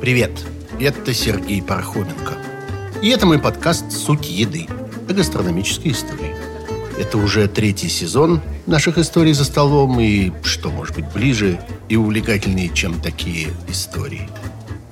Привет, 0.00 0.32
это 0.78 1.14
Сергей 1.14 1.62
Пархоменко. 1.62 2.34
И 3.00 3.08
это 3.08 3.26
мой 3.26 3.38
подкаст 3.38 3.92
«Суть 3.92 4.28
еды» 4.28 4.66
о 5.08 5.12
гастрономической 5.12 5.92
истории. 5.92 6.34
Это 6.98 7.16
уже 7.16 7.48
третий 7.48 7.88
сезон 7.88 8.42
наших 8.66 8.98
историй 8.98 9.32
за 9.32 9.44
столом, 9.44 9.98
и 10.00 10.32
что 10.42 10.70
может 10.70 10.96
быть 10.96 11.10
ближе 11.12 11.60
и 11.88 11.96
увлекательнее, 11.96 12.68
чем 12.74 13.00
такие 13.00 13.48
истории. 13.68 14.28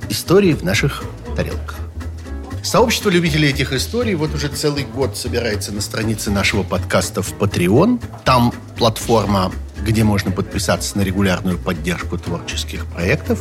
Истории 0.09 0.53
в 0.55 0.63
наших 0.63 1.05
тарелках. 1.37 1.88
Сообщество 2.63 3.11
любителей 3.11 3.51
этих 3.51 3.73
историй 3.73 4.15
вот 4.15 4.35
уже 4.35 4.49
целый 4.49 4.85
год 4.85 5.17
собирается 5.17 5.73
на 5.73 5.81
странице 5.81 6.31
нашего 6.31 6.63
подкаста 6.63 7.23
в 7.23 7.33
Patreon. 7.35 8.03
Там 8.25 8.53
платформа, 8.77 9.53
где 9.83 10.05
можно 10.05 10.31
подписаться 10.31 10.99
на 10.99 11.03
регулярную 11.03 11.59
поддержку 11.59 12.19
творческих 12.19 12.87
проектов. 12.87 13.41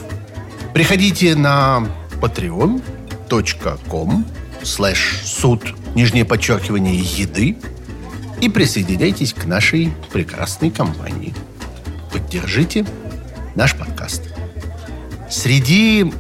Приходите 0.74 1.36
на 1.36 1.88
patreon.com 2.22 4.26
слэш 4.64 5.22
суд, 5.24 5.76
нижнее 5.96 6.26
подчеркивание, 6.26 6.98
еды 6.98 7.58
и 8.42 8.50
присоединяйтесь 8.50 9.34
к 9.34 9.46
нашей 9.46 9.94
прекрасной 10.12 10.70
компании. 10.70 11.34
Поддержите 12.12 12.86
наш 13.56 13.76
подкаст. 13.76 14.24
Среди 15.30 16.12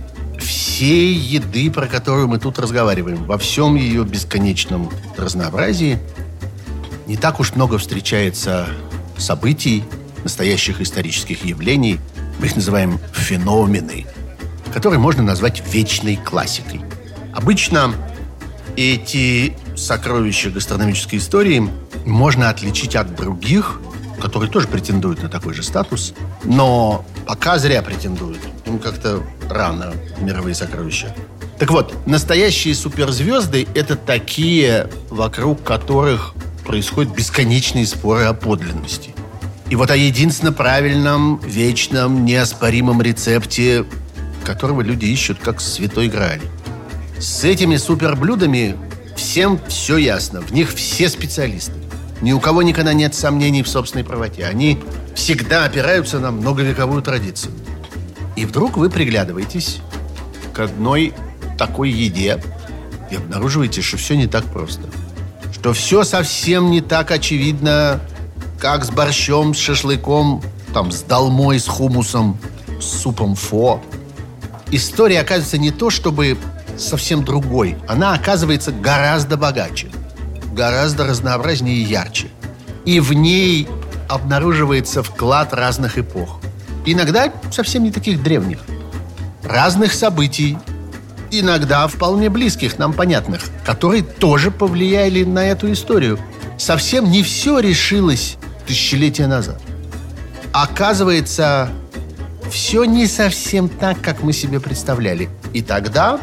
всей 0.48 1.14
еды, 1.14 1.70
про 1.70 1.88
которую 1.88 2.28
мы 2.28 2.40
тут 2.40 2.58
разговариваем, 2.58 3.26
во 3.26 3.38
всем 3.38 3.76
ее 3.76 4.04
бесконечном 4.06 4.90
разнообразии, 5.18 6.00
не 7.06 7.18
так 7.18 7.40
уж 7.40 7.54
много 7.54 7.78
встречается 7.78 8.68
событий, 9.18 9.84
настоящих 10.23 10.81
исторических 10.81 11.44
явлений, 11.44 12.00
мы 12.39 12.48
их 12.48 12.56
называем 12.56 13.00
феномены, 13.14 14.06
которые 14.73 15.00
можно 15.00 15.22
назвать 15.22 15.62
вечной 15.72 16.16
классикой. 16.16 16.82
Обычно 17.34 17.94
эти 18.76 19.56
сокровища 19.76 20.50
гастрономической 20.50 21.20
истории 21.20 21.70
можно 22.06 22.50
отличить 22.50 22.95
от 22.95 23.16
других, 23.16 23.82
которые 24.22 24.50
тоже 24.50 24.67
претендуют 24.67 25.22
на 25.22 25.30
такой 25.30 25.54
же 25.54 25.61
статус, 25.61 26.14
но 26.44 27.06
пока 27.26 27.59
зря 27.59 27.82
претендуют. 27.82 28.39
Им 28.68 28.80
как-то 28.80 29.23
рано 29.50 29.94
мировые 30.20 30.54
сокровища. 30.54 31.16
Так 31.58 31.72
вот, 31.72 31.96
настоящие 32.06 32.76
суперзвезды– 32.76 33.68
это 33.76 33.96
такие, 33.96 34.90
вокруг 35.10 35.64
которых 35.64 36.34
происходят 36.66 37.16
бесконечные 37.16 37.88
споры 37.88 38.26
о 38.26 38.34
подлинности. 38.34 39.16
И 39.70 39.76
вот 39.76 39.90
о 39.90 39.95
единственно 39.95 40.54
правильном, 40.54 41.42
вечном, 41.44 42.26
неоспоримом 42.26 43.02
рецепте, 43.02 43.86
которого 44.45 44.82
люди 44.82 45.06
ищут 45.06 45.40
как 45.40 45.60
святой 45.60 46.10
грааль. 46.10 46.42
С 47.20 47.44
этими 47.44 47.78
суперблюдами 47.78 48.78
всем 49.16 49.60
все 49.68 49.98
ясно. 49.98 50.42
В 50.42 50.52
них 50.52 50.73
все 50.73 51.10
специалисты. 51.10 51.73
Ни 52.22 52.32
у 52.32 52.40
кого 52.40 52.62
никогда 52.62 52.94
нет 52.94 53.16
сомнений 53.16 53.64
в 53.64 53.68
собственной 53.68 54.04
правоте. 54.04 54.45
Они 54.45 54.80
всегда 55.16 55.66
опираются 55.66 56.20
на 56.20 56.32
многовековую 56.32 57.02
традицию. 57.02 57.52
И 58.38 58.45
вдруг 58.45 58.77
вы 58.77 58.91
приглядываетесь 58.91 59.80
к 60.53 60.59
одной 60.59 61.13
такой 61.57 61.89
еде 61.89 62.41
и 63.09 63.16
обнаруживаете, 63.16 63.81
что 63.81 63.97
все 63.97 64.16
не 64.16 64.27
так 64.27 64.45
просто. 64.45 64.83
Что 65.52 65.73
все 65.73 66.03
совсем 66.03 66.69
не 66.69 66.81
так 66.81 67.09
очевидно, 67.09 67.99
как 68.59 68.85
с 68.85 68.91
борщом, 68.91 69.55
с 69.55 69.58
шашлыком, 69.58 70.43
там, 70.71 70.91
с 70.91 71.02
долмой, 71.02 71.59
с 71.59 71.67
хумусом, 71.67 72.38
с 72.80 72.85
супом 72.85 73.33
фо. 73.33 73.81
История 74.70 75.21
оказывается 75.21 75.58
не 75.58 75.71
то, 75.71 75.89
чтобы 75.89 76.37
совсем 76.77 77.26
другой. 77.26 77.76
Она 77.87 78.14
оказывается 78.14 78.71
гораздо 78.71 79.36
богаче, 79.37 79.87
гораздо 80.53 81.08
разнообразнее 81.08 81.77
и 81.77 81.81
ярче. 81.81 82.27
И 82.86 82.99
в 82.99 83.14
ней 83.14 83.67
обнаруживается 84.08 85.02
вклад 85.02 85.55
разных 85.55 85.97
эпох. 85.97 86.39
Иногда 86.87 87.31
совсем 87.52 87.83
не 87.83 87.92
таких 87.92 88.23
древних. 88.23 88.59
Разных 89.43 89.93
событий, 89.93 90.58
иногда 91.31 91.87
вполне 91.87 92.30
близких, 92.30 92.80
нам 92.80 92.93
понятных, 92.93 93.42
которые 93.65 94.02
тоже 94.02 94.52
повлияли 94.52 95.23
на 95.23 95.45
эту 95.45 95.71
историю. 95.71 96.17
Совсем 96.58 97.11
не 97.11 97.23
все 97.23 97.59
решилось 97.59 98.37
тысячелетия 98.65 99.27
назад. 99.27 99.61
Оказывается, 100.53 101.70
все 102.49 102.86
не 102.86 103.05
совсем 103.05 103.67
так, 103.67 104.02
как 104.02 104.23
мы 104.23 104.31
себе 104.31 104.59
представляли. 104.59 105.30
И 105.53 105.61
тогда 105.61 106.20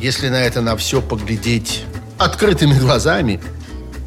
если 0.00 0.28
на 0.28 0.36
это 0.36 0.60
на 0.60 0.76
все 0.76 1.00
поглядеть 1.02 1.82
открытыми 2.18 2.78
глазами, 2.78 3.40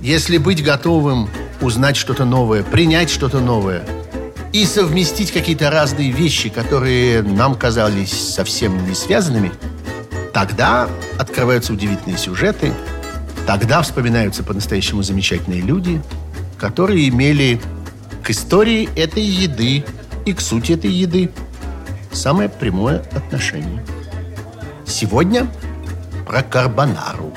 если 0.01 0.37
быть 0.37 0.63
готовым 0.63 1.27
узнать 1.59 1.97
что-то 1.97 2.23
новое, 2.23 2.63
принять 2.63 3.09
что-то 3.09 3.39
новое 3.39 3.83
и 4.53 4.65
совместить 4.65 5.31
какие-то 5.31 5.69
разные 5.69 6.11
вещи, 6.11 6.49
которые 6.49 7.21
нам 7.21 7.55
казались 7.55 8.11
совсем 8.11 8.85
не 8.87 8.95
связанными, 8.95 9.51
тогда 10.33 10.89
открываются 11.17 11.73
удивительные 11.73 12.17
сюжеты, 12.17 12.73
тогда 13.47 13.81
вспоминаются 13.81 14.43
по-настоящему 14.43 15.03
замечательные 15.03 15.61
люди, 15.61 16.01
которые 16.57 17.07
имели 17.09 17.61
к 18.23 18.29
истории 18.29 18.89
этой 18.95 19.23
еды 19.23 19.83
и 20.25 20.33
к 20.33 20.41
сути 20.41 20.73
этой 20.73 20.91
еды 20.91 21.31
самое 22.11 22.49
прямое 22.49 22.99
отношение. 23.15 23.83
Сегодня 24.85 25.47
про 26.27 26.43
карбонару. 26.43 27.33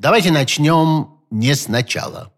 Давайте 0.00 0.30
начнем 0.30 1.20
не 1.30 1.54
сначала. 1.54 2.32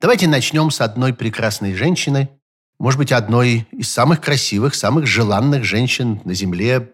Давайте 0.00 0.26
начнем 0.26 0.70
с 0.70 0.80
одной 0.80 1.12
прекрасной 1.12 1.74
женщины, 1.74 2.30
может 2.78 2.96
быть, 2.96 3.12
одной 3.12 3.68
из 3.72 3.92
самых 3.92 4.22
красивых, 4.22 4.74
самых 4.74 5.06
желанных 5.06 5.64
женщин 5.64 6.22
на 6.24 6.32
Земле 6.32 6.90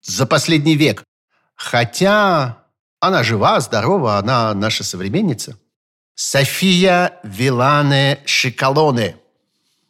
за 0.00 0.24
последний 0.24 0.76
век. 0.76 1.04
Хотя 1.56 2.64
она 3.00 3.22
жива, 3.22 3.60
здорова, 3.60 4.16
она 4.16 4.54
наша 4.54 4.82
современница. 4.82 5.58
София 6.14 7.20
Вилане 7.22 8.20
Шикалоне. 8.24 9.16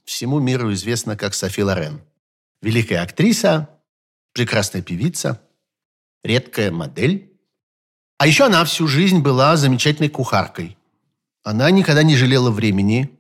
Всему 0.05 0.41
миру 0.41 0.73
известна 0.73 1.17
как 1.17 1.33
Софи 1.33 1.63
Лорен 1.63 2.03
великая 2.61 3.03
актриса, 3.03 3.69
прекрасная 4.33 4.83
певица, 4.83 5.41
редкая 6.25 6.73
модель. 6.73 7.34
А 8.19 8.27
еще 8.27 8.45
она 8.45 8.65
всю 8.65 8.87
жизнь 8.87 9.21
была 9.21 9.57
замечательной 9.57 10.09
кухаркой. 10.09 10.77
Она 11.43 11.71
никогда 11.71 12.03
не 12.03 12.17
жалела 12.17 12.51
времени, 12.51 13.11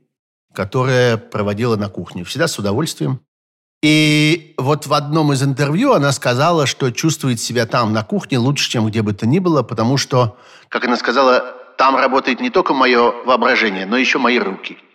которое 0.52 1.16
проводила 1.16 1.76
на 1.76 1.88
кухне. 1.88 2.24
Всегда 2.24 2.48
с 2.48 2.58
удовольствием. 2.58 3.20
И 3.82 4.54
вот 4.56 4.86
в 4.86 4.94
одном 4.94 5.32
из 5.32 5.42
интервью 5.42 5.92
она 5.92 6.12
сказала, 6.12 6.66
что 6.66 6.90
чувствует 6.90 7.38
себя 7.38 7.66
там, 7.66 7.92
на 7.92 8.02
кухне, 8.02 8.38
лучше, 8.38 8.70
чем 8.70 8.86
где 8.86 9.02
бы 9.02 9.12
то 9.12 9.26
ни 9.26 9.40
было, 9.40 9.62
потому 9.62 9.98
что, 9.98 10.38
как 10.68 10.84
она 10.84 10.96
сказала, 10.96 11.54
там 11.76 11.96
работает 11.96 12.40
не 12.40 12.48
только 12.48 12.72
мое 12.72 13.12
воображение, 13.26 13.84
но 13.84 13.98
еще 13.98 14.18
мои 14.18 14.38
руки– 14.38 14.78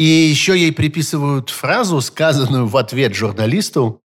и 0.00 0.04
еще 0.04 0.58
ей 0.58 0.72
приписывают 0.72 1.50
фразу, 1.50 2.00
сказанную 2.00 2.66
в 2.66 2.74
ответ 2.78 3.14
журналисту, 3.14 4.00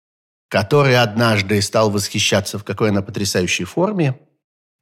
который 0.49 1.01
однажды 1.01 1.63
стал 1.63 1.89
восхищаться, 1.89 2.59
в 2.59 2.65
какой 2.65 2.89
она 2.89 3.01
потрясающей 3.01 3.65
форме. 3.65 4.19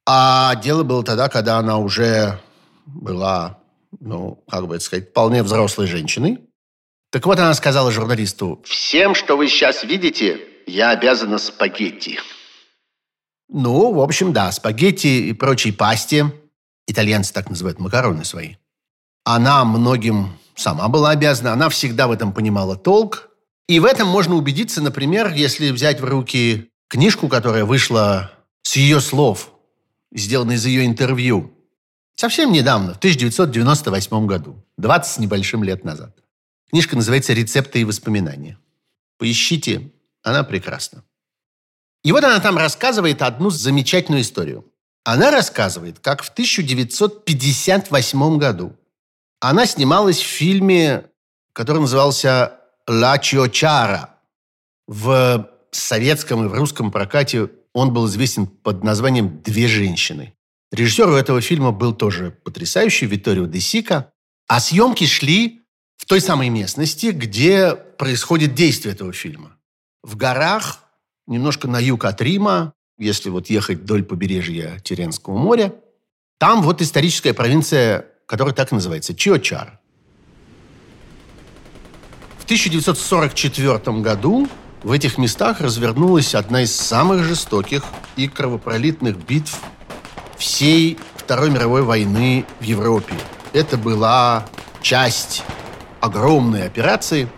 А 0.06 0.56
дело 0.56 0.82
было 0.82 1.04
тогда, 1.04 1.28
когда 1.28 1.58
она 1.58 1.78
уже 1.78 2.40
была, 2.86 3.58
ну, 4.00 4.42
как 4.48 4.66
бы 4.66 4.76
это 4.76 4.84
сказать, 4.84 5.10
вполне 5.10 5.42
взрослой 5.42 5.86
женщиной. 5.86 6.40
Так 7.10 7.26
вот, 7.26 7.38
она 7.38 7.54
сказала 7.54 7.92
журналисту, 7.92 8.62
«Всем, 8.64 9.14
что 9.14 9.36
вы 9.36 9.46
сейчас 9.48 9.84
видите, 9.84 10.40
я 10.66 10.90
обязана 10.90 11.38
спагетти». 11.38 12.18
Ну, 13.48 13.92
в 13.92 14.00
общем, 14.00 14.32
да, 14.32 14.50
спагетти 14.50 15.28
и 15.28 15.32
прочей 15.34 15.72
пасти. 15.72 16.24
Итальянцы 16.86 17.34
так 17.34 17.50
называют 17.50 17.78
макароны 17.78 18.24
свои. 18.24 18.54
Она 19.24 19.64
многим 19.64 20.38
сама 20.56 20.88
была 20.88 21.10
обязана, 21.10 21.52
она 21.52 21.68
всегда 21.68 22.08
в 22.08 22.12
этом 22.12 22.32
понимала 22.32 22.76
толк. 22.76 23.28
И 23.68 23.78
в 23.78 23.84
этом 23.84 24.08
можно 24.08 24.34
убедиться, 24.34 24.80
например, 24.80 25.32
если 25.32 25.70
взять 25.70 26.00
в 26.00 26.04
руки 26.04 26.70
книжку, 26.88 27.28
которая 27.28 27.64
вышла 27.64 28.32
с 28.62 28.76
ее 28.76 29.00
слов, 29.00 29.52
сделана 30.14 30.52
из 30.52 30.66
ее 30.66 30.84
интервью, 30.84 31.52
совсем 32.14 32.52
недавно, 32.52 32.94
в 32.94 32.98
1998 32.98 34.26
году, 34.26 34.64
20 34.78 35.12
с 35.12 35.18
небольшим 35.18 35.64
лет 35.64 35.84
назад. 35.84 36.16
Книжка 36.70 36.96
называется 36.96 37.32
«Рецепты 37.32 37.80
и 37.80 37.84
воспоминания». 37.84 38.58
Поищите, 39.18 39.92
она 40.22 40.42
прекрасна. 40.42 41.04
И 42.02 42.12
вот 42.12 42.24
она 42.24 42.40
там 42.40 42.58
рассказывает 42.58 43.22
одну 43.22 43.50
замечательную 43.50 44.22
историю. 44.22 44.66
Она 45.04 45.30
рассказывает, 45.30 45.98
как 45.98 46.22
в 46.22 46.30
1958 46.30 48.38
году 48.38 48.74
она 49.40 49.66
снималась 49.66 50.20
в 50.20 50.26
фильме, 50.26 51.10
который 51.52 51.80
назывался 51.80 52.60
«Ла 52.86 53.18
Чиочара». 53.18 54.10
В 54.86 55.50
советском 55.70 56.44
и 56.44 56.48
в 56.48 56.54
русском 56.54 56.90
прокате 56.90 57.50
он 57.74 57.92
был 57.92 58.06
известен 58.06 58.46
под 58.46 58.84
названием 58.84 59.40
«Две 59.42 59.68
женщины». 59.68 60.34
Режиссер 60.72 61.08
у 61.08 61.14
этого 61.14 61.40
фильма 61.40 61.70
был 61.70 61.94
тоже 61.94 62.30
потрясающий, 62.30 63.06
Виторио 63.06 63.46
де 63.46 63.60
Сика. 63.60 64.12
А 64.48 64.58
съемки 64.58 65.04
шли 65.04 65.62
в 65.96 66.06
той 66.06 66.20
самой 66.20 66.48
местности, 66.48 67.06
где 67.06 67.74
происходит 67.74 68.54
действие 68.54 68.94
этого 68.94 69.12
фильма. 69.12 69.56
В 70.02 70.16
горах, 70.16 70.84
немножко 71.26 71.68
на 71.68 71.78
юг 71.78 72.04
от 72.04 72.20
Рима, 72.20 72.72
если 72.98 73.30
вот 73.30 73.50
ехать 73.50 73.80
вдоль 73.80 74.02
побережья 74.02 74.78
Теренского 74.80 75.36
моря, 75.36 75.74
там 76.38 76.62
вот 76.62 76.82
историческая 76.82 77.34
провинция, 77.34 78.06
которая 78.26 78.54
так 78.54 78.72
и 78.72 78.74
называется, 78.74 79.14
Чиочар. 79.14 79.78
В 82.38 82.44
1944 82.44 84.00
году 84.00 84.48
в 84.82 84.90
этих 84.90 85.18
местах 85.18 85.60
развернулась 85.60 86.34
одна 86.34 86.62
из 86.62 86.74
самых 86.74 87.22
жестоких 87.22 87.84
и 88.16 88.28
кровопролитных 88.28 89.16
битв 89.16 89.58
всей 90.36 90.98
Второй 91.16 91.50
мировой 91.50 91.82
войны 91.82 92.44
в 92.60 92.64
Европе. 92.64 93.14
Это 93.52 93.76
была 93.76 94.44
часть 94.80 95.44
огромной 96.00 96.66
операции 96.66 97.28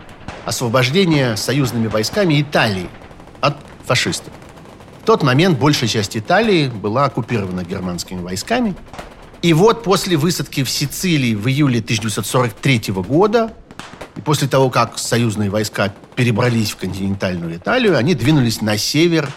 освобождения 0.45 1.35
союзными 1.35 1.87
войсками 1.87 2.41
Италии 2.41 2.89
от 3.41 3.57
фашистов. 3.85 4.33
В 5.03 5.05
тот 5.05 5.21
момент 5.21 5.59
большая 5.59 5.87
часть 5.87 6.17
Италии 6.17 6.67
была 6.67 7.05
оккупирована 7.05 7.63
германскими 7.63 8.21
войсками. 8.21 8.75
И 9.43 9.53
вот 9.53 9.83
после 9.83 10.17
высадки 10.17 10.63
в 10.63 10.69
Сицилии 10.69 11.35
в 11.35 11.47
июле 11.47 11.79
1943 11.79 12.93
года 13.07 13.53
и 14.15 14.21
после 14.21 14.47
того, 14.47 14.69
как 14.69 14.97
союзные 14.97 15.49
войска 15.49 15.93
перебрались 16.15 16.71
в 16.71 16.77
континентальную 16.77 17.57
Италию, 17.57 17.97
они 17.97 18.15
двинулись 18.15 18.61
на 18.61 18.77
север 18.77 19.29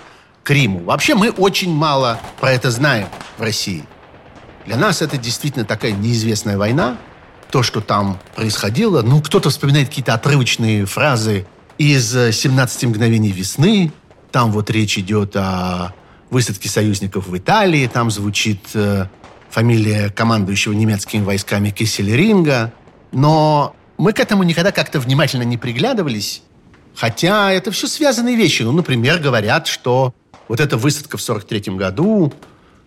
к 0.44 0.50
Риму. 0.50 0.84
Вообще 0.84 1.14
мы 1.14 1.30
очень 1.30 1.72
мало 1.74 2.20
про 2.40 2.52
это 2.52 2.70
знаем 2.70 3.08
в 3.36 3.42
России. 3.42 3.84
Для 4.66 4.76
нас 4.76 5.02
это 5.02 5.16
действительно 5.16 5.64
такая 5.64 5.92
неизвестная 5.92 6.58
война. 6.58 6.96
То, 7.50 7.62
что 7.62 7.80
там 7.80 8.18
происходило, 8.36 9.02
ну, 9.02 9.20
кто-то 9.22 9.50
вспоминает 9.50 9.88
какие-то 9.88 10.14
отрывочные 10.14 10.84
фразы 10.84 11.46
из 11.78 12.14
«17 12.14 12.86
мгновений 12.88 13.32
весны». 13.32 13.92
Там 14.30 14.52
вот 14.52 14.70
речь 14.70 14.98
идет 14.98 15.34
о 15.36 15.94
высадке 16.30 16.68
союзников 16.68 17.26
в 17.28 17.36
Италии. 17.36 17.86
Там 17.86 18.10
звучит 18.10 18.60
э, 18.74 19.06
фамилия 19.48 20.10
командующего 20.10 20.74
немецкими 20.74 21.24
войсками 21.24 21.70
Киссельринга. 21.70 22.72
Но 23.10 23.74
мы 23.98 24.12
к 24.12 24.20
этому 24.20 24.44
никогда 24.44 24.72
как-то 24.72 25.00
внимательно 25.00 25.42
не 25.42 25.58
приглядывались. 25.58 26.42
Хотя 26.94 27.52
это 27.52 27.70
все 27.70 27.86
связанные 27.86 28.36
вещи. 28.36 28.62
Ну, 28.62 28.72
например, 28.72 29.18
говорят, 29.18 29.66
что 29.66 30.14
вот 30.48 30.60
эта 30.60 30.76
высадка 30.76 31.16
в 31.16 31.22
43 31.22 31.74
году 31.76 32.32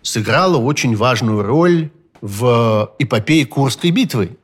сыграла 0.01 0.57
очень 0.57 0.95
важную 0.95 1.43
роль 1.43 1.91
в 2.21 2.93
эпопее 2.99 3.45
Курской 3.45 3.91
битвы, 3.91 4.37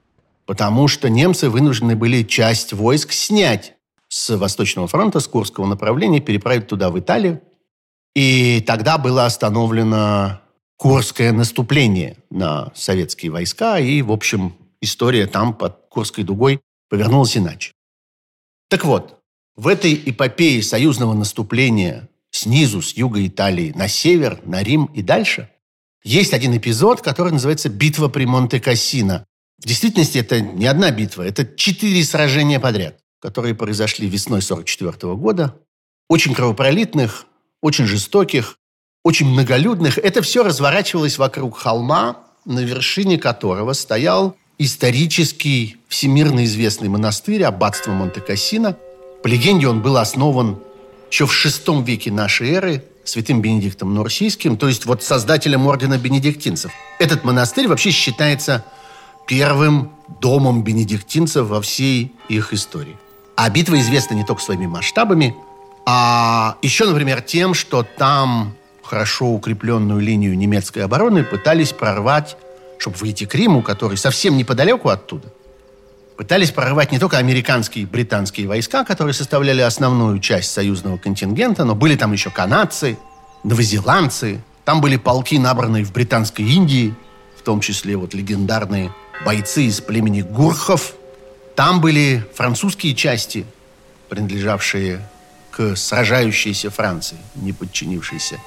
потому 0.45 0.87
что 0.87 1.09
немцы 1.09 1.49
вынуждены 1.49 1.95
были 1.95 2.23
часть 2.23 2.73
войск 2.73 3.11
снять 3.11 3.73
с 4.07 4.35
Восточного 4.35 4.87
фронта, 4.87 5.19
с 5.19 5.27
Курского 5.27 5.65
направления, 5.65 6.19
переправить 6.19 6.67
туда, 6.67 6.89
в 6.89 6.99
Италию. 6.99 7.41
И 8.15 8.63
тогда 8.65 8.97
было 8.97 9.25
остановлено 9.25 10.41
Курское 10.77 11.31
наступление 11.31 12.17
на 12.29 12.71
советские 12.75 13.31
войска, 13.31 13.79
и, 13.79 14.01
в 14.01 14.11
общем, 14.11 14.53
история 14.81 15.25
там 15.27 15.53
под 15.53 15.86
Курской 15.97 16.23
дугой 16.23 16.61
повернулась 16.89 17.35
иначе. 17.35 17.73
Так 18.69 18.85
вот, 18.85 19.19
в 19.55 19.67
этой 19.67 19.95
эпопее 19.95 20.61
союзного 20.61 21.15
наступления 21.15 22.07
снизу, 22.29 22.83
с 22.83 22.93
юга 22.93 23.25
Италии, 23.25 23.73
на 23.75 23.87
север, 23.87 24.39
на 24.45 24.61
Рим 24.61 24.85
и 24.93 25.01
дальше, 25.01 25.49
есть 26.03 26.35
один 26.35 26.55
эпизод, 26.55 27.01
который 27.01 27.31
называется 27.31 27.69
«Битва 27.69 28.09
при 28.09 28.25
Монте-Кассино». 28.25 29.25
В 29.57 29.65
действительности 29.65 30.19
это 30.19 30.39
не 30.39 30.67
одна 30.67 30.91
битва, 30.91 31.23
это 31.23 31.47
четыре 31.47 32.03
сражения 32.03 32.59
подряд, 32.59 32.99
которые 33.19 33.55
произошли 33.55 34.07
весной 34.07 34.41
1944 34.41 35.15
года. 35.15 35.59
Очень 36.09 36.35
кровопролитных, 36.35 37.25
очень 37.63 37.85
жестоких, 37.87 38.59
очень 39.03 39.27
многолюдных. 39.27 39.97
Это 39.97 40.21
все 40.21 40.43
разворачивалось 40.43 41.17
вокруг 41.17 41.57
холма, 41.57 42.23
на 42.45 42.59
вершине 42.59 43.17
которого 43.17 43.73
стоял 43.73 44.37
исторический, 44.57 45.77
всемирно 45.87 46.45
известный 46.45 46.89
монастырь, 46.89 47.43
аббатство 47.43 47.91
Монте-Кассино. 47.91 48.77
По 49.23 49.27
легенде, 49.27 49.67
он 49.67 49.81
был 49.81 49.97
основан 49.97 50.59
еще 51.11 51.25
в 51.25 51.31
VI 51.31 51.83
веке 51.83 52.11
нашей 52.11 52.51
эры 52.51 52.83
святым 53.03 53.41
Бенедиктом 53.41 53.93
Нурсийским, 53.93 54.57
то 54.57 54.67
есть 54.67 54.85
вот 54.85 55.01
создателем 55.01 55.65
ордена 55.67 55.97
бенедиктинцев. 55.97 56.71
Этот 56.99 57.23
монастырь 57.23 57.67
вообще 57.67 57.91
считается 57.91 58.65
первым 59.27 59.91
домом 60.19 60.63
бенедиктинцев 60.63 61.47
во 61.47 61.61
всей 61.61 62.11
их 62.27 62.53
истории. 62.53 62.97
А 63.35 63.49
битва 63.49 63.79
известна 63.79 64.15
не 64.15 64.25
только 64.25 64.41
своими 64.41 64.65
масштабами, 64.65 65.35
а 65.85 66.57
еще, 66.61 66.85
например, 66.85 67.21
тем, 67.21 67.53
что 67.53 67.83
там 67.83 68.55
хорошо 68.83 69.27
укрепленную 69.27 70.01
линию 70.01 70.37
немецкой 70.37 70.79
обороны 70.79 71.23
пытались 71.23 71.71
прорвать, 71.71 72.35
чтобы 72.77 72.97
выйти 72.97 73.25
к 73.25 73.35
Риму, 73.35 73.61
который 73.61 73.97
совсем 73.97 74.37
неподалеку 74.37 74.89
оттуда 74.89 75.31
пытались 76.17 76.51
прорвать 76.51 76.91
не 76.91 76.99
только 76.99 77.19
американские 77.19 77.83
и 77.83 77.85
британские 77.85 78.47
войска, 78.47 78.83
которые 78.83 79.13
составляли 79.13 79.61
основную 79.61 80.19
часть 80.19 80.51
союзного 80.51 80.97
контингента, 80.97 81.63
но 81.63 81.75
были 81.75 81.95
там 81.95 82.11
еще 82.11 82.31
канадцы, 82.31 82.97
новозеландцы, 83.43 84.41
там 84.65 84.81
были 84.81 84.97
полки, 84.97 85.37
набранные 85.37 85.85
в 85.85 85.93
Британской 85.93 86.43
Индии, 86.43 86.93
в 87.37 87.43
том 87.43 87.61
числе 87.61 87.95
вот 87.95 88.13
легендарные 88.13 88.91
бойцы 89.25 89.63
из 89.63 89.79
племени 89.79 90.21
Гурхов. 90.21 90.95
Там 91.55 91.79
были 91.79 92.25
французские 92.35 92.93
части, 92.95 93.45
принадлежавшие 94.09 95.07
к 95.51 95.75
сражающейся 95.75 96.69
Франции, 96.69 97.17
не 97.35 97.53
подчинившейся 97.53 98.39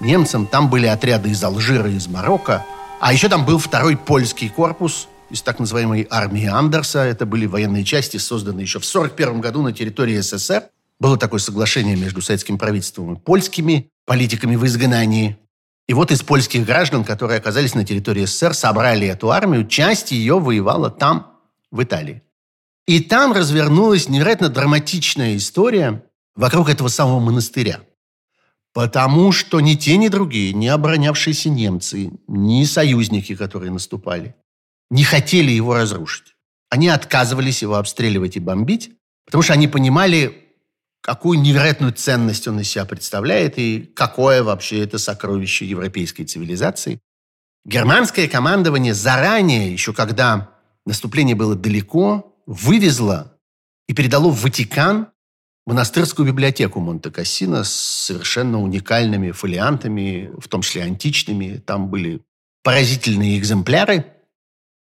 немцам. 0.00 0.46
Там 0.46 0.70
были 0.70 0.86
отряды 0.86 1.30
из 1.30 1.42
Алжира, 1.42 1.90
из 1.90 2.06
Марокко. 2.06 2.64
А 3.00 3.12
еще 3.12 3.28
там 3.28 3.44
был 3.44 3.58
второй 3.58 3.96
польский 3.96 4.48
корпус– 4.48 5.08
из 5.30 5.42
так 5.42 5.58
называемой 5.58 6.06
армии 6.10 6.46
Андерса. 6.46 7.00
Это 7.00 7.26
были 7.26 7.46
военные 7.46 7.84
части, 7.84 8.16
созданные 8.16 8.62
еще 8.62 8.78
в 8.78 8.88
1941 8.88 9.40
году 9.40 9.62
на 9.62 9.72
территории 9.72 10.20
СССР. 10.20 10.64
Было 10.98 11.18
такое 11.18 11.40
соглашение 11.40 11.96
между 11.96 12.22
советским 12.22 12.58
правительством 12.58 13.14
и 13.14 13.18
польскими 13.18 13.90
политиками 14.06 14.56
в 14.56 14.64
изгнании. 14.66 15.36
И 15.88 15.94
вот 15.94 16.10
из 16.10 16.22
польских 16.22 16.64
граждан, 16.64 17.04
которые 17.04 17.38
оказались 17.38 17.74
на 17.74 17.84
территории 17.84 18.24
СССР, 18.24 18.54
собрали 18.54 19.06
эту 19.06 19.30
армию. 19.30 19.66
Часть 19.66 20.12
ее 20.12 20.38
воевала 20.38 20.90
там, 20.90 21.38
в 21.70 21.82
Италии. 21.82 22.22
И 22.86 23.00
там 23.00 23.32
развернулась 23.32 24.08
невероятно 24.08 24.48
драматичная 24.48 25.36
история 25.36 26.04
вокруг 26.34 26.68
этого 26.68 26.88
самого 26.88 27.20
монастыря. 27.20 27.80
Потому 28.76 29.32
что 29.32 29.60
ни 29.60 29.72
те, 29.72 29.96
ни 29.96 30.08
другие, 30.08 30.52
ни 30.52 30.66
оборонявшиеся 30.66 31.48
немцы, 31.48 32.10
ни 32.28 32.62
союзники, 32.64 33.34
которые 33.34 33.72
наступали, 33.72 34.34
не 34.90 35.02
хотели 35.02 35.50
его 35.50 35.74
разрушить. 35.74 36.36
Они 36.68 36.88
отказывались 36.88 37.62
его 37.62 37.76
обстреливать 37.76 38.36
и 38.36 38.38
бомбить, 38.38 38.90
потому 39.24 39.40
что 39.40 39.54
они 39.54 39.66
понимали, 39.66 40.44
какую 41.00 41.40
невероятную 41.40 41.94
ценность 41.94 42.46
он 42.48 42.60
из 42.60 42.68
себя 42.68 42.84
представляет 42.84 43.58
и 43.58 43.90
какое 43.96 44.42
вообще 44.42 44.80
это 44.80 44.98
сокровище 44.98 45.64
европейской 45.64 46.24
цивилизации. 46.24 47.00
Германское 47.64 48.28
командование 48.28 48.92
заранее, 48.92 49.72
еще 49.72 49.94
когда 49.94 50.50
наступление 50.84 51.34
было 51.34 51.54
далеко, 51.54 52.36
вывезло 52.44 53.38
и 53.88 53.94
передало 53.94 54.28
в 54.28 54.42
Ватикан 54.42 55.08
монастырскую 55.66 56.26
библиотеку 56.26 56.80
Монте-Кассино 56.80 57.64
с 57.64 57.72
совершенно 57.72 58.62
уникальными 58.62 59.32
фолиантами, 59.32 60.30
в 60.38 60.48
том 60.48 60.62
числе 60.62 60.82
античными. 60.82 61.62
Там 61.64 61.88
были 61.88 62.22
поразительные 62.62 63.38
экземпляры– 63.38 64.06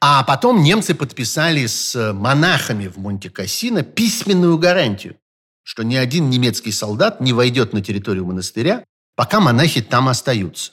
а 0.00 0.22
потом 0.24 0.62
немцы 0.62 0.94
подписали 0.94 1.66
с 1.66 2.12
монахами 2.12 2.86
в 2.86 2.98
Монте-Кассино 2.98 3.82
письменную 3.82 4.58
гарантию, 4.58 5.16
что 5.62 5.82
ни 5.82 5.96
один 5.96 6.28
немецкий 6.28 6.70
солдат 6.70 7.20
не 7.20 7.32
войдет 7.32 7.72
на 7.72 7.80
территорию 7.80 8.26
монастыря, 8.26 8.84
пока 9.14 9.40
монахи 9.40 9.80
там 9.80 10.08
остаются. 10.08 10.72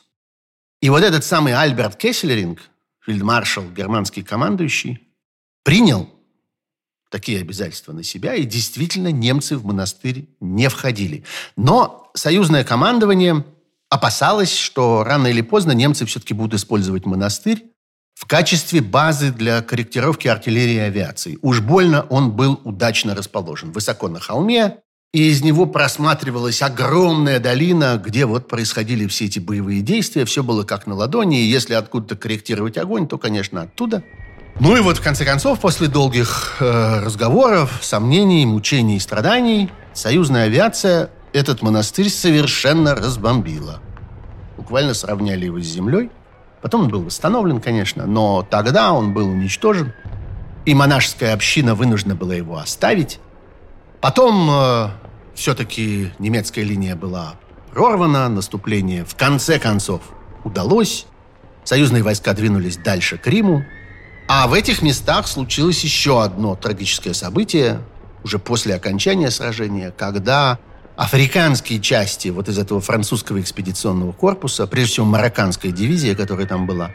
И 0.82 0.90
вот 0.90 1.04
этот 1.04 1.24
самый 1.24 1.54
Альберт 1.54 1.96
Кесселеринг, 1.96 2.60
фельдмаршал, 3.00 3.70
германский 3.72 4.24
командующий, 4.24 5.08
принял 5.64 6.10
такие 7.14 7.42
обязательства 7.42 7.94
на 7.94 8.04
себя, 8.04 8.34
и 8.34 8.44
действительно 8.44 9.10
немцы 9.12 9.56
в 9.56 9.66
монастырь 9.66 10.26
не 10.40 10.68
входили. 10.68 11.24
Но 11.56 12.10
союзное 12.16 12.64
командование 12.64 13.46
опасалось, 13.90 14.52
что 14.52 15.04
рано 15.04 15.28
или 15.28 15.42
поздно 15.42 15.74
немцы 15.74 16.08
все-таки 16.08 16.34
будут 16.34 16.56
использовать 16.56 17.06
монастырь 17.06 17.66
в 18.16 18.26
качестве 18.26 18.82
базы 18.82 19.32
для 19.32 19.62
корректировки 19.62 20.28
артиллерии 20.28 20.76
и 20.76 20.80
авиации. 20.80 21.38
Уж 21.44 21.62
больно 21.62 22.02
он 22.10 22.32
был 22.32 22.60
удачно 22.64 23.14
расположен. 23.14 23.72
Высоко 23.72 24.08
на 24.08 24.20
холме, 24.20 24.80
и 25.14 25.30
из 25.30 25.44
него 25.44 25.68
просматривалась 25.68 26.64
огромная 26.64 27.40
долина, 27.40 28.02
где 28.04 28.26
вот 28.26 28.48
происходили 28.48 29.06
все 29.06 29.26
эти 29.26 29.38
боевые 29.38 29.82
действия. 29.82 30.26
Все 30.26 30.42
было 30.42 30.64
как 30.64 30.88
на 30.88 30.96
ладони, 30.96 31.44
и 31.44 31.46
если 31.46 31.76
откуда-то 31.76 32.16
корректировать 32.16 32.80
огонь, 32.80 33.08
то, 33.08 33.20
конечно, 33.20 33.62
оттуда. 33.62 34.04
Ну 34.60 34.78
и 34.78 34.82
вот, 34.82 34.98
в 34.98 35.02
конце 35.02 35.26
концов, 35.26 35.60
после 35.60 35.88
долгих 35.88 36.58
э, 36.60 37.00
разговоров, 37.04 37.80
сомнений, 37.82 38.46
мучений 38.46 38.98
и 38.98 39.00
страданий, 39.00 39.72
союзная 39.94 40.46
авиация 40.46 41.10
этот 41.34 41.64
монастырь 41.64 42.10
совершенно 42.10 42.94
разбомбила. 42.94 43.82
Буквально 44.58 44.94
сравняли 44.94 45.46
его 45.46 45.60
с 45.60 45.66
землей. 45.66 46.12
Потом 46.62 46.84
он 46.84 46.90
был 46.90 47.02
восстановлен, 47.04 47.60
конечно, 47.60 48.06
но 48.06 48.46
тогда 48.48 48.94
он 48.94 49.14
был 49.14 49.28
уничтожен. 49.28 49.94
И 50.66 50.76
монашеская 50.76 51.34
община 51.34 51.76
вынуждена 51.76 52.16
была 52.16 52.36
его 52.36 52.58
оставить. 52.58 53.20
Потом 54.00 54.50
э, 54.50 54.90
все-таки 55.34 56.12
немецкая 56.20 56.64
линия 56.64 56.96
была 56.96 57.36
прорвана, 57.74 58.30
наступление 58.30 59.04
в 59.04 59.16
конце 59.16 59.60
концов 59.60 60.02
удалось. 60.44 61.08
Союзные 61.64 62.04
войска 62.04 62.34
двинулись 62.34 62.78
дальше 62.78 63.18
к 63.18 63.26
Риму. 63.28 63.66
А 64.28 64.48
в 64.48 64.54
этих 64.54 64.82
местах 64.82 65.28
случилось 65.28 65.84
еще 65.84 66.24
одно 66.24 66.56
трагическое 66.56 67.14
событие, 67.14 67.82
уже 68.24 68.40
после 68.40 68.76
окончания 68.76 69.30
сражения, 69.32 69.92
когда 69.92 70.60
африканские 70.96 71.80
части 71.80 72.30
вот 72.30 72.48
из 72.48 72.58
этого 72.58 72.80
французского 72.80 73.42
экспедиционного 73.42 74.12
корпуса, 74.12 74.66
прежде 74.68 74.94
всего 74.94 75.06
марокканская 75.08 75.72
дивизия, 75.72 76.16
которая 76.16 76.48
там 76.48 76.66
была, 76.66 76.92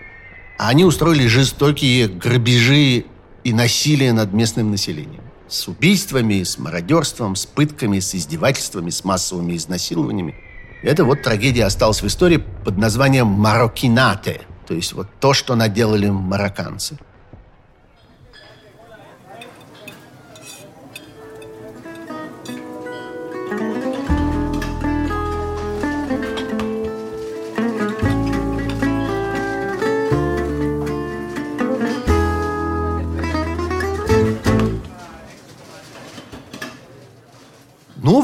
они 0.59 0.85
устроили 0.85 1.27
жестокие 1.27 2.09
грабежи 2.09 3.05
и 3.45 3.53
насилие 3.53 4.13
над 4.13 4.33
местным 4.33 4.71
населением. 4.71 5.23
С 5.49 5.69
убийствами, 5.69 6.43
с 6.43 6.59
мародерством, 6.59 7.37
с 7.37 7.47
пытками, 7.47 8.01
с 8.01 8.15
издевательствами, 8.15 8.91
с 8.91 9.05
массовыми 9.05 9.57
изнасилованиями. 9.57 10.35
Эта 10.83 11.05
вот 11.05 11.23
трагедия 11.23 11.65
осталась 11.65 12.03
в 12.03 12.07
истории 12.07 12.43
под 12.65 12.79
названием 12.79 13.27
«Мароккинате», 13.27 14.43
то 14.67 14.75
есть 14.75 14.93
вот 14.93 15.09
то, 15.21 15.33
что 15.33 15.55
наделали 15.55 16.09
марокканцы. 16.11 16.99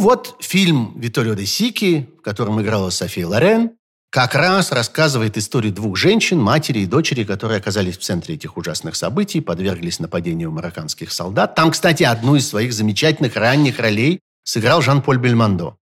Вот 0.04 0.36
фильм 0.40 0.92
Виторио 0.96 1.34
де 1.34 1.46
Сики, 1.46 2.10
в 2.18 2.20
котором 2.20 2.60
играла 2.60 2.90
София 2.90 3.26
Лорен, 3.26 3.70
как 4.10 4.34
раз 4.34 4.70
рассказывает 4.70 5.38
историю 5.38 5.72
двух 5.72 5.96
женщин, 5.96 6.38
матери 6.38 6.80
и 6.80 6.86
дочери, 6.86 7.24
которые 7.24 7.56
оказались 7.56 7.96
в 7.96 8.02
центре 8.02 8.34
этих 8.34 8.58
ужасных 8.58 8.96
событий, 8.96 9.40
подверглись 9.40 10.00
нападению 10.00 10.52
марокканских 10.52 11.10
солдат. 11.10 11.54
Там, 11.54 11.70
кстати, 11.70 12.02
одну 12.02 12.36
из 12.36 12.46
своих 12.46 12.74
замечательных 12.74 13.34
ранних 13.34 13.78
ролей 13.78 14.20
сыграл 14.42 14.82
Жан-Поль 14.82 15.16
Бельмондо. 15.16 15.78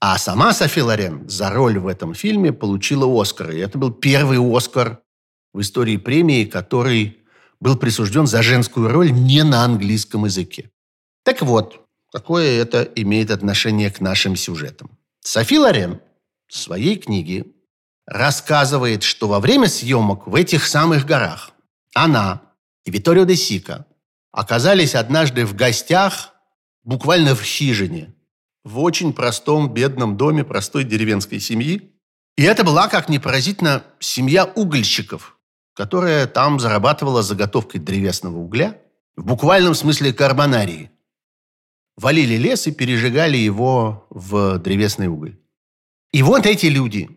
А 0.00 0.18
сама 0.18 0.52
Софи 0.52 0.82
Лорен 0.82 1.26
за 1.26 1.48
роль 1.48 1.78
в 1.78 1.86
этом 1.86 2.12
фильме 2.12 2.52
получила 2.52 3.22
Оскар. 3.22 3.52
И 3.52 3.58
это 3.58 3.78
был 3.78 3.90
первый 3.90 4.38
Оскар 4.38 5.00
в 5.54 5.62
истории 5.62 5.96
премии, 5.96 6.44
который 6.44 7.22
был 7.58 7.76
присужден 7.76 8.26
за 8.26 8.42
женскую 8.42 8.90
роль 8.90 9.12
не 9.12 9.42
на 9.44 9.64
английском 9.64 10.26
языке. 10.26 10.70
Так 11.24 11.40
вот, 11.40 11.81
Какое 12.12 12.60
это 12.60 12.82
имеет 12.94 13.30
отношение 13.30 13.90
к 13.90 14.00
нашим 14.00 14.36
сюжетам? 14.36 14.90
Софи 15.20 15.58
Лорен 15.58 16.00
в 16.46 16.56
своей 16.56 16.96
книге 16.96 17.46
рассказывает, 18.06 19.02
что 19.02 19.28
во 19.28 19.40
время 19.40 19.66
съемок 19.66 20.26
в 20.26 20.34
этих 20.34 20.66
самых 20.66 21.06
горах 21.06 21.52
она 21.94 22.42
и 22.84 22.90
Виторио 22.90 23.24
де 23.24 23.34
Сика 23.34 23.86
оказались 24.30 24.94
однажды 24.94 25.46
в 25.46 25.54
гостях, 25.54 26.34
буквально 26.84 27.34
в 27.34 27.42
хижине, 27.42 28.14
в 28.62 28.80
очень 28.80 29.14
простом 29.14 29.72
бедном 29.72 30.18
доме 30.18 30.44
простой 30.44 30.84
деревенской 30.84 31.40
семьи. 31.40 31.92
И 32.36 32.42
это 32.42 32.62
была, 32.62 32.88
как 32.88 33.08
ни 33.08 33.16
поразительно, 33.18 33.84
семья 34.00 34.44
угольщиков, 34.44 35.38
которая 35.74 36.26
там 36.26 36.60
зарабатывала 36.60 37.22
заготовкой 37.22 37.80
древесного 37.80 38.36
угля, 38.36 38.78
в 39.16 39.24
буквальном 39.24 39.74
смысле 39.74 40.12
карбонарии 40.12 40.91
валили 41.96 42.36
лес 42.36 42.66
и 42.66 42.72
пережигали 42.72 43.36
его 43.36 44.06
в 44.10 44.58
древесный 44.58 45.08
уголь. 45.08 45.38
И 46.12 46.22
вот 46.22 46.46
эти 46.46 46.66
люди 46.66 47.08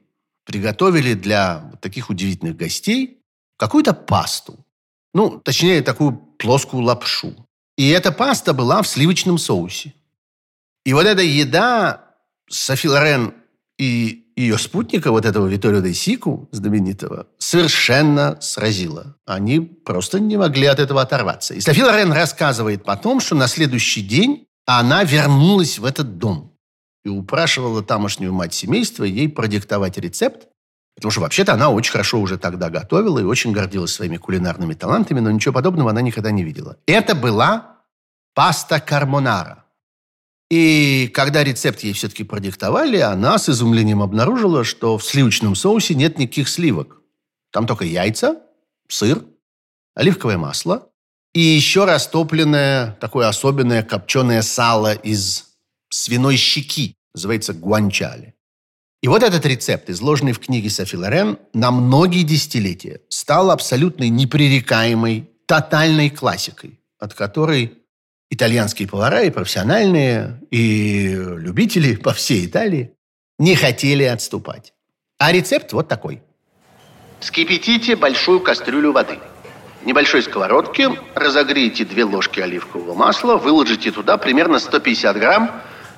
приготовили 0.45 1.13
для 1.13 1.71
таких 1.81 2.09
удивительных 2.09 2.55
гостей 2.55 3.21
какую-то 3.57 3.93
пасту. 3.93 4.65
Ну, 5.13 5.39
точнее, 5.39 5.81
такую 5.81 6.13
плоскую 6.13 6.83
лапшу. 6.83 7.47
И 7.77 7.89
эта 7.89 8.11
паста 8.11 8.53
была 8.53 8.81
в 8.81 8.87
сливочном 8.87 9.37
соусе. 9.37 9.93
И 10.85 10.93
вот 10.93 11.05
эта 11.05 11.21
еда 11.21 12.15
Софи 12.49 12.87
Лорен 12.87 13.33
и 13.77 14.25
ее 14.35 14.57
спутника, 14.57 15.11
вот 15.11 15.25
этого 15.25 15.47
Виторио 15.47 15.81
де 15.81 15.93
Сику, 15.93 16.47
знаменитого, 16.51 17.27
совершенно 17.37 18.39
сразила. 18.41 19.17
Они 19.25 19.59
просто 19.59 20.19
не 20.19 20.37
могли 20.37 20.67
от 20.67 20.79
этого 20.79 21.01
оторваться. 21.01 21.53
И 21.53 21.61
Софи 21.61 21.83
Лорен 21.83 22.11
рассказывает 22.11 22.83
потом, 22.83 23.19
что 23.19 23.35
на 23.35 23.47
следующий 23.47 24.01
день 24.01 24.47
она 24.65 25.03
вернулась 25.03 25.79
в 25.79 25.85
этот 25.85 26.17
дом 26.17 26.51
и 27.03 27.09
упрашивала 27.09 27.83
тамошнюю 27.83 28.33
мать 28.33 28.53
семейства 28.53 29.03
ей 29.03 29.29
продиктовать 29.29 29.97
рецепт, 29.97 30.47
потому 30.95 31.11
что 31.11 31.21
вообще-то 31.21 31.53
она 31.53 31.69
очень 31.69 31.91
хорошо 31.91 32.19
уже 32.19 32.37
тогда 32.37 32.69
готовила 32.69 33.19
и 33.19 33.23
очень 33.23 33.51
гордилась 33.51 33.93
своими 33.93 34.17
кулинарными 34.17 34.73
талантами, 34.73 35.19
но 35.19 35.29
ничего 35.29 35.53
подобного 35.53 35.91
она 35.91 36.01
никогда 36.01 36.31
не 36.31 36.43
видела. 36.43 36.77
Это 36.87 37.15
была 37.15 37.77
паста 38.33 38.79
кармонара. 38.79 39.65
И 40.49 41.09
когда 41.13 41.43
рецепт 41.43 41.81
ей 41.81 41.93
все-таки 41.93 42.23
продиктовали, 42.23 42.97
она 42.97 43.37
с 43.37 43.49
изумлением 43.49 44.01
обнаружила, 44.01 44.63
что 44.63 44.97
в 44.97 45.03
сливочном 45.03 45.55
соусе 45.55 45.95
нет 45.95 46.17
никаких 46.19 46.49
сливок. 46.49 47.01
Там 47.51 47.65
только 47.65 47.85
яйца, 47.85 48.41
сыр, 48.87 49.23
оливковое 49.95 50.37
масло 50.37 50.89
и 51.35 51.41
еще 51.41 51.83
растопленное, 51.83 52.97
такое 53.01 53.27
особенное 53.27 53.83
копченое 53.83 54.41
сало 54.41 54.93
из 54.93 55.49
свиной 55.89 56.37
щеки, 56.37 56.95
называется 57.13 57.53
гуанчали. 57.53 58.33
И 59.03 59.09
вот 59.09 59.21
этот 59.21 59.45
рецепт, 59.45 59.89
изложенный 59.89 60.31
в 60.31 60.39
книге 60.39 60.69
Софи 60.69 60.95
Лорен, 60.95 61.37
на 61.53 61.71
многие 61.71 62.23
десятилетия 62.23 63.01
стал 63.09 63.51
абсолютно 63.51 64.07
непререкаемой, 64.07 65.29
тотальной 65.45 66.09
классикой, 66.09 66.79
от 66.99 67.13
которой 67.13 67.79
итальянские 68.31 68.87
повара 68.87 69.23
и 69.23 69.29
профессиональные, 69.29 70.41
и 70.51 71.09
любители 71.09 71.97
по 71.97 72.13
всей 72.13 72.45
Италии 72.45 72.93
не 73.37 73.55
хотели 73.55 74.03
отступать. 74.03 74.73
А 75.17 75.33
рецепт 75.33 75.73
вот 75.73 75.89
такой. 75.89 76.23
Скипятите 77.19 77.97
большую 77.97 78.39
кастрюлю 78.39 78.93
воды– 78.93 79.19
небольшой 79.85 80.23
сковородке 80.23 80.91
разогрейте 81.13 81.85
две 81.85 82.03
ложки 82.03 82.39
оливкового 82.39 82.95
масла, 82.95 83.37
выложите 83.37 83.91
туда 83.91 84.17
примерно 84.17 84.59
150 84.59 85.17
грамм 85.17 85.51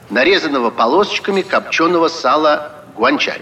нарезанного 0.09 0.69
полосочками 0.69 1.41
копченого 1.41 2.07
сала 2.09 2.83
гуанчань 2.95 3.41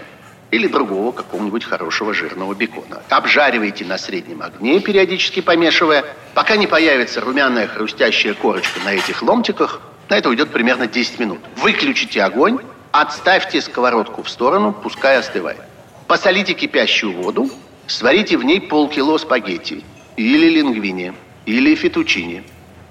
или 0.50 0.68
другого 0.68 1.12
какого-нибудь 1.12 1.64
хорошего 1.64 2.14
жирного 2.14 2.54
бекона. 2.54 3.02
Обжаривайте 3.08 3.84
на 3.84 3.98
среднем 3.98 4.42
огне, 4.42 4.80
периодически 4.80 5.40
помешивая, 5.40 6.04
пока 6.34 6.56
не 6.56 6.66
появится 6.66 7.20
румяная 7.20 7.66
хрустящая 7.66 8.34
корочка 8.34 8.78
на 8.84 8.94
этих 8.94 9.22
ломтиках. 9.22 9.80
На 10.08 10.18
это 10.18 10.28
уйдет 10.28 10.50
примерно 10.50 10.86
10 10.86 11.18
минут. 11.18 11.40
Выключите 11.56 12.22
огонь, 12.22 12.60
отставьте 12.92 13.60
сковородку 13.60 14.22
в 14.22 14.30
сторону, 14.30 14.72
пускай 14.72 15.18
остывает. 15.18 15.60
Посолите 16.06 16.54
кипящую 16.54 17.12
воду, 17.12 17.50
сварите 17.88 18.36
в 18.36 18.44
ней 18.44 18.60
полкило 18.60 19.18
спагетти 19.18 19.82
или 20.16 20.48
лингвини, 20.48 21.12
или 21.44 21.74
фетучини, 21.74 22.42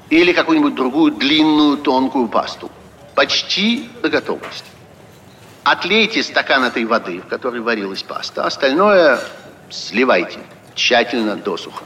или 0.09 0.31
какую-нибудь 0.31 0.75
другую 0.75 1.13
длинную 1.13 1.77
тонкую 1.77 2.27
пасту. 2.27 2.71
Почти 3.15 3.89
до 4.01 4.09
готовности. 4.09 4.65
Отлейте 5.63 6.21
стакан 6.21 6.63
этой 6.63 6.85
воды, 6.85 7.21
в 7.21 7.27
которой 7.27 7.61
варилась 7.61 8.03
паста. 8.03 8.45
Остальное 8.45 9.19
сливайте 9.69 10.39
тщательно 10.75 11.35
досуха. 11.35 11.83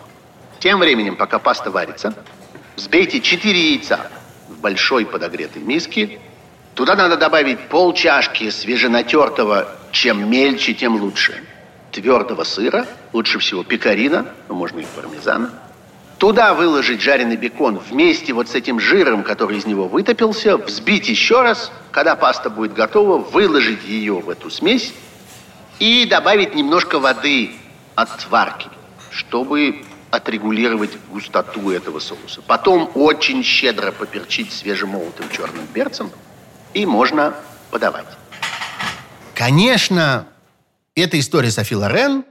Тем 0.60 0.80
временем, 0.80 1.16
пока 1.16 1.40
паста 1.40 1.72
варится, 1.72 2.14
взбейте 2.76 3.22
4 3.22 3.72
яйца 3.72 4.12
в 4.50 4.60
большой 4.60 5.06
подогретой 5.06 5.62
миске. 5.62 6.20
Туда 6.76 6.96
надо 6.96 7.16
добавить 7.16 7.60
пол 7.70 7.94
чашки 7.94 8.50
свеженатертого, 8.50 9.70
чем 9.92 10.30
мельче, 10.30 10.74
тем 10.74 10.98
лучше. 10.98 11.42
Твердого 11.92 12.44
сыра, 12.44 12.86
лучше 13.14 13.40
всего 13.40 13.64
пекарина, 13.64 14.26
но 14.48 14.56
можно 14.56 14.80
и 14.80 14.86
пармезана. 14.96 15.52
Туда 16.18 16.54
выложить 16.54 17.02
жареный 17.02 17.38
бекон 17.38 17.80
вместе 17.80 18.34
вот 18.34 18.50
с 18.50 18.56
этим 18.56 18.80
жиром, 18.80 19.24
который 19.24 19.58
из 19.58 19.66
него 19.66 19.88
вытопился, 19.88 20.58
взбить 20.58 21.08
еще 21.08 21.42
раз. 21.42 21.72
Когда 21.92 22.16
паста 22.16 22.50
будет 22.50 22.74
готова, 22.74 23.18
выложить 23.18 23.86
ее 23.86 24.20
в 24.20 24.30
эту 24.30 24.50
смесь 24.50 24.94
и 25.80 26.06
добавить 26.06 26.56
немножко 26.56 27.00
воды 27.00 27.52
от 27.96 28.22
сварки, 28.22 28.68
чтобы 29.12 29.84
отрегулировать 30.12 30.92
густоту 31.10 31.72
этого 31.72 32.00
соуса. 32.00 32.42
Потом 32.46 32.92
очень 32.96 33.44
щедро 33.44 33.92
поперчить 33.92 34.52
свежемолотым 34.52 35.30
черным 35.30 35.68
перцем, 35.68 36.12
и 36.74 36.86
можно 36.86 37.34
подавать. 37.72 38.08
Конечно, 39.36 40.28
эта 41.00 41.20
история 41.20 41.52
Софи 41.52 41.76
Лорен, 41.76 42.26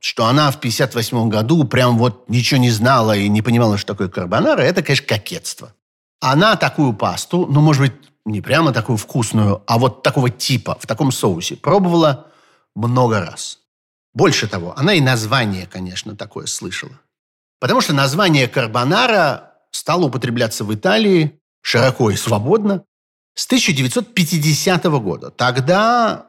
что 0.00 0.26
она 0.26 0.50
в 0.50 0.60
58 0.60 1.28
году 1.28 1.64
прям 1.64 1.96
вот 1.96 2.28
ничего 2.28 2.58
не 2.58 2.70
знала 2.70 3.16
и 3.16 3.28
не 3.28 3.42
понимала, 3.42 3.78
что 3.78 3.94
такое 3.94 4.08
карбонара, 4.08 4.60
это, 4.62 4.82
конечно, 4.82 5.06
кокетство. 5.06 5.74
Она 6.20 6.56
такую 6.56 6.92
пасту, 6.92 7.46
ну, 7.46 7.60
может 7.60 7.82
быть, 7.82 7.92
не 8.24 8.40
прямо 8.40 8.72
такую 8.72 8.96
вкусную, 8.96 9.62
а 9.66 9.78
вот 9.78 10.02
такого 10.02 10.30
типа, 10.30 10.76
в 10.80 10.86
таком 10.86 11.12
соусе, 11.12 11.56
пробовала 11.56 12.28
много 12.74 13.20
раз. 13.20 13.58
Больше 14.14 14.46
того, 14.46 14.74
она 14.76 14.94
и 14.94 15.00
название, 15.00 15.66
конечно, 15.66 16.16
такое 16.16 16.46
слышала. 16.46 17.00
Потому 17.60 17.80
что 17.80 17.94
название 17.94 18.48
карбонара 18.48 19.52
стало 19.70 20.06
употребляться 20.06 20.64
в 20.64 20.74
Италии 20.74 21.40
широко 21.62 22.10
и 22.10 22.16
свободно 22.16 22.84
с 23.34 23.46
1950 23.46 24.84
года. 24.84 25.30
Тогда 25.30 26.26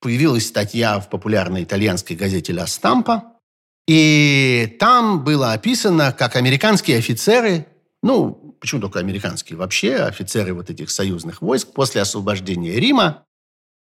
появилась 0.00 0.46
статья 0.46 1.00
в 1.00 1.08
популярной 1.10 1.64
итальянской 1.64 2.16
газете 2.16 2.52
«Ла 2.54 2.66
Стампа», 2.66 3.38
и 3.86 4.76
там 4.78 5.24
было 5.24 5.52
описано, 5.52 6.12
как 6.12 6.36
американские 6.36 6.98
офицеры, 6.98 7.66
ну, 8.02 8.56
почему 8.60 8.80
только 8.80 8.98
американские, 8.98 9.58
вообще 9.58 9.96
офицеры 9.96 10.54
вот 10.54 10.70
этих 10.70 10.90
союзных 10.90 11.42
войск 11.42 11.72
после 11.72 12.02
освобождения 12.02 12.78
Рима 12.78 13.24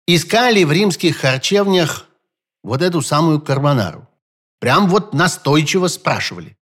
искали 0.07 0.65
в 0.65 0.73
римских 0.73 1.19
харчевнях 1.19 2.07
вот 2.63 2.83
эту 2.83 3.03
самую 3.03 3.41
карбонару. 3.41 4.09
Прям 4.61 4.89
вот 4.89 5.13
настойчиво 5.13 5.89
спрашивали. 5.89 6.57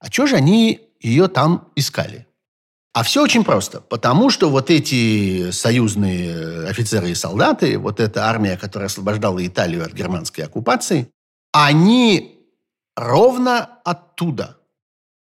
А 0.00 0.10
что 0.10 0.26
же 0.26 0.36
они 0.36 0.80
ее 1.00 1.28
там 1.28 1.72
искали? 1.76 2.27
А 2.92 3.02
все 3.02 3.22
очень 3.22 3.44
просто. 3.44 3.80
Потому 3.80 4.30
что 4.30 4.50
вот 4.50 4.70
эти 4.70 5.50
союзные 5.50 6.66
офицеры 6.68 7.10
и 7.10 7.14
солдаты, 7.14 7.78
вот 7.78 8.00
эта 8.00 8.24
армия, 8.24 8.56
которая 8.56 8.88
освобождала 8.88 9.44
Италию 9.46 9.84
от 9.84 9.92
германской 9.92 10.44
оккупации, 10.44 11.10
они 11.52 12.44
ровно 12.96 13.64
оттуда, 13.84 14.58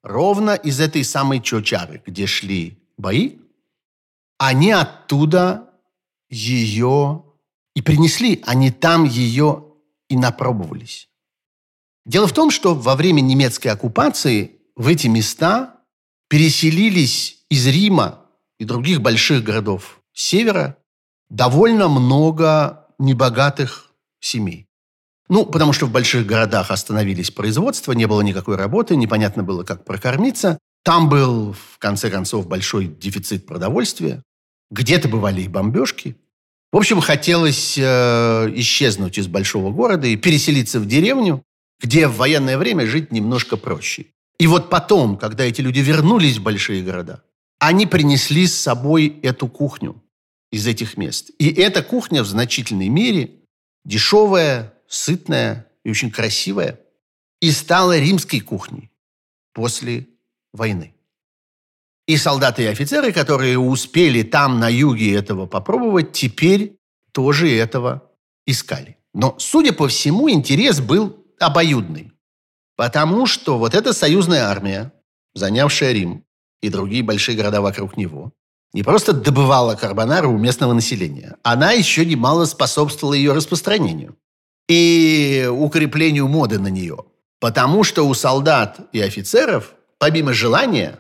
ровно 0.03 0.55
из 0.55 0.81
этой 0.81 1.05
самой 1.05 1.41
Чочары, 1.41 2.03
где 2.07 2.27
шли 2.27 2.79
бои, 2.97 3.37
они 4.39 4.71
оттуда 4.71 5.71
ее 6.31 7.25
и 7.75 7.83
принесли, 7.83 8.43
они 8.47 8.71
там 8.71 9.05
ее 9.05 9.65
и 10.09 10.17
напробовались. 10.17 11.09
Дело 12.07 12.27
в 12.27 12.33
том, 12.33 12.51
что 12.51 12.75
во 12.75 12.97
время 12.97 13.21
немецкой 13.21 13.69
оккупации 13.69 14.57
в 14.77 14.89
эти 14.89 15.09
места 15.09 15.81
переселились 16.29 17.38
из 17.51 17.67
Рима 17.67 18.21
и 18.59 18.65
других 18.65 19.01
больших 19.01 19.43
городов 19.43 20.01
севера 20.13 20.77
довольно 21.31 21.89
много 21.89 22.87
небогатых 22.99 23.93
семей. 24.21 24.67
Ну, 25.29 25.45
потому 25.45 25.73
что 25.73 25.87
в 25.87 25.93
больших 25.93 26.27
городах 26.27 26.71
остановились 26.71 27.31
производства, 27.31 27.93
не 27.93 28.07
было 28.07 28.23
никакой 28.23 28.57
работы, 28.57 28.97
непонятно 28.97 29.43
было, 29.43 29.63
как 29.63 29.85
прокормиться. 29.85 30.59
Там 30.83 31.09
был, 31.09 31.53
в 31.53 31.79
конце 31.79 32.11
концов, 32.11 32.49
большой 32.49 32.87
дефицит 32.87 33.47
продовольствия. 33.47 34.23
Где-то 34.71 35.09
бывали 35.09 35.43
и 35.43 35.49
бомбежки. 35.49 36.17
В 36.73 36.77
общем, 36.77 37.01
хотелось 37.01 37.77
э, 37.79 38.53
исчезнуть 38.57 39.19
из 39.19 39.27
большого 39.27 39.71
города 39.71 40.07
и 40.07 40.17
переселиться 40.17 40.81
в 40.81 40.87
деревню, 40.87 41.43
где 41.81 42.09
в 42.09 42.17
военное 42.17 42.59
время 42.59 42.87
жить 42.87 43.13
немножко 43.13 43.57
проще. 43.57 44.07
И 44.39 44.47
вот 44.47 44.71
потом, 44.71 45.17
когда 45.17 45.45
эти 45.45 45.61
люди 45.61 45.81
вернулись 45.81 46.39
в 46.39 46.43
большие 46.43 46.83
города, 46.83 47.23
они 47.59 47.87
принесли 47.87 48.47
с 48.47 48.61
собой 48.61 49.19
эту 49.23 49.49
кухню 49.49 50.03
из 50.51 50.67
этих 50.67 50.97
мест. 50.97 51.31
И 51.39 51.51
эта 51.53 51.83
кухня 51.83 52.23
в 52.23 52.27
значительной 52.27 52.89
мере 52.89 53.41
дешевая, 53.85 54.75
сытная 54.89 55.67
и 55.85 55.91
очень 55.91 56.11
красивая, 56.11 56.81
и 57.41 57.51
стала 57.51 57.99
римской 57.99 58.41
кухней 58.41 58.91
после 59.53 60.09
войны. 60.53 60.95
И 62.07 62.17
солдаты 62.17 62.63
и 62.63 62.67
офицеры, 62.67 63.13
которые 63.13 63.59
успели 63.59 64.23
там, 64.23 64.59
на 64.59 64.69
юге, 64.69 65.15
этого 65.15 65.47
попробовать, 65.47 66.13
теперь 66.13 66.79
тоже 67.13 67.55
этого 67.55 68.11
искали. 68.47 68.97
Но, 69.13 69.37
судя 69.39 69.73
по 69.73 69.89
всему, 69.89 70.31
интерес 70.31 70.81
был 70.81 71.25
обоюдный. 71.39 72.13
Потому 72.77 73.27
что 73.27 73.59
вот 73.59 73.75
эта 73.75 73.93
союзная 73.93 74.45
армия, 74.45 74.93
занявшая 75.35 75.93
Рим 75.93 76.25
и 76.63 76.69
другие 76.69 77.03
большие 77.03 77.37
города 77.37 77.61
вокруг 77.61 77.97
него, 77.97 78.33
не 78.73 78.83
просто 78.83 79.13
добывала 79.13 79.75
карбонару 79.75 80.31
у 80.31 80.39
местного 80.39 80.73
населения, 80.73 81.37
она 81.43 81.73
еще 81.73 82.05
немало 82.05 82.45
способствовала 82.45 83.15
ее 83.15 83.33
распространению 83.33 84.17
и 84.69 85.49
укреплению 85.51 86.29
моды 86.29 86.59
на 86.59 86.69
нее. 86.69 86.99
Потому 87.41 87.85
что 87.85 88.07
у 88.07 88.15
солдат 88.15 88.81
и 88.93 89.01
офицеров, 89.01 89.75
помимо 89.99 90.33
желания, 90.33 90.99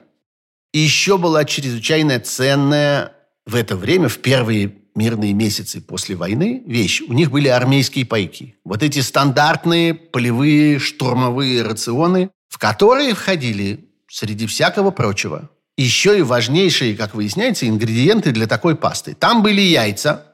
еще 0.72 1.18
была 1.18 1.44
чрезвычайно 1.44 2.20
ценная 2.20 3.12
в 3.44 3.54
это 3.54 3.76
время, 3.76 4.08
в 4.08 4.18
первые 4.18 4.74
мирные 4.94 5.32
месяцы 5.32 5.80
после 5.80 6.16
войны 6.16 6.62
вещь. 6.66 7.02
У 7.06 7.12
них 7.12 7.30
были 7.30 7.48
армейские 7.48 8.04
пайки. 8.06 8.56
Вот 8.64 8.82
эти 8.82 9.00
стандартные 9.00 9.94
полевые 9.94 10.78
штурмовые 10.78 11.62
рационы, 11.62 12.30
в 12.48 12.58
которые 12.58 13.14
входили, 13.14 13.87
среди 14.08 14.46
всякого 14.46 14.90
прочего, 14.90 15.50
еще 15.76 16.18
и 16.18 16.22
важнейшие, 16.22 16.96
как 16.96 17.14
выясняется, 17.14 17.68
ингредиенты 17.68 18.32
для 18.32 18.46
такой 18.46 18.74
пасты. 18.74 19.14
Там 19.14 19.42
были 19.42 19.60
яйца, 19.60 20.28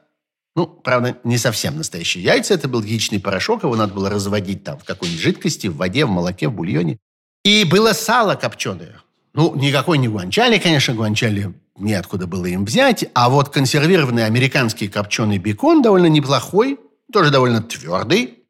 ну, 0.55 0.67
правда, 0.67 1.17
не 1.23 1.37
совсем 1.37 1.77
настоящие 1.77 2.23
яйца. 2.23 2.53
Это 2.53 2.67
был 2.67 2.81
яичный 2.81 3.19
порошок, 3.19 3.63
его 3.63 3.75
надо 3.75 3.93
было 3.93 4.09
разводить 4.09 4.63
там 4.63 4.79
в 4.79 4.85
какой-нибудь 4.85 5.21
жидкости, 5.21 5.67
в 5.67 5.75
воде, 5.75 6.05
в 6.05 6.09
молоке, 6.09 6.47
в 6.47 6.53
бульоне. 6.53 6.97
И 7.43 7.65
было 7.65 7.93
сало 7.93 8.35
копченое. 8.35 9.01
Ну, 9.33 9.53
никакой 9.55 9.97
не 9.97 10.07
гуанчали, 10.07 10.57
конечно, 10.57 10.93
гуанчали 10.93 11.53
неоткуда 11.77 12.25
было 12.25 12.45
им 12.45 12.65
взять. 12.65 13.05
А 13.13 13.29
вот 13.29 13.49
консервированный 13.49 14.25
американский 14.25 14.87
копченый 14.87 15.37
бекон 15.37 15.81
довольно 15.81 16.07
неплохой, 16.07 16.79
тоже 17.11 17.31
довольно 17.31 17.61
твердый, 17.61 18.45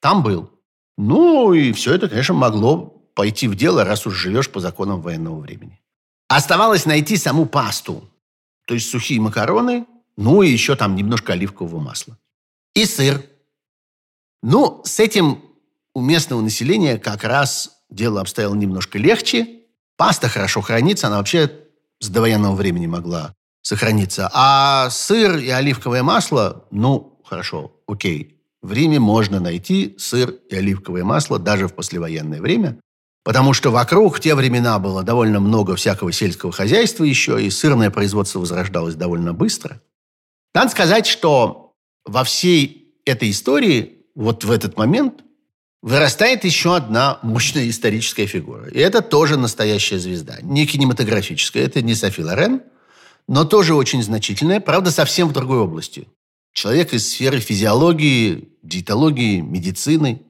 там 0.00 0.22
был. 0.22 0.50
Ну, 0.98 1.52
и 1.52 1.72
все 1.72 1.94
это, 1.94 2.08
конечно, 2.08 2.34
могло 2.34 2.95
пойти 3.16 3.48
в 3.48 3.56
дело, 3.56 3.84
раз 3.84 4.06
уж 4.06 4.14
живешь 4.14 4.50
по 4.50 4.60
законам 4.60 5.00
военного 5.00 5.40
времени. 5.40 5.80
Оставалось 6.28 6.84
найти 6.84 7.16
саму 7.16 7.46
пасту, 7.46 8.08
то 8.66 8.74
есть 8.74 8.90
сухие 8.90 9.20
макароны, 9.20 9.86
ну 10.16 10.42
и 10.42 10.50
еще 10.50 10.76
там 10.76 10.94
немножко 10.94 11.32
оливкового 11.32 11.80
масла. 11.80 12.18
И 12.74 12.84
сыр. 12.84 13.24
Ну, 14.42 14.82
с 14.84 15.00
этим 15.00 15.42
у 15.94 16.00
местного 16.02 16.42
населения 16.42 16.98
как 16.98 17.24
раз 17.24 17.78
дело 17.88 18.20
обстояло 18.20 18.54
немножко 18.54 18.98
легче. 18.98 19.62
Паста 19.96 20.28
хорошо 20.28 20.60
хранится, 20.60 21.06
она 21.06 21.16
вообще 21.16 21.50
с 22.00 22.10
довоенного 22.10 22.54
времени 22.54 22.86
могла 22.86 23.34
сохраниться. 23.62 24.30
А 24.34 24.90
сыр 24.90 25.38
и 25.38 25.48
оливковое 25.48 26.02
масло, 26.02 26.66
ну, 26.70 27.18
хорошо, 27.24 27.80
окей. 27.88 28.42
В 28.60 28.72
Риме 28.72 28.98
можно 28.98 29.40
найти 29.40 29.94
сыр 29.98 30.30
и 30.50 30.54
оливковое 30.54 31.04
масло 31.04 31.38
даже 31.38 31.66
в 31.66 31.74
послевоенное 31.74 32.42
время, 32.42 32.78
потому 33.26 33.54
что 33.54 33.72
вокруг 33.72 34.18
в 34.18 34.20
те 34.20 34.36
времена 34.36 34.78
было 34.78 35.02
довольно 35.02 35.40
много 35.40 35.74
всякого 35.74 36.12
сельского 36.12 36.52
хозяйства 36.52 37.02
еще, 37.02 37.44
и 37.44 37.50
сырное 37.50 37.90
производство 37.90 38.38
возрождалось 38.38 38.94
довольно 38.94 39.34
быстро. 39.34 39.82
Надо 40.54 40.70
сказать, 40.70 41.06
что 41.06 41.72
во 42.04 42.22
всей 42.22 42.94
этой 43.04 43.32
истории, 43.32 44.04
вот 44.14 44.44
в 44.44 44.50
этот 44.52 44.76
момент, 44.76 45.24
вырастает 45.82 46.44
еще 46.44 46.76
одна 46.76 47.18
мощная 47.24 47.68
историческая 47.68 48.26
фигура. 48.26 48.68
И 48.68 48.78
это 48.78 49.02
тоже 49.02 49.36
настоящая 49.36 49.98
звезда. 49.98 50.36
Не 50.42 50.64
кинематографическая, 50.64 51.64
это 51.64 51.82
не 51.82 51.96
Софи 51.96 52.22
Лорен, 52.22 52.62
но 53.26 53.44
тоже 53.44 53.74
очень 53.74 54.04
значительная, 54.04 54.60
правда, 54.60 54.92
совсем 54.92 55.30
в 55.30 55.32
другой 55.32 55.58
области. 55.58 56.06
Человек 56.52 56.94
из 56.94 57.08
сферы 57.08 57.40
физиологии, 57.40 58.50
диетологии, 58.62 59.40
медицины. 59.40 60.22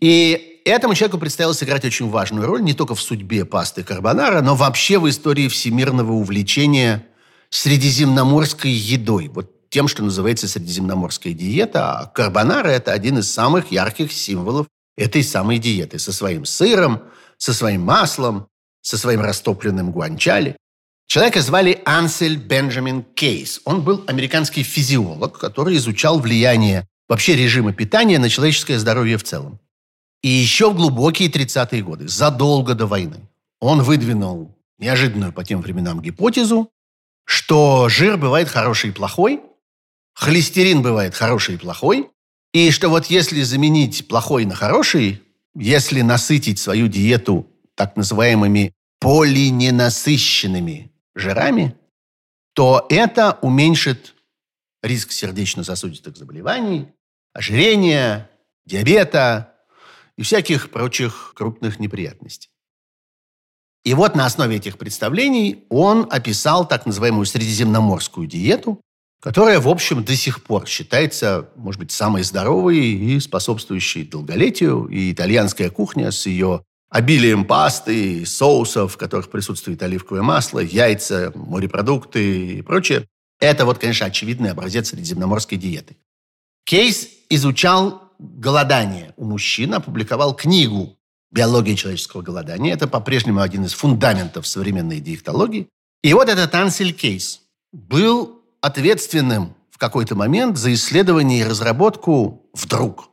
И 0.00 0.53
этому 0.70 0.94
человеку 0.94 1.18
предстояло 1.18 1.52
сыграть 1.52 1.84
очень 1.84 2.08
важную 2.08 2.46
роль 2.46 2.62
не 2.62 2.74
только 2.74 2.94
в 2.94 3.00
судьбе 3.00 3.44
пасты 3.44 3.82
карбонара, 3.82 4.40
но 4.40 4.54
вообще 4.54 4.98
в 4.98 5.08
истории 5.08 5.48
всемирного 5.48 6.12
увлечения 6.12 7.06
средиземноморской 7.50 8.70
едой. 8.70 9.28
Вот 9.28 9.50
тем, 9.74 9.88
что 9.88 10.04
называется 10.04 10.46
средиземноморская 10.46 11.32
диета. 11.32 11.98
А 11.98 12.06
карбонара– 12.06 12.68
это 12.68 12.92
один 12.92 13.18
из 13.18 13.28
самых 13.30 13.72
ярких 13.72 14.12
символов 14.12 14.68
этой 14.96 15.24
самой 15.24 15.58
диеты. 15.58 15.98
Со 15.98 16.12
своим 16.12 16.44
сыром, 16.44 17.02
со 17.38 17.52
своим 17.52 17.82
маслом, 17.82 18.46
со 18.82 18.96
своим 18.96 19.20
растопленным 19.20 19.90
гуанчали. 19.90 20.56
Человека 21.08 21.40
звали 21.42 21.82
Ансель 21.84 22.36
Бенджамин 22.36 23.02
Кейс. 23.02 23.60
Он 23.64 23.82
был 23.82 24.04
американский 24.06 24.62
физиолог, 24.62 25.38
который 25.38 25.76
изучал 25.76 26.20
влияние 26.20 26.86
вообще 27.08 27.34
режима 27.34 27.72
питания 27.72 28.18
на 28.18 28.28
человеческое 28.28 28.78
здоровье 28.78 29.18
в 29.18 29.24
целом. 29.24 29.58
И 30.24 30.28
еще 30.28 30.70
в 30.70 30.74
глубокие 30.74 31.28
30-е 31.28 31.82
годы, 31.82 32.08
задолго 32.08 32.74
до 32.74 32.86
войны, 32.86 33.28
он 33.60 33.82
выдвинул 33.82 34.56
неожиданную 34.78 35.34
по 35.34 35.44
тем 35.44 35.60
временам 35.60 36.00
гипотезу, 36.00 36.70
что 37.26 37.90
жир 37.90 38.16
бывает 38.16 38.48
хороший 38.48 38.88
и 38.88 38.92
плохой, 38.94 39.42
холестерин 40.14 40.80
бывает 40.80 41.14
хороший 41.14 41.56
и 41.56 41.58
плохой, 41.58 42.08
и 42.54 42.70
что 42.70 42.88
вот 42.88 43.04
если 43.08 43.42
заменить 43.42 44.08
плохой 44.08 44.46
на 44.46 44.54
хороший, 44.54 45.22
если 45.54 46.00
насытить 46.00 46.58
свою 46.58 46.88
диету 46.88 47.46
так 47.74 47.94
называемыми 47.94 48.72
полиненасыщенными 49.00 50.90
жирами, 51.14 51.76
то 52.54 52.86
это 52.88 53.38
уменьшит 53.42 54.14
риск 54.82 55.12
сердечно-сосудистых 55.12 56.16
заболеваний, 56.16 56.88
ожирения, 57.34 58.30
диабета 58.64 59.53
и 60.16 60.22
всяких 60.22 60.70
прочих 60.70 61.32
крупных 61.34 61.80
неприятностей. 61.80 62.50
И 63.84 63.92
вот 63.92 64.16
на 64.16 64.24
основе 64.24 64.56
этих 64.56 64.78
представлений 64.78 65.64
он 65.68 66.06
описал 66.10 66.66
так 66.66 66.86
называемую 66.86 67.26
средиземноморскую 67.26 68.26
диету, 68.26 68.80
которая, 69.20 69.60
в 69.60 69.68
общем, 69.68 70.04
до 70.04 70.14
сих 70.16 70.42
пор 70.42 70.66
считается, 70.66 71.50
может 71.56 71.78
быть, 71.78 71.90
самой 71.90 72.22
здоровой 72.22 72.78
и 72.78 73.20
способствующей 73.20 74.04
долголетию. 74.04 74.86
И 74.86 75.12
итальянская 75.12 75.70
кухня 75.70 76.10
с 76.10 76.26
ее 76.26 76.62
обилием 76.90 77.44
пасты, 77.44 78.24
соусов, 78.26 78.94
в 78.94 78.96
которых 78.96 79.30
присутствует 79.30 79.82
оливковое 79.82 80.22
масло, 80.22 80.60
яйца, 80.60 81.32
морепродукты 81.34 82.58
и 82.58 82.62
прочее. 82.62 83.06
Это 83.40 83.64
вот, 83.64 83.78
конечно, 83.78 84.06
очевидный 84.06 84.50
образец 84.50 84.90
средиземноморской 84.90 85.58
диеты. 85.58 85.96
Кейс 86.64 87.08
изучал 87.28 88.03
голодание 88.36 89.12
у 89.16 89.24
мужчин, 89.24 89.74
опубликовал 89.74 90.34
книгу 90.34 90.96
«Биология 91.30 91.76
человеческого 91.76 92.22
голодания». 92.22 92.72
Это 92.72 92.88
по-прежнему 92.88 93.40
один 93.40 93.64
из 93.64 93.72
фундаментов 93.72 94.46
современной 94.46 95.00
диетологии. 95.00 95.68
И 96.02 96.12
вот 96.12 96.28
этот 96.28 96.54
Ансель 96.54 96.92
Кейс 96.92 97.42
был 97.72 98.42
ответственным 98.60 99.54
в 99.70 99.78
какой-то 99.78 100.14
момент 100.14 100.56
за 100.56 100.72
исследование 100.72 101.40
и 101.40 101.44
разработку 101.44 102.48
вдруг 102.54 103.10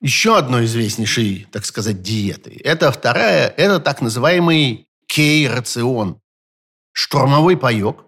еще 0.00 0.36
одной 0.36 0.64
известнейшей, 0.64 1.46
так 1.50 1.64
сказать, 1.64 2.02
диеты. 2.02 2.60
Это 2.64 2.90
вторая, 2.90 3.48
это 3.48 3.78
так 3.78 4.00
называемый 4.00 4.86
кей-рацион. 5.06 6.20
Штурмовой 6.92 7.56
паек, 7.56 8.04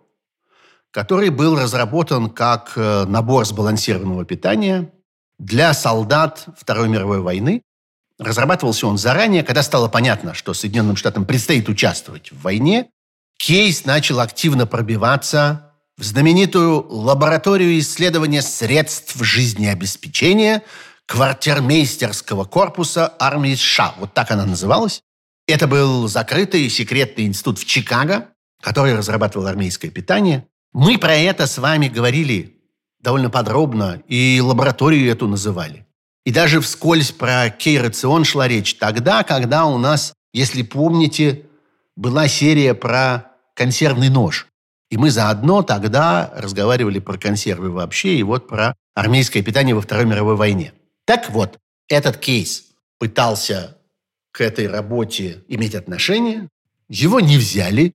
который 0.90 1.30
был 1.30 1.58
разработан 1.58 2.28
как 2.28 2.72
э, 2.76 3.04
набор 3.06 3.46
сбалансированного 3.46 4.24
питания 4.24 4.92
для 5.38 5.74
солдат 5.74 6.46
Второй 6.58 6.88
мировой 6.88 7.20
войны. 7.20 7.62
Разрабатывался 8.18 8.86
он 8.86 8.98
заранее, 8.98 9.42
когда 9.42 9.62
стало 9.62 9.88
понятно, 9.88 10.34
что 10.34 10.54
Соединенным 10.54 10.96
Штатам 10.96 11.24
предстоит 11.24 11.68
участвовать 11.68 12.30
в 12.30 12.40
войне. 12.42 12.90
Кейс 13.38 13.84
начал 13.84 14.20
активно 14.20 14.66
пробиваться 14.66 15.72
в 15.96 16.04
знаменитую 16.04 16.86
лабораторию 16.88 17.78
исследования 17.78 18.42
средств 18.42 19.16
жизнеобеспечения– 19.16 20.62
квартирмейстерского 21.06 22.44
корпуса 22.44 23.14
армии 23.18 23.54
США. 23.54 23.94
Вот 23.98 24.14
так 24.14 24.30
она 24.30 24.46
называлась. 24.46 25.02
Это 25.46 25.66
был 25.66 26.08
закрытый 26.08 26.68
секретный 26.70 27.26
институт 27.26 27.58
в 27.58 27.66
Чикаго, 27.66 28.28
который 28.62 28.96
разрабатывал 28.96 29.46
армейское 29.46 29.90
питание. 29.90 30.46
Мы 30.72 30.98
про 30.98 31.14
это 31.14 31.46
с 31.46 31.58
вами 31.58 31.88
говорили 31.88 32.53
довольно 33.04 33.30
подробно, 33.30 34.02
и 34.08 34.40
лабораторию 34.42 35.08
эту 35.12 35.28
называли. 35.28 35.86
И 36.24 36.32
даже 36.32 36.60
вскользь 36.60 37.12
про 37.12 37.50
кей-рацион 37.50 38.24
шла 38.24 38.48
речь 38.48 38.74
тогда, 38.76 39.22
когда 39.22 39.66
у 39.66 39.76
нас, 39.76 40.14
если 40.32 40.62
помните, 40.62 41.42
была 41.96 42.26
серия 42.28 42.74
про 42.74 43.30
консервный 43.54 44.08
нож. 44.08 44.48
И 44.90 44.96
мы 44.96 45.10
заодно 45.10 45.62
тогда 45.62 46.32
разговаривали 46.34 46.98
про 46.98 47.18
консервы 47.18 47.70
вообще 47.70 48.16
и 48.16 48.22
вот 48.22 48.48
про 48.48 48.74
армейское 48.94 49.42
питание 49.42 49.74
во 49.74 49.82
Второй 49.82 50.06
мировой 50.06 50.36
войне. 50.36 50.72
Так 51.04 51.30
вот, 51.30 51.58
этот 51.88 52.16
кейс 52.16 52.64
пытался 52.98 53.76
к 54.32 54.40
этой 54.40 54.66
работе 54.66 55.44
иметь 55.48 55.74
отношение. 55.74 56.48
Его 56.88 57.20
не 57.20 57.36
взяли, 57.36 57.92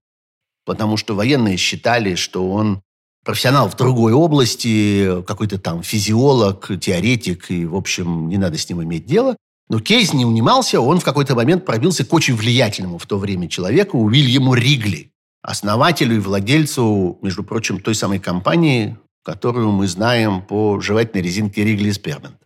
потому 0.64 0.96
что 0.96 1.16
военные 1.16 1.56
считали, 1.56 2.14
что 2.14 2.48
он 2.48 2.80
профессионал 3.24 3.68
в 3.68 3.76
другой 3.76 4.12
области, 4.12 5.22
какой-то 5.22 5.58
там 5.58 5.82
физиолог, 5.82 6.70
теоретик, 6.80 7.50
и, 7.50 7.66
в 7.66 7.76
общем, 7.76 8.28
не 8.28 8.38
надо 8.38 8.58
с 8.58 8.68
ним 8.68 8.82
иметь 8.82 9.06
дело. 9.06 9.36
Но 9.68 9.78
Кейс 9.78 10.12
не 10.12 10.24
унимался, 10.24 10.80
он 10.80 10.98
в 10.98 11.04
какой-то 11.04 11.34
момент 11.34 11.64
пробился 11.64 12.04
к 12.04 12.12
очень 12.12 12.34
влиятельному 12.34 12.98
в 12.98 13.06
то 13.06 13.18
время 13.18 13.48
человеку 13.48 13.98
Уильяму 13.98 14.54
Ригли, 14.54 15.12
основателю 15.42 16.16
и 16.16 16.20
владельцу, 16.20 17.18
между 17.22 17.44
прочим, 17.44 17.80
той 17.80 17.94
самой 17.94 18.18
компании, 18.18 18.98
которую 19.22 19.70
мы 19.70 19.86
знаем 19.86 20.42
по 20.42 20.80
жевательной 20.80 21.22
резинке 21.22 21.64
Ригли 21.64 21.92
Спермент. 21.92 22.36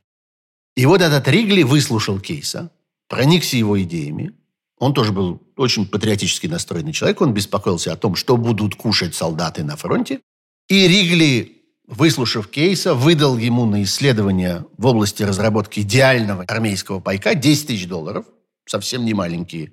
И 0.76 0.86
вот 0.86 1.00
этот 1.00 1.26
Ригли 1.28 1.62
выслушал 1.62 2.18
Кейса, 2.18 2.70
проникся 3.08 3.56
его 3.56 3.80
идеями. 3.80 4.34
Он 4.78 4.92
тоже 4.92 5.12
был 5.12 5.40
очень 5.56 5.86
патриотически 5.86 6.48
настроенный 6.48 6.92
человек. 6.92 7.20
Он 7.20 7.32
беспокоился 7.32 7.92
о 7.92 7.96
том, 7.96 8.16
что 8.16 8.36
будут 8.36 8.74
кушать 8.74 9.14
солдаты 9.14 9.62
на 9.62 9.76
фронте. 9.76 10.20
И 10.68 10.88
Ригли, 10.88 11.62
выслушав 11.86 12.48
Кейса, 12.48 12.94
выдал 12.94 13.36
ему 13.36 13.66
на 13.66 13.82
исследование 13.82 14.64
в 14.78 14.86
области 14.86 15.22
разработки 15.22 15.80
идеального 15.80 16.44
армейского 16.44 17.00
пайка 17.00 17.34
10 17.34 17.66
тысяч 17.66 17.86
долларов. 17.86 18.26
Совсем 18.66 19.04
не 19.04 19.12
маленькие 19.12 19.72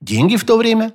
деньги 0.00 0.36
в 0.36 0.44
то 0.44 0.56
время. 0.56 0.94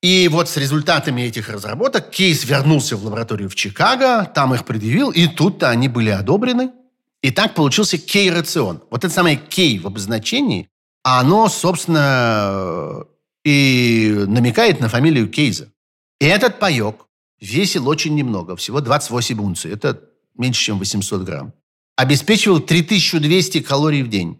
И 0.00 0.28
вот 0.28 0.48
с 0.48 0.56
результатами 0.56 1.22
этих 1.22 1.48
разработок 1.48 2.10
Кейс 2.10 2.44
вернулся 2.44 2.96
в 2.96 3.04
лабораторию 3.04 3.50
в 3.50 3.56
Чикаго, 3.56 4.24
там 4.32 4.54
их 4.54 4.64
предъявил, 4.64 5.10
и 5.10 5.26
тут-то 5.26 5.70
они 5.70 5.88
были 5.88 6.10
одобрены. 6.10 6.70
И 7.20 7.32
так 7.32 7.54
получился 7.54 7.98
кей-рацион. 7.98 8.84
Вот 8.90 9.04
это 9.04 9.12
самое 9.12 9.36
кей 9.36 9.80
в 9.80 9.88
обозначении, 9.88 10.68
а 11.02 11.18
оно, 11.18 11.48
собственно, 11.48 13.06
и 13.44 14.24
намекает 14.28 14.78
на 14.78 14.88
фамилию 14.88 15.28
Кейза. 15.28 15.72
И 16.20 16.26
этот 16.26 16.60
паек 16.60 17.07
весил 17.40 17.88
очень 17.88 18.14
немного, 18.14 18.56
всего 18.56 18.80
28 18.80 19.40
унций. 19.40 19.72
Это 19.72 20.00
меньше, 20.36 20.64
чем 20.64 20.78
800 20.78 21.22
грамм. 21.22 21.52
Обеспечивал 21.96 22.60
3200 22.60 23.60
калорий 23.60 24.02
в 24.02 24.08
день. 24.08 24.38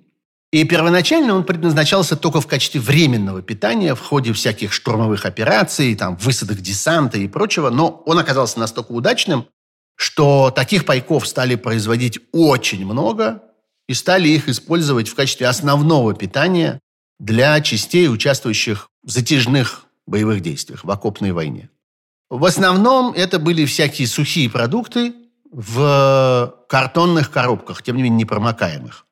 И 0.50 0.64
первоначально 0.64 1.34
он 1.34 1.44
предназначался 1.44 2.16
только 2.16 2.40
в 2.40 2.46
качестве 2.46 2.80
временного 2.80 3.42
питания 3.42 3.94
в 3.94 4.00
ходе 4.00 4.32
всяких 4.32 4.72
штурмовых 4.72 5.26
операций, 5.26 5.94
там, 5.94 6.16
высадок 6.16 6.60
десанта 6.60 7.18
и 7.18 7.28
прочего. 7.28 7.68
Но 7.68 8.02
он 8.06 8.18
оказался 8.18 8.58
настолько 8.58 8.92
удачным, 8.92 9.46
что 9.94 10.50
таких 10.50 10.86
пайков 10.86 11.28
стали 11.28 11.56
производить 11.56 12.20
очень 12.32 12.86
много 12.86 13.42
и 13.88 13.94
стали 13.94 14.28
их 14.28 14.48
использовать 14.48 15.08
в 15.08 15.14
качестве 15.14 15.48
основного 15.48 16.14
питания 16.14 16.80
для 17.18 17.60
частей, 17.60 18.08
участвующих 18.08 18.88
в 19.02 19.10
затяжных 19.10 19.84
боевых 20.06 20.40
действиях, 20.40 20.84
в 20.84 20.90
окопной 20.90 21.32
войне. 21.32 21.68
В 22.30 22.44
основном 22.44 23.12
это 23.12 23.38
были 23.38 23.64
всякие 23.64 24.06
сухие 24.06 24.50
продукты 24.50 25.14
в 25.50 26.54
картонных 26.68 27.30
коробках, 27.30 27.82
тем 27.82 27.96
не 27.96 28.02
менее 28.02 28.20
непромокаемых. 28.20 29.06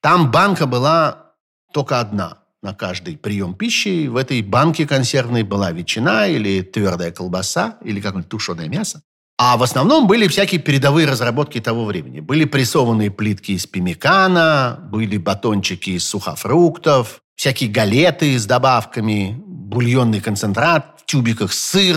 Там 0.00 0.30
банка 0.30 0.66
была 0.66 1.32
только 1.72 2.00
одна 2.00 2.38
на 2.62 2.74
каждый 2.74 3.18
прием 3.18 3.54
пищи. 3.54 4.06
В 4.06 4.16
этой 4.16 4.40
банке 4.40 4.86
консервной 4.86 5.42
была 5.42 5.70
ветчина 5.72 6.26
или 6.26 6.62
твердая 6.62 7.10
колбаса 7.10 7.76
или 7.84 8.00
какое-нибудь 8.00 8.30
тушеное 8.30 8.68
мясо. 8.68 9.02
А 9.36 9.56
в 9.56 9.62
основном 9.62 10.06
были 10.06 10.28
всякие 10.28 10.60
передовые 10.60 11.08
разработки 11.08 11.60
того 11.60 11.84
времени. 11.84 12.20
Были 12.20 12.44
прессованные 12.44 13.10
плитки 13.10 13.52
из 13.52 13.66
пимикана, 13.66 14.78
были 14.90 15.18
батончики 15.18 15.90
из 15.90 16.06
сухофруктов, 16.06 17.20
всякие 17.34 17.68
галеты 17.68 18.38
с 18.38 18.46
добавками, 18.46 19.42
бульонный 19.44 20.20
концентрат 20.20 21.00
в 21.00 21.06
тюбиках, 21.06 21.52
сыр, 21.52 21.96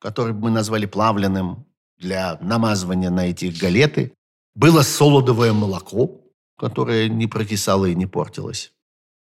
который 0.00 0.32
мы 0.32 0.50
назвали 0.50 0.86
плавленым 0.86 1.66
для 1.98 2.38
намазывания 2.40 3.10
на 3.10 3.28
эти 3.28 3.46
галеты. 3.46 4.14
Было 4.54 4.82
солодовое 4.82 5.52
молоко, 5.52 6.22
которое 6.58 7.08
не 7.08 7.26
прокисало 7.26 7.86
и 7.86 7.94
не 7.94 8.06
портилось. 8.06 8.72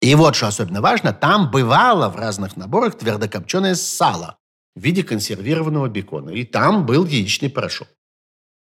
И 0.00 0.14
вот 0.14 0.36
что 0.36 0.46
особенно 0.46 0.80
важно, 0.80 1.12
там 1.12 1.50
бывало 1.50 2.08
в 2.08 2.16
разных 2.16 2.56
наборах 2.56 2.96
твердокопченое 2.96 3.74
сало 3.74 4.38
в 4.76 4.80
виде 4.80 5.02
консервированного 5.02 5.88
бекона. 5.88 6.30
И 6.30 6.44
там 6.44 6.86
был 6.86 7.04
яичный 7.04 7.50
порошок. 7.50 7.88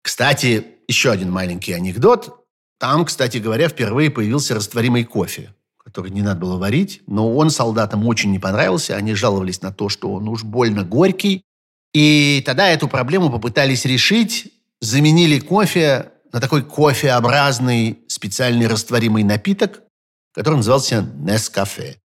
Кстати, 0.03 0.65
еще 0.87 1.11
один 1.11 1.31
маленький 1.31 1.73
анекдот. 1.73 2.45
Там, 2.79 3.05
кстати 3.05 3.37
говоря, 3.37 3.69
впервые 3.69 4.09
появился 4.09 4.55
растворимый 4.55 5.05
кофе, 5.05 5.55
который 5.77 6.11
не 6.11 6.21
надо 6.21 6.41
было 6.41 6.57
варить, 6.57 7.01
но 7.07 7.33
он 7.33 7.49
солдатам 7.51 8.05
очень 8.07 8.31
не 8.31 8.39
понравился. 8.39 8.95
Они 8.95 9.13
жаловались 9.13 9.61
на 9.61 9.71
то, 9.71 9.87
что 9.87 10.11
он 10.11 10.27
уж 10.27 10.43
больно 10.43 10.83
горький. 10.83 11.43
И 11.93 12.41
тогда 12.45 12.67
эту 12.69 12.87
проблему 12.87 13.29
попытались 13.29 13.85
решить, 13.85 14.53
заменили 14.79 15.39
кофе 15.39 16.11
на 16.31 16.39
такой 16.39 16.63
кофеобразный 16.63 17.99
специальный 18.07 18.67
растворимый 18.67 19.23
напиток, 19.23 19.81
который 20.33 20.55
назывался 20.55 20.99
Nescafe. 20.99 21.97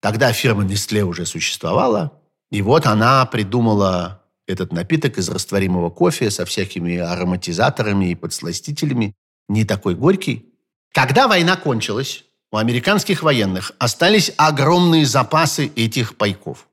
Тогда 0.00 0.32
фирма 0.32 0.64
Nestle 0.64 1.02
уже 1.02 1.24
существовала, 1.26 2.20
и 2.50 2.60
вот 2.60 2.86
она 2.86 3.24
придумала 3.24 4.22
этот 4.46 4.72
напиток 4.72 5.16
из 5.16 5.28
растворимого 5.28 5.88
кофе 5.90 6.30
со 6.30 6.44
всякими 6.44 6.98
ароматизаторами 6.98 8.10
и 8.10 8.14
подсластителями, 8.14 9.14
не 9.48 9.64
такой 9.64 9.94
горький. 9.94 10.52
Когда 10.92 11.28
война 11.28 11.56
кончилась, 11.56 12.24
у 12.50 12.56
американских 12.58 13.22
военных 13.22 13.72
остались 13.78 14.32
огромные 14.36 15.06
запасы 15.06 15.72
этих 15.74 16.16
пайков. 16.16 16.68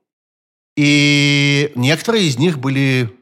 И 0.82 1.72
некоторые 1.74 2.24
из 2.24 2.38
них 2.38 2.58
были 2.58 3.14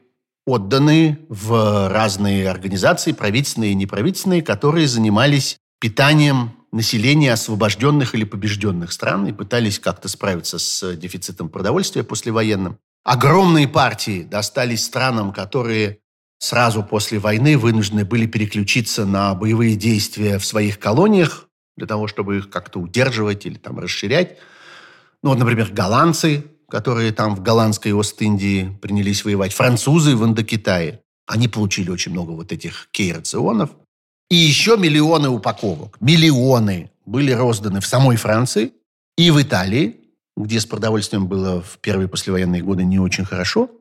отданы 0.45 1.19
в 1.27 1.89
разные 1.89 2.49
организации, 2.49 3.11
правительственные 3.11 3.73
и 3.73 3.75
неправительственные, 3.75 4.41
которые 4.41 4.87
занимались 4.87 5.57
питанием 5.81 6.53
населения 6.71 7.33
освобожденных 7.33 8.15
или 8.15 8.23
побежденных 8.23 8.93
стран 8.93 9.27
и 9.27 9.33
пытались 9.33 9.77
как-то 9.77 10.07
справиться 10.07 10.57
с 10.57 10.95
дефицитом 10.95 11.49
продовольствия 11.49 12.05
послевоенным. 12.05 12.77
Огромные 13.03 13.67
партии 13.67 14.23
достались 14.23 14.85
странам, 14.85 15.33
которые 15.33 15.99
сразу 16.37 16.81
после 16.81 17.19
войны 17.19 17.57
вынуждены 17.57 18.05
были 18.05 18.25
переключиться 18.25 19.05
на 19.05 19.35
боевые 19.35 19.75
действия 19.75 20.39
в 20.39 20.45
своих 20.45 20.79
колониях 20.79 21.49
для 21.75 21.87
того, 21.87 22.07
чтобы 22.07 22.37
их 22.37 22.49
как-то 22.49 22.79
удерживать 22.79 23.45
или 23.45 23.55
там 23.55 23.79
расширять. 23.79 24.37
Ну, 25.21 25.31
вот, 25.31 25.39
например, 25.39 25.73
голландцы, 25.73 26.45
которые 26.69 27.11
там 27.11 27.35
в 27.35 27.41
голландской 27.41 27.91
Ост-Индии 27.91 28.77
принялись 28.81 29.25
воевать, 29.25 29.53
французы 29.53 30.15
в 30.15 30.23
Индокитае. 30.23 31.01
Они 31.27 31.47
получили 31.47 31.89
очень 31.89 32.11
много 32.11 32.31
вот 32.31 32.51
этих 32.51 32.89
кей-рационов. 32.91 33.71
И 34.29 34.35
еще 34.35 34.77
миллионы 34.77 35.29
упаковок, 35.29 35.97
миллионы 35.99 36.91
были 37.05 37.31
розданы 37.31 37.81
в 37.81 37.85
самой 37.85 38.15
Франции 38.17 38.71
и 39.17 39.31
в 39.31 39.41
Италии, 39.41 39.97
где 40.37 40.59
с 40.59 40.65
продовольствием 40.65 41.27
было 41.27 41.61
в 41.61 41.79
первые 41.79 42.07
послевоенные 42.07 42.61
годы 42.61 42.83
не 42.83 42.99
очень 42.99 43.25
хорошо. 43.25 43.71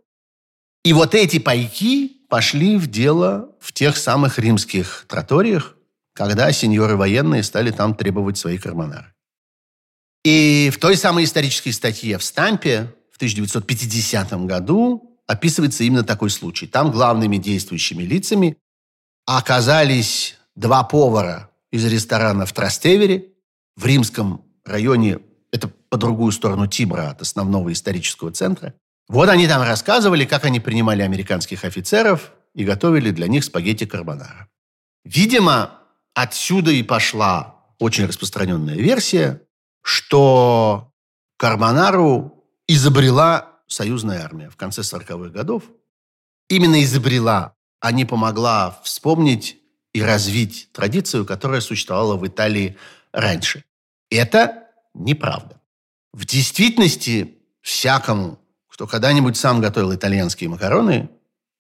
И 0.85 0.93
вот 0.93 1.15
эти 1.15 1.39
пайки 1.39 2.23
пошли 2.29 2.79
в 2.79 2.87
дело 2.87 3.51
в 3.61 3.73
тех 3.73 3.97
самых 3.97 4.39
римских 4.39 5.05
троториях, 5.09 5.77
когда 6.15 6.51
сеньоры 6.51 6.97
военные 6.97 7.43
стали 7.43 7.71
там 7.71 7.95
требовать 7.95 8.39
свои 8.39 8.59
кармонары. 8.59 9.13
И 10.25 10.71
в 10.73 10.79
той 10.79 10.97
самой 10.97 11.25
исторической 11.25 11.71
статье 11.71 12.19
в 12.19 12.25
«Стампе» 12.25 12.95
в 13.13 13.17
1950 13.17 14.33
году 14.47 15.19
описывается 15.27 15.85
именно 15.85 16.05
такой 16.05 16.31
случай. 16.31 16.67
Там 16.67 16.91
главными 16.91 17.37
действующими 17.37 18.03
лицами 18.03 18.57
оказались 19.27 20.37
два 20.57 20.83
повара 20.85 21.51
из 21.71 21.85
ресторана 21.85 22.47
в 22.47 22.53
Трастевере, 22.53 23.27
в 23.77 23.87
римском 23.87 24.45
районе, 24.65 25.19
это 25.53 25.69
по 25.69 25.97
другую 25.97 26.33
сторону 26.33 26.67
Тибра 26.67 27.11
от 27.11 27.23
основного 27.23 27.73
исторического 27.73 28.33
центра. 28.33 28.75
Вот 29.09 29.29
они 29.29 29.47
там 29.47 29.63
рассказывали, 29.63 30.25
как 30.25 30.45
они 30.45 30.61
принимали 30.61 31.03
американских 31.03 31.65
офицеров 31.65 32.33
и 32.55 32.65
готовили 32.65 33.11
для 33.11 33.29
них 33.29 33.45
спагетти 33.45 33.85
карбонара. 33.85 34.49
Видимо, 35.05 35.79
отсюда 36.15 36.71
и 36.71 36.83
пошла 36.83 37.65
очень 37.79 38.07
распространенная 38.07 38.75
версия, 38.75 39.43
что 39.83 40.93
карбонару 41.37 42.45
изобрела 42.67 43.59
союзная 43.67 44.25
армия 44.25 44.51
в 44.51 44.57
конце 44.57 44.83
40-х 44.83 45.31
годов. 45.31 45.65
Именно 46.49 46.83
изобрела, 46.83 47.55
а 47.81 47.93
не 47.93 48.05
помогла 48.05 48.81
вспомнить 48.83 49.59
и 49.93 50.03
развить 50.03 50.71
традицию, 50.73 51.27
которая 51.27 51.61
существовала 51.61 52.17
в 52.17 52.27
Италии 52.27 52.77
раньше. 53.13 53.65
Это 54.11 54.69
неправда. 54.95 55.61
В 56.13 56.25
действительности 56.25 57.39
всякому, 57.61 58.39
кто 58.69 58.87
когда-нибудь 58.87 59.37
сам 59.37 59.61
готовил 59.61 59.95
итальянские 59.95 60.49
макароны 60.49 61.11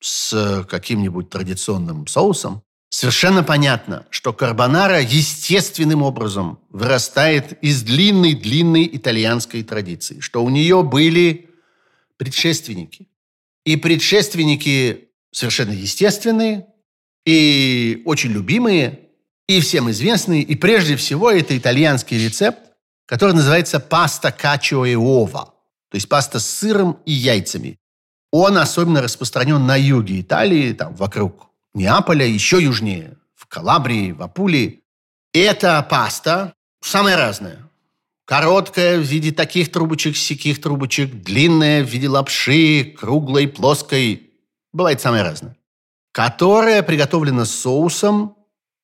с 0.00 0.64
каким-нибудь 0.68 1.28
традиционным 1.28 2.06
соусом, 2.06 2.62
совершенно 2.88 3.42
понятно, 3.42 4.06
что 4.10 4.32
карбонара 4.32 5.00
естественным 5.00 6.02
образом 6.02 6.58
вырастает 6.70 7.62
из 7.62 7.82
длинной-длинной 7.82 8.88
итальянской 8.92 9.62
традиции, 9.62 10.20
что 10.20 10.44
у 10.44 10.48
нее 10.48 10.82
были 10.82 11.50
предшественники. 12.16 13.08
И 13.64 13.76
предшественники 13.76 15.08
совершенно 15.30 15.72
естественные, 15.72 16.66
и 17.24 18.02
очень 18.06 18.30
любимые, 18.30 19.00
и 19.46 19.60
всем 19.60 19.90
известные. 19.90 20.42
И 20.42 20.54
прежде 20.54 20.96
всего 20.96 21.30
это 21.30 21.56
итальянский 21.56 22.22
рецепт, 22.22 22.60
который 23.06 23.34
называется 23.34 23.80
паста 23.80 24.32
качо 24.32 24.84
и 24.84 24.94
ова, 24.94 25.54
то 25.90 25.94
есть 25.94 26.08
паста 26.08 26.38
с 26.38 26.48
сыром 26.48 26.98
и 27.06 27.12
яйцами. 27.12 27.78
Он 28.30 28.58
особенно 28.58 29.00
распространен 29.00 29.64
на 29.66 29.76
юге 29.76 30.20
Италии, 30.20 30.72
там 30.72 30.94
вокруг 30.94 31.47
Неаполя, 31.74 32.26
еще 32.26 32.62
южнее, 32.62 33.16
в 33.34 33.46
Калабрии, 33.46 34.12
в 34.12 34.22
Апулии. 34.22 34.82
Эта 35.32 35.82
паста 35.82 36.54
самая 36.80 37.16
разная. 37.16 37.68
Короткая 38.24 38.98
в 38.98 39.02
виде 39.02 39.32
таких 39.32 39.72
трубочек, 39.72 40.16
сяких 40.16 40.60
трубочек, 40.60 41.14
длинная 41.22 41.82
в 41.84 41.88
виде 41.88 42.08
лапши, 42.08 42.94
круглой, 42.98 43.48
плоской. 43.48 44.32
Бывает 44.72 45.00
самое 45.00 45.22
разное 45.22 45.58
которая 46.18 46.82
приготовлена 46.82 47.44
соусом, 47.44 48.36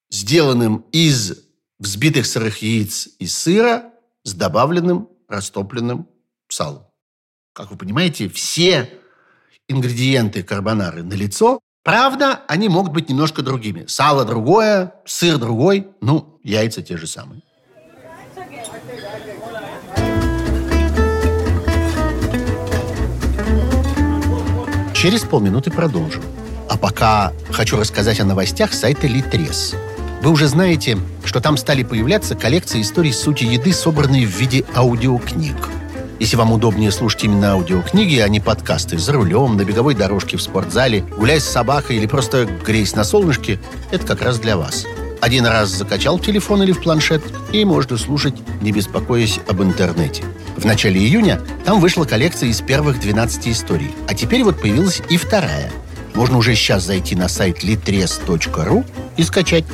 сделанным 0.09 0.85
из 0.93 1.47
взбитых 1.81 2.27
сырых 2.27 2.63
яиц 2.63 3.09
и 3.19 3.27
сыра 3.27 3.91
с 4.23 4.35
добавленным 4.35 5.09
растопленным 5.27 6.09
салом. 6.49 6.87
Как 7.53 7.73
вы 7.73 7.77
понимаете, 7.77 8.29
все 8.29 9.01
ингредиенты 9.67 10.45
карбонары 10.45 11.03
налицо. 11.03 11.59
Правда, 11.85 12.41
они 12.49 12.71
могут 12.71 12.93
быть 12.93 13.11
немножко 13.11 13.43
другими. 13.43 13.85
Сало 13.87 14.25
другое, 14.25 14.95
сыр 15.05 15.37
другой, 15.37 15.89
ну, 16.01 16.39
яйца 16.43 16.81
те 16.81 16.97
же 16.97 17.07
самые. 17.07 17.43
Через 24.95 25.25
полминуты 25.25 25.71
продолжим. 25.71 26.23
А 26.71 26.79
пока 26.79 27.35
хочу 27.51 27.77
рассказать 27.77 28.19
о 28.19 28.25
новостях 28.25 28.73
сайта 28.73 29.07
Литрес. 29.07 29.75
Вы 30.23 30.31
уже 30.31 30.49
знаете, 30.49 30.97
что 31.23 31.43
там 31.43 31.59
стали 31.59 31.83
появляться 31.83 32.35
коллекции 32.35 32.81
историй 32.81 33.13
сути 33.13 33.45
еды, 33.45 33.75
собранные 33.75 34.27
в 34.27 34.31
виде 34.31 34.65
аудиокниг. 34.75 35.74
Если 36.21 36.37
вам 36.37 36.53
удобнее 36.53 36.91
слушать 36.91 37.25
именно 37.25 37.53
аудиокниги, 37.53 38.19
а 38.19 38.29
не 38.29 38.41
подкасты 38.41 38.99
за 38.99 39.13
рулем, 39.13 39.57
на 39.57 39.65
беговой 39.65 39.95
дорожке, 39.95 40.37
в 40.37 40.43
спортзале, 40.43 41.03
гуляя 41.17 41.41
с 41.41 41.45
собакой 41.45 41.97
или 41.97 42.07
просто 42.07 42.47
греясь 42.47 42.95
на 42.95 43.05
солнышке, 43.05 43.59
это 43.91 44.07
как 44.07 44.23
раз 44.23 44.39
для 44.39 44.57
вас. 44.57 44.87
Один 45.21 45.47
раз 45.47 45.71
закачал 45.71 46.19
в 46.19 46.23
телефон 46.23 46.63
или 46.63 46.73
в 46.73 46.83
планшет, 46.83 47.23
и 47.53 47.65
можно 47.65 47.97
слушать, 47.97 48.35
не 48.61 48.73
беспокоясь 48.73 49.41
об 49.49 49.63
интернете. 49.63 50.23
В 50.57 50.65
начале 50.65 51.01
июня 51.01 51.41
там 51.65 51.81
вышла 51.81 52.05
коллекция 52.05 52.49
из 52.49 52.61
первых 52.61 53.01
12 53.01 53.49
историй, 53.49 53.91
а 54.09 54.15
теперь 54.15 54.45
вот 54.45 54.61
появилась 54.61 55.03
и 55.09 55.17
вторая– 55.17 55.73
можно 56.15 56.39
уже 56.39 56.55
сейчас 56.55 56.85
зайти 56.85 57.17
на 57.17 57.29
сайт 57.29 57.65
litres.ru 57.65 58.85
и 59.17 59.23
скачать. 59.23 59.65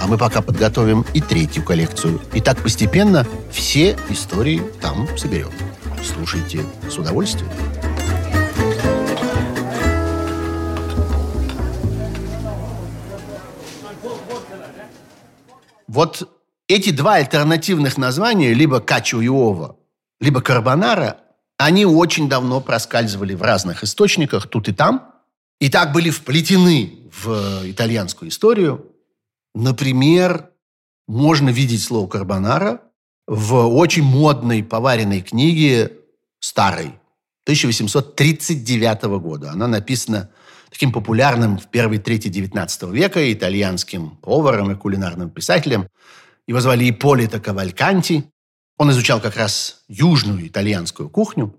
А 0.00 0.06
мы 0.06 0.16
пока 0.16 0.40
подготовим 0.40 1.04
и 1.12 1.20
третью 1.20 1.62
коллекцию. 1.62 2.20
И 2.32 2.40
так 2.40 2.58
постепенно 2.62 3.26
все 3.52 3.96
истории 4.08 4.62
там 4.80 5.06
соберем. 5.18 5.50
Слушайте 6.02 6.64
с 6.88 6.98
удовольствием. 6.98 7.50
Вот 15.86 16.28
эти 16.68 16.90
два 16.90 17.14
альтернативных 17.14 17.98
названия, 17.98 18.54
либо 18.54 18.80
Качу 18.80 19.20
и 19.20 19.28
Ова, 19.28 19.76
либо 20.20 20.40
Карбонара, 20.40 21.18
они 21.58 21.84
очень 21.84 22.28
давно 22.28 22.60
проскальзывали 22.60 23.34
в 23.34 23.42
разных 23.42 23.82
источниках, 23.84 24.46
тут 24.46 24.68
и 24.68 24.72
там– 24.72 25.06
и 25.60 25.68
так 25.68 25.92
были 25.92 26.10
вплетены 26.10 27.10
в 27.12 27.70
итальянскую 27.70 28.30
историю. 28.30 28.92
Например, 29.54 30.50
можно 31.06 31.50
видеть 31.50 31.82
слово 31.82 32.08
«карбонара» 32.08 32.80
в 33.30 33.54
очень 33.76 34.02
модной 34.02 34.64
поваренной 34.64 35.20
книге 35.20 35.92
старой, 36.40 36.96
1839 37.44 39.02
года. 39.22 39.52
Она 39.52 39.68
написана 39.68 40.30
таким 40.68 40.90
популярным 40.90 41.56
в 41.56 41.68
первой 41.68 41.98
трети 41.98 42.26
XIX 42.26 42.92
века 42.92 43.32
итальянским 43.32 44.16
поваром 44.16 44.72
и 44.72 44.74
кулинарным 44.74 45.30
писателем. 45.30 45.86
Его 46.48 46.60
звали 46.60 46.90
Ипполито 46.90 47.38
Кавальканти. 47.38 48.24
Он 48.78 48.90
изучал 48.90 49.20
как 49.20 49.36
раз 49.36 49.82
южную 49.86 50.48
итальянскую 50.48 51.08
кухню. 51.08 51.54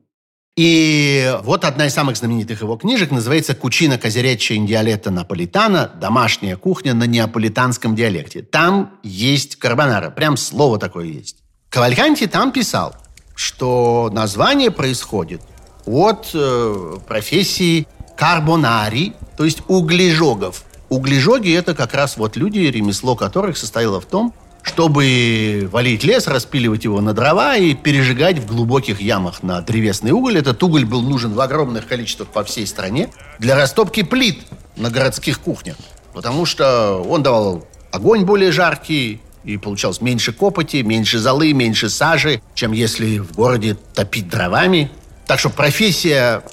И 0.57 1.33
вот 1.43 1.63
одна 1.63 1.85
из 1.87 1.93
самых 1.93 2.17
знаменитых 2.17 2.63
его 2.63 2.75
книжек 2.75 3.11
называется 3.11 3.55
«Кучина 3.55 3.97
Казеречча 3.97 4.57
Индиалета 4.57 5.09
Наполитана. 5.09 5.89
Домашняя 6.01 6.57
кухня 6.57 6.93
на 6.93 7.05
неаполитанском 7.05 7.95
диалекте». 7.95 8.41
Там 8.41 8.99
есть 9.03 9.55
карбонара, 9.55 10.09
прям 10.09 10.35
слово 10.35 10.77
такое 10.77 11.05
есть. 11.05 11.40
Кавальканти 11.71 12.27
там 12.27 12.51
писал, 12.51 12.93
что 13.33 14.09
название 14.11 14.71
происходит 14.71 15.41
от 15.85 16.29
э, 16.33 16.97
профессии 17.07 17.87
карбонари, 18.17 19.13
то 19.37 19.45
есть 19.45 19.59
углежогов. 19.69 20.65
Углежоги– 20.89 21.53
это 21.55 21.73
как 21.73 21.93
раз 21.93 22.17
вот 22.17 22.35
люди, 22.35 22.59
ремесло 22.59 23.15
которых 23.15 23.57
состояло 23.57 24.01
в 24.01 24.05
том, 24.05 24.33
чтобы 24.63 25.69
валить 25.71 26.03
лес, 26.03 26.27
распиливать 26.27 26.83
его 26.83 26.99
на 26.99 27.13
дрова 27.13 27.55
и 27.55 27.73
пережигать 27.73 28.37
в 28.39 28.47
глубоких 28.47 28.99
ямах 28.99 29.41
на 29.41 29.61
древесный 29.61 30.11
уголь. 30.11 30.39
Этот 30.39 30.61
уголь 30.61 30.83
был 30.83 31.01
нужен 31.01 31.31
в 31.31 31.39
огромных 31.39 31.87
количествах 31.87 32.27
по 32.27 32.43
всей 32.43 32.67
стране 32.67 33.11
для 33.39 33.55
растопки 33.55 34.03
плит 34.03 34.41
на 34.75 34.89
городских 34.89 35.39
кухнях. 35.39 35.77
Потому 36.11 36.45
что 36.45 36.97
он 36.97 37.23
давал 37.23 37.65
огонь 37.93 38.25
более 38.25 38.51
жаркий, 38.51 39.21
и 39.43 39.57
получалось 39.57 40.01
меньше 40.01 40.33
копоти, 40.33 40.77
меньше 40.77 41.19
золы, 41.19 41.53
меньше 41.53 41.89
сажи, 41.89 42.41
чем 42.53 42.71
если 42.71 43.19
в 43.19 43.33
городе 43.33 43.77
топить 43.93 44.29
дровами. 44.29 44.91
Так 45.25 45.39
что 45.39 45.49
профессия 45.49 46.43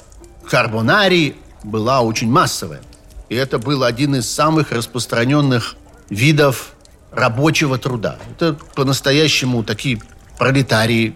карбонарий 0.49 1.35
была 1.63 2.01
очень 2.01 2.29
массовая. 2.29 2.81
И 3.29 3.35
это 3.35 3.59
был 3.59 3.83
один 3.83 4.15
из 4.15 4.29
самых 4.29 4.71
распространенных 4.71 5.75
видов 6.09 6.73
рабочего 7.11 7.77
труда. 7.77 8.17
Это 8.31 8.53
по-настоящему 8.75 9.63
такие 9.63 10.01
пролетарии 10.37 11.15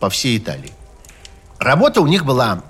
по 0.00 0.10
всей 0.10 0.38
Италии. 0.38 0.72
Работа 1.58 2.00
у 2.00 2.06
них 2.06 2.24
была 2.24 2.64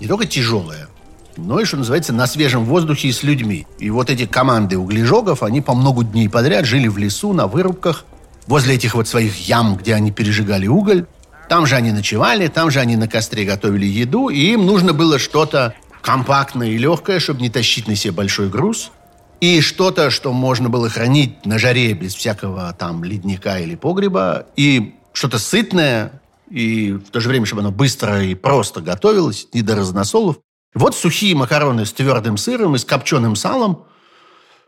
не 0.00 0.08
только 0.08 0.26
тяжелая, 0.26 0.88
но 1.36 1.60
и, 1.60 1.64
что 1.64 1.76
называется, 1.76 2.12
на 2.12 2.26
свежем 2.26 2.64
воздухе 2.64 3.08
и 3.08 3.12
с 3.12 3.22
людьми. 3.22 3.66
И 3.78 3.90
вот 3.90 4.10
эти 4.10 4.26
команды 4.26 4.78
углежогов, 4.78 5.42
они 5.42 5.60
по 5.60 5.74
много 5.74 6.04
дней 6.04 6.28
подряд 6.28 6.64
жили 6.64 6.88
в 6.88 6.98
лесу, 6.98 7.32
на 7.32 7.46
вырубках, 7.46 8.04
возле 8.46 8.74
этих 8.74 8.94
вот 8.94 9.08
своих 9.08 9.48
ям, 9.48 9.76
где 9.76 9.94
они 9.94 10.10
пережигали 10.10 10.66
уголь. 10.66 11.06
Там 11.48 11.66
же 11.66 11.76
они 11.76 11.92
ночевали, 11.92 12.48
там 12.48 12.70
же 12.70 12.80
они 12.80 12.96
на 12.96 13.08
костре 13.08 13.44
готовили 13.44 13.86
еду, 13.86 14.28
и 14.28 14.52
им 14.52 14.66
нужно 14.66 14.92
было 14.92 15.18
что-то 15.18 15.74
компактное 16.00 16.68
и 16.68 16.78
легкое, 16.78 17.20
чтобы 17.20 17.40
не 17.40 17.50
тащить 17.50 17.88
на 17.88 17.96
себе 17.96 18.12
большой 18.12 18.48
груз– 18.48 18.90
и 19.42 19.60
что-то, 19.60 20.10
что 20.10 20.32
можно 20.32 20.68
было 20.68 20.88
хранить 20.88 21.44
на 21.44 21.58
жаре 21.58 21.94
без 21.94 22.14
всякого 22.14 22.72
там 22.78 23.02
ледника 23.02 23.58
или 23.58 23.74
погреба, 23.74 24.46
и 24.54 24.94
что-то 25.12 25.40
сытное, 25.40 26.22
и 26.48 26.92
в 26.92 27.10
то 27.10 27.18
же 27.18 27.28
время, 27.28 27.44
чтобы 27.44 27.62
оно 27.62 27.72
быстро 27.72 28.22
и 28.22 28.36
просто 28.36 28.80
готовилось, 28.80 29.48
не 29.52 29.62
до 29.62 29.74
разносолов. 29.74 30.36
Вот 30.74 30.94
сухие 30.94 31.34
макароны 31.34 31.84
с 31.84 31.92
твердым 31.92 32.36
сыром 32.36 32.74
и 32.74 32.78
с 32.78 32.84
копченым 32.84 33.36
салом. 33.36 33.86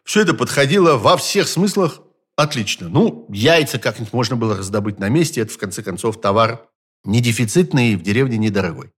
Все 0.05 0.21
это 0.21 0.35
подходило 0.35 0.97
во 0.97 1.17
всех 1.17 1.49
смыслах 1.49 2.01
отлично. 2.37 2.89
Ну, 2.89 3.27
яйца 3.31 3.79
как-нибудь 3.79 4.13
можно 4.13 4.37
было 4.37 4.57
раздобыть 4.57 4.99
на 4.99 5.09
месте. 5.09 5.41
Это, 5.41 5.53
в 5.53 5.59
конце 5.59 5.83
концов, 5.83 6.21
товар 6.21 6.67
не 7.05 7.21
дефицитный 7.21 7.93
и 7.93 7.97
в 7.97 8.03
деревне 8.03 8.37
недорогой. 8.37 8.91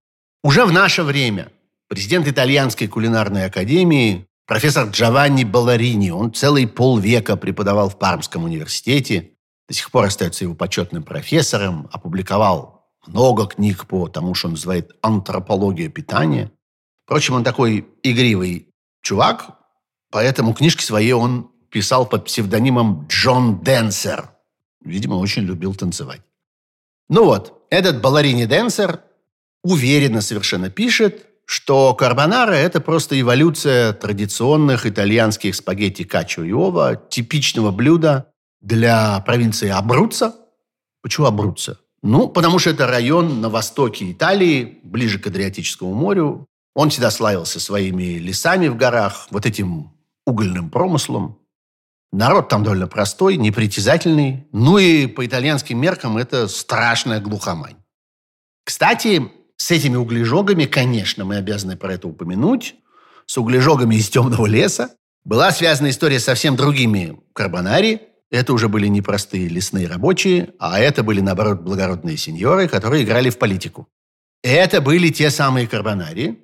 Уже 0.42 0.64
в 0.64 0.72
наше 0.72 1.02
время 1.02 1.52
президент 1.88 2.26
Итальянской 2.26 2.88
кулинарной 2.88 3.46
академии 3.46 4.26
Профессор 4.46 4.86
Джованни 4.86 5.42
Баларини, 5.42 6.10
он 6.10 6.32
целый 6.32 6.68
полвека 6.68 7.36
преподавал 7.36 7.90
в 7.90 7.98
Пармском 7.98 8.44
университете, 8.44 9.32
до 9.68 9.74
сих 9.74 9.90
пор 9.90 10.04
остается 10.04 10.44
его 10.44 10.54
почетным 10.54 11.02
профессором, 11.02 11.88
опубликовал 11.90 12.86
много 13.08 13.46
книг 13.46 13.86
по 13.86 14.06
тому, 14.06 14.34
что 14.34 14.46
он 14.46 14.52
называет 14.52 14.92
антропология 15.02 15.88
питания. 15.88 16.52
Впрочем, 17.06 17.34
он 17.34 17.44
такой 17.44 17.86
игривый 18.02 18.68
чувак, 19.00 19.58
поэтому 20.10 20.52
книжки 20.52 20.82
свои 20.82 21.12
он 21.12 21.50
писал 21.70 22.04
под 22.04 22.24
псевдонимом 22.24 23.06
Джон 23.08 23.60
Денсер. 23.62 24.30
Видимо, 24.84 25.14
очень 25.14 25.42
любил 25.42 25.74
танцевать. 25.74 26.20
Ну 27.08 27.24
вот, 27.24 27.64
этот 27.70 28.00
Баларини 28.00 28.44
Денсер 28.46 29.00
уверенно 29.62 30.20
совершенно 30.20 30.68
пишет, 30.68 31.26
что 31.44 31.94
карбонара– 31.94 32.52
это 32.54 32.80
просто 32.80 33.20
эволюция 33.20 33.92
традиционных 33.92 34.84
итальянских 34.84 35.54
спагетти 35.54 36.02
качо 36.02 36.42
и 36.42 36.52
ова, 36.52 36.96
типичного 36.96 37.70
блюда 37.70 38.32
для 38.60 39.20
провинции 39.20 39.68
Абруццо. 39.68 40.34
Почему 41.02 41.28
Абруццо? 41.28 41.76
Ну, 42.02 42.28
потому 42.28 42.58
что 42.58 42.70
это 42.70 42.88
район 42.88 43.40
на 43.40 43.48
востоке 43.48 44.10
Италии, 44.10 44.80
ближе 44.82 45.20
к 45.20 45.28
Адриатическому 45.28 45.94
морю. 45.94 46.48
Он 46.76 46.90
всегда 46.90 47.10
славился 47.10 47.58
своими 47.58 48.18
лесами 48.18 48.68
в 48.68 48.76
горах, 48.76 49.28
вот 49.30 49.46
этим 49.46 49.92
угольным 50.26 50.68
промыслом. 50.68 51.38
Народ 52.12 52.50
там 52.50 52.64
довольно 52.64 52.86
простой, 52.86 53.38
непритязательный. 53.38 54.46
Ну 54.52 54.76
и 54.76 55.06
по 55.06 55.24
итальянским 55.24 55.80
меркам 55.80 56.18
это 56.18 56.48
страшная 56.48 57.18
глухомань. 57.18 57.76
Кстати, 58.62 59.32
с 59.56 59.70
этими 59.70 59.96
углежогами, 59.96 60.66
конечно, 60.66 61.24
мы 61.24 61.36
обязаны 61.36 61.78
про 61.78 61.94
это 61.94 62.08
упомянуть, 62.08 62.74
с 63.24 63.38
углежогами 63.38 63.94
из 63.94 64.10
темного 64.10 64.44
леса 64.44 64.90
была 65.24 65.52
связана 65.52 65.88
история 65.88 66.18
со 66.20 66.26
совсем 66.26 66.56
другими 66.56 67.18
карбонари. 67.32 68.02
Это 68.30 68.52
уже 68.52 68.68
были 68.68 68.88
не 68.88 69.00
простые 69.00 69.48
лесные 69.48 69.86
рабочие, 69.86 70.50
а 70.58 70.78
это 70.78 71.02
были, 71.02 71.22
наоборот, 71.22 71.62
благородные 71.62 72.18
сеньоры, 72.18 72.68
которые 72.68 73.04
играли 73.04 73.30
в 73.30 73.38
политику. 73.38 73.88
Это 74.42 74.82
были 74.82 75.08
те 75.08 75.30
самые 75.30 75.66
карбонари, 75.66 76.42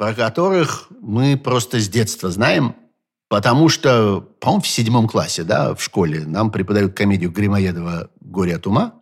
про 0.00 0.14
которых 0.14 0.86
мы 1.02 1.36
просто 1.36 1.78
с 1.78 1.86
детства 1.86 2.30
знаем, 2.30 2.74
потому 3.28 3.68
что, 3.68 4.22
по-моему, 4.40 4.62
в 4.62 4.66
седьмом 4.66 5.06
классе, 5.06 5.42
да, 5.42 5.74
в 5.74 5.82
школе 5.82 6.24
нам 6.24 6.50
преподают 6.50 6.96
комедию 6.96 7.30
Грибоедова 7.30 8.08
«Горе 8.18 8.56
от 8.56 8.66
ума». 8.66 8.94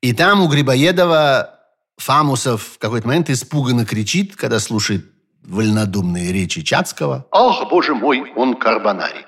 И 0.00 0.14
там 0.14 0.40
у 0.40 0.48
Грибоедова 0.48 1.58
Фамусов 1.98 2.62
в 2.62 2.78
какой-то 2.78 3.06
момент 3.06 3.28
испуганно 3.28 3.84
кричит, 3.84 4.34
когда 4.34 4.60
слушает 4.60 5.04
вольнодумные 5.42 6.32
речи 6.32 6.62
Чацкого. 6.62 7.26
«Ах, 7.32 7.68
боже 7.68 7.94
мой, 7.94 8.32
он 8.34 8.56
карбонарий!» 8.56 9.26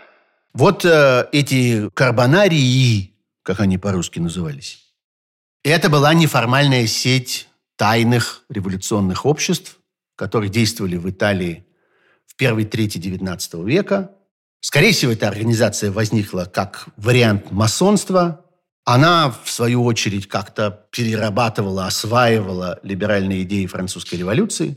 Вот 0.54 0.86
э, 0.86 1.28
эти 1.30 1.90
карбонарии, 1.90 3.14
как 3.42 3.60
они 3.60 3.76
по-русски 3.76 4.18
назывались, 4.18 4.78
это 5.62 5.90
была 5.90 6.14
неформальная 6.14 6.86
сеть 6.86 7.48
тайных 7.76 8.44
революционных 8.48 9.26
обществ, 9.26 9.76
которые 10.16 10.50
действовали 10.50 10.96
в 10.96 11.08
Италии 11.08 11.64
в 12.26 12.36
первой 12.36 12.64
трети 12.64 12.98
XIX 12.98 13.64
века. 13.64 14.12
Скорее 14.60 14.92
всего, 14.92 15.12
эта 15.12 15.28
организация 15.28 15.90
возникла 15.90 16.44
как 16.44 16.86
вариант 16.96 17.50
масонства, 17.50 18.42
она, 18.84 19.30
в 19.44 19.50
свою 19.50 19.84
очередь, 19.84 20.26
как-то 20.26 20.86
перерабатывала, 20.90 21.86
осваивала 21.86 22.80
либеральные 22.82 23.42
идеи 23.42 23.66
французской 23.66 24.16
революции. 24.16 24.76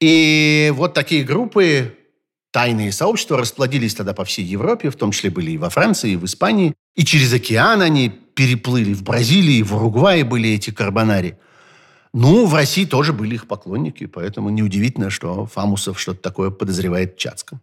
И 0.00 0.72
вот 0.74 0.92
такие 0.92 1.24
группы, 1.24 1.96
тайные 2.52 2.92
сообщества 2.92 3.38
расплодились 3.38 3.94
тогда 3.94 4.12
по 4.12 4.24
всей 4.24 4.44
Европе, 4.44 4.90
в 4.90 4.96
том 4.96 5.12
числе 5.12 5.30
были 5.30 5.52
и 5.52 5.58
во 5.58 5.70
Франции, 5.70 6.12
и 6.12 6.16
в 6.16 6.24
Испании. 6.24 6.74
И 6.96 7.04
через 7.04 7.32
океан 7.32 7.80
они 7.80 8.10
переплыли. 8.10 8.92
В 8.92 9.02
Бразилии, 9.02 9.62
в 9.62 9.74
Уругвае 9.74 10.24
были 10.24 10.50
эти 10.50 10.70
карбонари. 10.70 11.36
Ну, 12.12 12.46
в 12.46 12.54
России 12.54 12.84
тоже 12.84 13.12
были 13.12 13.34
их 13.34 13.46
поклонники, 13.46 14.06
поэтому 14.06 14.50
неудивительно, 14.50 15.10
что 15.10 15.46
Фамусов 15.46 16.00
что-то 16.00 16.20
такое 16.20 16.50
подозревает 16.50 17.14
в 17.14 17.18
Чацком. 17.18 17.60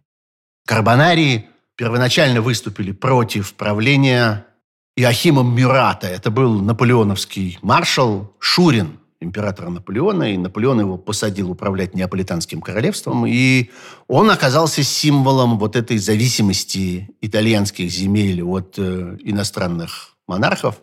Карбонарии 0.66 1.46
первоначально 1.76 2.40
выступили 2.40 2.92
против 2.92 3.54
правления 3.54 4.46
Иохимом 4.96 5.54
Мюрата. 5.54 6.06
Это 6.06 6.30
был 6.30 6.60
наполеоновский 6.60 7.58
маршал 7.62 8.34
Шурин, 8.38 8.98
императора 9.20 9.68
Наполеона, 9.70 10.32
и 10.34 10.36
Наполеон 10.36 10.80
его 10.80 10.96
посадил 10.96 11.50
управлять 11.50 11.94
Неаполитанским 11.94 12.60
королевством, 12.60 13.26
и 13.26 13.70
он 14.06 14.30
оказался 14.30 14.82
символом 14.82 15.58
вот 15.58 15.76
этой 15.76 15.98
зависимости 15.98 17.10
итальянских 17.20 17.90
земель 17.90 18.42
от 18.42 18.74
э, 18.78 19.16
иностранных 19.20 20.16
монархов. 20.26 20.76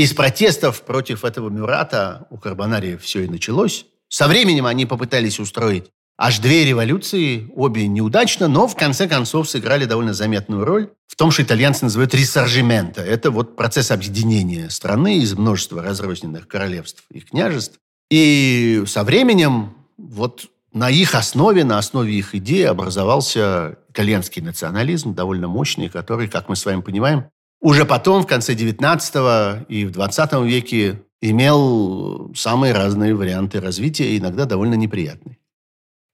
Из 0.00 0.14
протестов 0.14 0.80
против 0.80 1.26
этого 1.26 1.50
Мюрата 1.50 2.26
у 2.30 2.38
Карбонария 2.38 2.96
все 2.96 3.24
и 3.24 3.28
началось. 3.28 3.84
Со 4.08 4.28
временем 4.28 4.64
они 4.64 4.86
попытались 4.86 5.38
устроить 5.38 5.90
аж 6.16 6.38
две 6.38 6.64
революции, 6.64 7.52
обе 7.54 7.86
неудачно, 7.86 8.48
но 8.48 8.66
в 8.66 8.74
конце 8.76 9.06
концов 9.06 9.50
сыграли 9.50 9.84
довольно 9.84 10.14
заметную 10.14 10.64
роль 10.64 10.88
в 11.06 11.16
том, 11.16 11.30
что 11.30 11.42
итальянцы 11.42 11.84
называют 11.84 12.14
ресоржимента. 12.14 13.02
Это 13.02 13.30
вот 13.30 13.56
процесс 13.56 13.90
объединения 13.90 14.70
страны 14.70 15.18
из 15.18 15.34
множества 15.34 15.82
разрозненных 15.82 16.48
королевств 16.48 17.04
и 17.10 17.20
княжеств. 17.20 17.78
И 18.10 18.82
со 18.86 19.04
временем 19.04 19.74
вот 19.98 20.46
на 20.72 20.88
их 20.88 21.14
основе, 21.14 21.62
на 21.62 21.76
основе 21.76 22.14
их 22.14 22.34
идеи 22.34 22.62
образовался 22.62 23.76
итальянский 23.90 24.40
национализм, 24.40 25.14
довольно 25.14 25.48
мощный, 25.48 25.90
который, 25.90 26.26
как 26.26 26.48
мы 26.48 26.56
с 26.56 26.64
вами 26.64 26.80
понимаем, 26.80 27.26
уже 27.60 27.84
потом, 27.84 28.22
в 28.22 28.26
конце 28.26 28.54
19 28.54 29.66
и 29.68 29.84
в 29.84 29.90
20 29.90 30.32
веке, 30.44 31.02
имел 31.20 32.32
самые 32.34 32.72
разные 32.72 33.14
варианты 33.14 33.60
развития, 33.60 34.16
иногда 34.16 34.46
довольно 34.46 34.74
неприятные. 34.74 35.38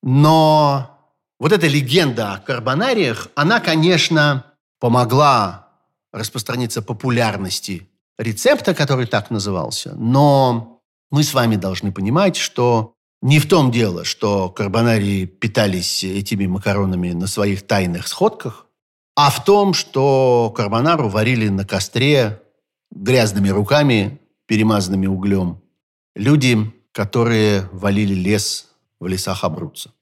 Но 0.02 0.98
вот 1.38 1.52
эта 1.52 1.66
легенда 1.66 2.34
о 2.34 2.38
карбонариях, 2.38 3.28
она, 3.34 3.60
конечно, 3.60 4.44
помогла 4.80 5.68
распространиться 6.12 6.82
популярности 6.82 7.88
рецепта, 8.18 8.74
который 8.74 9.06
так 9.06 9.30
назывался, 9.30 9.94
но 9.94 10.80
мы 11.10 11.22
с 11.22 11.34
вами 11.34 11.56
должны 11.56 11.92
понимать, 11.92 12.36
что 12.36 12.94
не 13.22 13.38
в 13.38 13.48
том 13.48 13.70
дело, 13.70 14.04
что 14.04 14.48
карбонарии 14.48 15.24
питались 15.26 16.04
этими 16.04 16.46
макаронами 16.46 17.12
на 17.12 17.26
своих 17.26 17.66
тайных 17.66 18.08
сходках, 18.08 18.65
а 19.16 19.30
в 19.30 19.44
том, 19.44 19.72
что 19.72 20.52
карбонару 20.54 21.08
варили 21.08 21.48
на 21.48 21.64
костре 21.64 22.42
грязными 22.92 23.48
руками, 23.48 24.20
перемазанными 24.46 25.06
углем. 25.06 25.62
Люди, 26.14 26.72
которые 26.92 27.68
валили 27.72 28.14
лес 28.14 28.68
в 29.00 29.06
лесах 29.06 29.42
Абруца. 29.42 29.92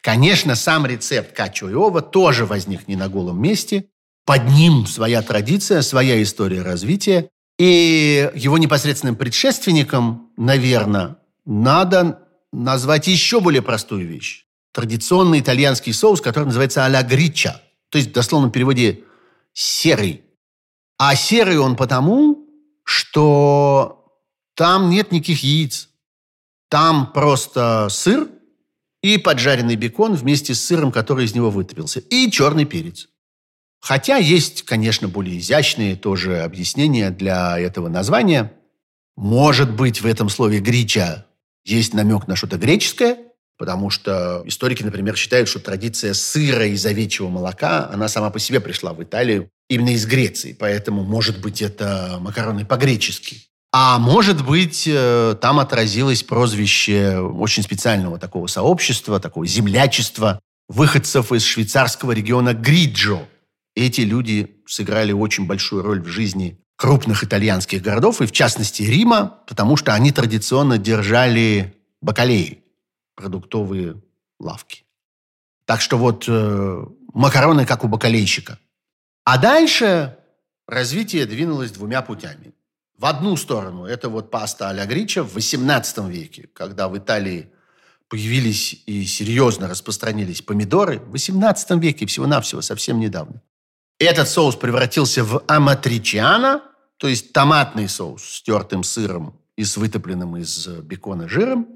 Конечно, 0.00 0.54
сам 0.54 0.86
рецепт 0.86 1.34
качо 1.36 1.68
и 1.68 1.74
ова 1.74 2.00
тоже 2.00 2.46
возник 2.46 2.86
не 2.86 2.94
на 2.94 3.08
голом 3.08 3.42
месте. 3.42 3.86
Под 4.24 4.48
ним 4.48 4.86
своя 4.86 5.22
традиция, 5.22 5.82
своя 5.82 6.22
история 6.22 6.62
развития. 6.62 7.28
И 7.58 8.30
его 8.34 8.58
непосредственным 8.58 9.16
предшественником, 9.16 10.30
наверное, 10.36 11.16
надо 11.44 12.20
назвать 12.52 13.08
еще 13.08 13.40
более 13.40 13.62
простую 13.62 14.06
вещь. 14.06 14.44
Традиционный 14.72 15.40
итальянский 15.40 15.92
соус, 15.92 16.20
который 16.20 16.44
называется 16.44 16.84
аля 16.84 17.02
грича. 17.02 17.60
То 17.96 17.98
есть, 17.98 18.10
в 18.10 18.12
дословном 18.12 18.50
переводе, 18.50 19.04
серый. 19.54 20.22
А 20.98 21.16
серый 21.16 21.56
он 21.56 21.76
потому, 21.76 22.46
что 22.84 24.20
там 24.54 24.90
нет 24.90 25.12
никаких 25.12 25.42
яиц. 25.42 25.88
Там 26.68 27.10
просто 27.10 27.88
сыр 27.88 28.28
и 29.00 29.16
поджаренный 29.16 29.76
бекон 29.76 30.12
вместе 30.14 30.54
с 30.54 30.60
сыром, 30.60 30.92
который 30.92 31.24
из 31.24 31.34
него 31.34 31.48
вытопился, 31.48 32.00
и 32.00 32.30
черный 32.30 32.66
перец. 32.66 33.08
Хотя 33.80 34.18
есть, 34.18 34.64
конечно, 34.64 35.08
более 35.08 35.38
изящные 35.38 35.96
тоже 35.96 36.42
объяснения 36.42 37.08
для 37.08 37.58
этого 37.58 37.88
названия. 37.88 38.52
Может 39.16 39.74
быть, 39.74 40.02
в 40.02 40.06
этом 40.06 40.28
слове 40.28 40.60
«грича» 40.60 41.24
есть 41.64 41.94
намек 41.94 42.26
на 42.26 42.36
что-то 42.36 42.58
греческое, 42.58 43.25
потому 43.58 43.90
что 43.90 44.42
историки, 44.44 44.82
например, 44.82 45.16
считают, 45.16 45.48
что 45.48 45.58
традиция 45.58 46.14
сыра 46.14 46.66
из 46.66 46.84
овечьего 46.86 47.28
молока, 47.28 47.88
она 47.92 48.08
сама 48.08 48.30
по 48.30 48.38
себе 48.38 48.60
пришла 48.60 48.92
в 48.92 49.02
Италию 49.02 49.50
именно 49.68 49.90
из 49.90 50.06
Греции, 50.06 50.56
поэтому, 50.58 51.02
может 51.04 51.40
быть, 51.40 51.62
это 51.62 52.18
макароны 52.20 52.64
по-гречески. 52.64 53.42
А 53.72 53.98
может 53.98 54.44
быть, 54.44 54.84
э, 54.86 55.36
там 55.40 55.58
отразилось 55.58 56.22
прозвище 56.22 57.18
очень 57.18 57.62
специального 57.62 58.18
такого 58.18 58.46
сообщества, 58.46 59.20
такого 59.20 59.46
землячества, 59.46 60.40
выходцев 60.68 61.32
из 61.32 61.42
швейцарского 61.42 62.12
региона 62.12 62.54
Гриджо. 62.54 63.28
Эти 63.74 64.00
люди 64.00 64.56
сыграли 64.66 65.12
очень 65.12 65.46
большую 65.46 65.82
роль 65.82 66.00
в 66.00 66.06
жизни 66.06 66.58
крупных 66.76 67.24
итальянских 67.24 67.82
городов, 67.82 68.20
и 68.20 68.26
в 68.26 68.32
частности 68.32 68.82
Рима, 68.82 69.40
потому 69.46 69.76
что 69.76 69.94
они 69.94 70.12
традиционно 70.12 70.78
держали 70.78 71.74
бакалеи, 72.00 72.62
продуктовые 73.16 74.00
лавки. 74.38 74.84
Так 75.64 75.80
что 75.80 75.98
вот 75.98 76.26
э, 76.28 76.84
макароны 77.12 77.66
как 77.66 77.82
у 77.84 77.88
бакалейщика. 77.88 78.60
А 79.24 79.38
дальше 79.38 80.16
развитие 80.68 81.26
двинулось 81.26 81.72
двумя 81.72 82.02
путями. 82.02 82.54
В 82.96 83.04
одну 83.04 83.36
сторону 83.36 83.84
это 83.84 84.08
вот 84.08 84.30
паста 84.30 84.70
а-ля 84.70 84.86
Грича 84.86 85.24
в 85.24 85.36
XVIII 85.36 86.08
веке, 86.08 86.48
когда 86.52 86.88
в 86.88 86.96
Италии 86.96 87.50
появились 88.08 88.82
и 88.86 89.04
серьезно 89.04 89.68
распространились 89.68 90.42
помидоры. 90.42 91.00
В 91.00 91.14
XVIII 91.14 91.80
веке, 91.80 92.06
всего-навсего, 92.06 92.62
совсем 92.62 93.00
недавно. 93.00 93.42
Этот 93.98 94.28
соус 94.28 94.56
превратился 94.56 95.24
в 95.24 95.42
аматричиано, 95.48 96.62
то 96.98 97.08
есть 97.08 97.32
томатный 97.32 97.88
соус 97.88 98.22
с 98.22 98.42
тертым 98.42 98.82
сыром 98.82 99.38
и 99.56 99.64
с 99.64 99.76
вытопленным 99.76 100.36
из 100.36 100.66
бекона 100.68 101.28
жиром. 101.28 101.66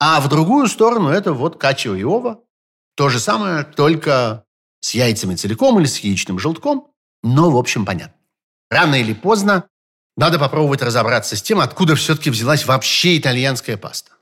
А 0.00 0.20
в 0.20 0.28
другую 0.28 0.66
сторону 0.66 1.10
это 1.10 1.34
вот 1.34 1.58
качио 1.58 1.94
и. 1.94 2.42
То 2.96 3.10
же 3.10 3.20
самое, 3.20 3.64
только 3.64 4.44
с 4.80 4.94
яйцами 4.94 5.34
целиком 5.34 5.78
или 5.78 5.86
с 5.86 5.98
яичным 5.98 6.38
желтком. 6.38 6.88
Но, 7.22 7.50
в 7.50 7.56
общем, 7.56 7.84
понятно. 7.84 8.14
Рано 8.70 8.94
или 8.94 9.12
поздно 9.12 9.66
надо 10.16 10.38
попробовать 10.38 10.82
разобраться 10.82 11.36
с 11.36 11.42
тем, 11.42 11.60
откуда 11.60 11.94
все-таки 11.96 12.30
взялась 12.30 12.66
вообще 12.66 13.18
итальянская 13.18 13.76
паста. 13.76 14.12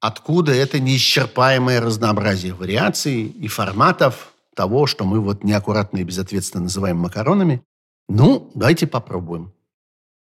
Откуда 0.00 0.52
это 0.52 0.80
неисчерпаемое 0.80 1.80
разнообразие 1.80 2.54
вариаций 2.54 3.26
и 3.26 3.48
форматов 3.48 4.32
того, 4.56 4.86
что 4.86 5.04
мы 5.04 5.20
вот 5.20 5.44
неаккуратно 5.44 5.98
и 5.98 6.04
безответственно 6.04 6.64
называем 6.64 6.96
макаронами. 6.96 7.62
Ну, 8.08 8.50
давайте 8.54 8.86
попробуем. 8.86 9.52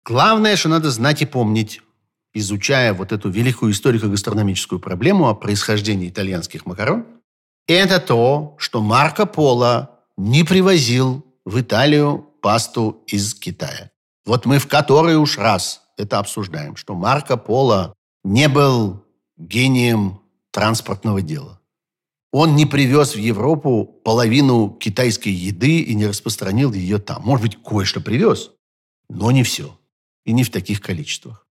Главное, 0.06 0.56
что 0.56 0.70
надо 0.70 0.89
знать 0.89 1.22
и 1.22 1.26
помнить, 1.26 1.82
изучая 2.38 2.94
вот 2.94 3.12
эту 3.12 3.30
великую 3.30 3.72
историко-гастрономическую 3.72 4.80
проблему 4.80 5.28
о 5.28 5.36
происхождении 5.36 6.10
итальянских 6.10 6.66
макарон, 6.66 7.06
это 7.68 8.00
то, 8.00 8.56
что 8.60 8.82
Марко 8.82 9.26
Поло 9.26 10.00
не 10.18 10.44
привозил 10.44 11.26
в 11.46 11.60
Италию 11.60 12.26
пасту 12.42 13.04
из 13.08 13.34
Китая. 13.34 13.92
Вот 14.26 14.46
мы 14.46 14.60
в 14.60 14.68
который 14.68 15.16
уж 15.16 15.38
раз 15.38 15.82
это 15.98 16.20
обсуждаем, 16.20 16.76
что 16.76 16.94
Марко 16.96 17.38
Поло 17.38 17.94
не 18.24 18.48
был 18.48 19.04
гением 19.38 20.22
транспортного 20.52 21.22
дела. 21.22 21.60
Он 22.32 22.56
не 22.56 22.66
привез 22.66 23.16
в 23.16 23.20
Европу 23.20 23.86
половину 24.04 24.70
китайской 24.70 25.30
еды 25.30 25.80
и 25.80 25.96
не 25.96 26.06
распространил 26.06 26.74
ее 26.74 27.00
там. 27.00 27.24
Может 27.24 27.44
быть, 27.44 27.64
кое-что 27.64 28.02
привез, 28.02 28.52
но 29.10 29.32
не 29.32 29.44
все. 29.44 29.78
И 30.26 30.34
не 30.34 30.44
в 30.44 30.52
таких 30.52 30.82
количествах. 30.82 31.47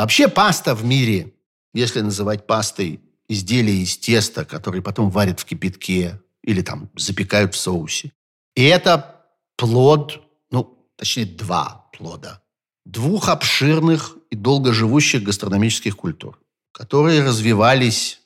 Вообще 0.00 0.28
паста 0.28 0.74
в 0.74 0.82
мире, 0.82 1.34
если 1.74 2.00
называть 2.00 2.46
пастой 2.46 3.00
изделия 3.28 3.82
из 3.82 3.98
теста, 3.98 4.46
которые 4.46 4.80
потом 4.80 5.10
варят 5.10 5.40
в 5.40 5.44
кипятке 5.44 6.22
или 6.42 6.62
там 6.62 6.88
запекают 6.96 7.52
в 7.52 7.58
соусе. 7.58 8.10
И 8.54 8.64
это 8.64 9.26
плод, 9.58 10.22
ну, 10.50 10.88
точнее, 10.96 11.26
два 11.26 11.90
плода. 11.92 12.40
Двух 12.86 13.28
обширных 13.28 14.16
и 14.30 14.36
долгоживущих 14.36 15.22
гастрономических 15.22 15.94
культур, 15.98 16.40
которые 16.72 17.22
развивались 17.22 18.22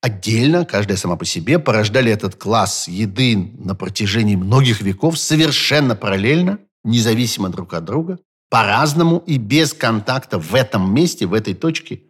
отдельно, 0.00 0.64
каждая 0.64 0.96
сама 0.96 1.16
по 1.16 1.26
себе, 1.26 1.58
порождали 1.58 2.10
этот 2.10 2.36
класс 2.36 2.88
еды 2.88 3.36
на 3.58 3.74
протяжении 3.74 4.36
многих 4.36 4.80
веков 4.80 5.18
совершенно 5.18 5.94
параллельно, 5.94 6.60
независимо 6.82 7.50
друг 7.50 7.74
от 7.74 7.84
друга, 7.84 8.18
по-разному 8.50 9.22
и 9.26 9.38
без 9.38 9.72
контакта 9.72 10.38
в 10.38 10.54
этом 10.54 10.92
месте, 10.94 11.24
в 11.24 11.32
этой 11.32 11.54
точке 11.54 12.02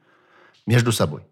между 0.67 0.91
собой. 0.91 1.23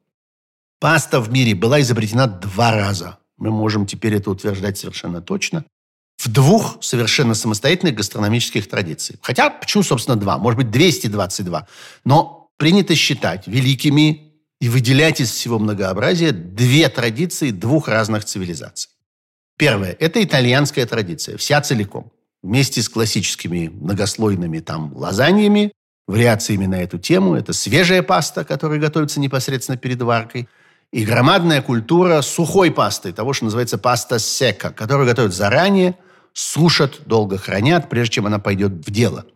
Паста 0.79 1.21
в 1.21 1.31
мире 1.33 1.55
была 1.55 1.81
изобретена 1.81 2.27
два 2.29 2.71
раза. 2.71 3.19
Мы 3.37 3.51
можем 3.51 3.87
теперь 3.87 4.15
это 4.15 4.31
утверждать 4.31 4.79
совершенно 4.79 5.21
точно 5.21 5.65
в 6.19 6.29
двух 6.29 6.83
совершенно 6.83 7.35
самостоятельных 7.35 7.95
гастрономических 7.95 8.69
традициях. 8.69 9.21
Хотя, 9.23 9.51
почему, 9.51 9.83
собственно, 9.83 10.17
два? 10.17 10.37
Может 10.37 10.59
быть, 10.59 10.71
222. 10.71 11.67
Но 12.05 12.51
принято 12.57 12.95
считать 12.97 13.47
великими 13.47 14.33
и 14.61 14.69
выделять 14.69 15.21
из 15.21 15.31
всего 15.31 15.61
многообразия 15.61 16.33
две 16.33 16.89
традиции 16.89 17.53
двух 17.53 17.87
разных 17.87 18.25
цивилизаций. 18.25 18.91
Первое– 19.57 19.97
это 20.01 20.23
итальянская 20.23 20.87
традиция, 20.87 21.37
вся 21.37 21.61
целиком. 21.61 22.13
Вместе 22.49 22.81
с 22.81 22.89
классическими 22.89 23.69
многослойными 23.69 24.61
там 24.61 24.97
лазаньями, 24.97 25.71
вариациями 26.07 26.65
на 26.65 26.77
эту 26.83 26.99
тему. 26.99 27.35
Это 27.35 27.53
свежая 27.53 28.03
паста, 28.03 28.43
которая 28.43 28.81
готовится 28.81 29.21
непосредственно 29.21 29.77
перед 29.77 30.01
варкой. 30.01 30.49
И 30.91 31.05
громадная 31.05 31.61
культура 31.61 32.23
сухой 32.23 32.71
пасты, 32.71 33.13
того, 33.13 33.35
что 33.35 33.45
называется 33.45 33.77
паста 33.77 34.19
сека, 34.19 34.71
которую 34.71 35.07
готовят 35.07 35.35
заранее– 35.35 35.95
сушат, 36.33 37.03
долго 37.05 37.37
хранят, 37.37 37.91
прежде 37.91 38.15
чем 38.15 38.27
она 38.27 38.39
пойдет 38.39 38.73
в 38.73 38.91
дело. 38.91 39.27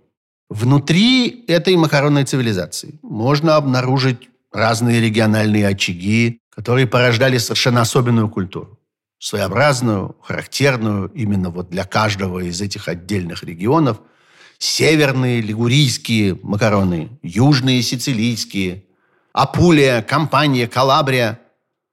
Внутри 0.49 1.45
этой 1.49 1.77
макаронной 1.77 2.25
цивилизации 2.25 2.99
можно 3.03 3.57
обнаружить 3.57 4.31
разные 4.51 5.03
региональные 5.03 5.67
очаги, 5.67 6.41
которые 6.49 6.87
порождали 6.87 7.37
совершенно 7.37 7.83
особенную 7.83 8.31
культуру. 8.31 8.79
Своеобразную, 9.23 10.17
характерную 10.21 11.09
именно 11.15 11.51
вот 11.51 11.71
для 11.71 11.85
каждого 11.85 12.41
из 12.41 12.61
этих 12.61 12.89
отдельных 12.89 13.45
регионов. 13.45 14.01
Северные 14.59 15.41
лигурийские 15.41 16.41
макароны, 16.43 17.21
южные 17.23 17.83
сицилийские, 17.83 18.85
Апулия, 19.33 20.03
Кампания, 20.03 20.67
Калабрия. 20.67 21.41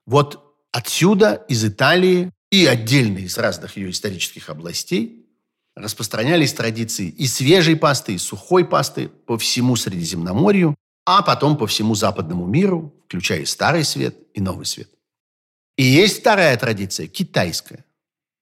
Вот 0.07 0.55
отсюда, 0.71 1.45
из 1.47 1.63
Италии 1.63 2.31
и 2.49 2.65
отдельно 2.65 3.19
из 3.19 3.37
разных 3.37 3.77
ее 3.77 3.91
исторических 3.91 4.49
областей 4.49 5.27
распространялись 5.75 6.53
традиции 6.53 7.09
и 7.09 7.27
свежей 7.27 7.75
пасты, 7.75 8.15
и 8.15 8.17
сухой 8.17 8.65
пасты 8.65 9.07
по 9.07 9.37
всему 9.37 9.75
Средиземноморью, 9.75 10.73
а 11.05 11.21
потом 11.21 11.57
по 11.57 11.67
всему 11.67 11.93
западному 11.93 12.47
миру, 12.47 12.91
включая 13.05 13.41
и 13.41 13.45
Старый 13.45 13.83
Свет, 13.83 14.15
и 14.33 14.41
Новый 14.41 14.65
Свет. 14.65 14.89
И 15.79 15.83
есть 15.83 16.19
вторая 16.19 16.57
традиция, 16.57 17.07
китайская. 17.07 17.85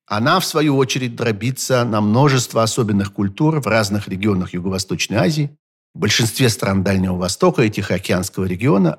Она, 0.06 0.40
в 0.40 0.44
свою 0.44 0.76
очередь, 0.76 1.14
дробится 1.14 1.84
на 1.84 2.00
множество 2.00 2.64
особенных 2.64 3.12
культур 3.12 3.60
в 3.60 3.66
разных 3.68 4.08
регионах 4.08 4.54
Юго-Восточной 4.54 5.18
Азии, 5.18 5.56
в 5.94 6.00
большинстве 6.00 6.48
стран 6.48 6.82
Дальнего 6.82 7.14
Востока 7.14 7.62
и 7.62 7.70
Тихоокеанского 7.70 8.44
региона. 8.44 8.98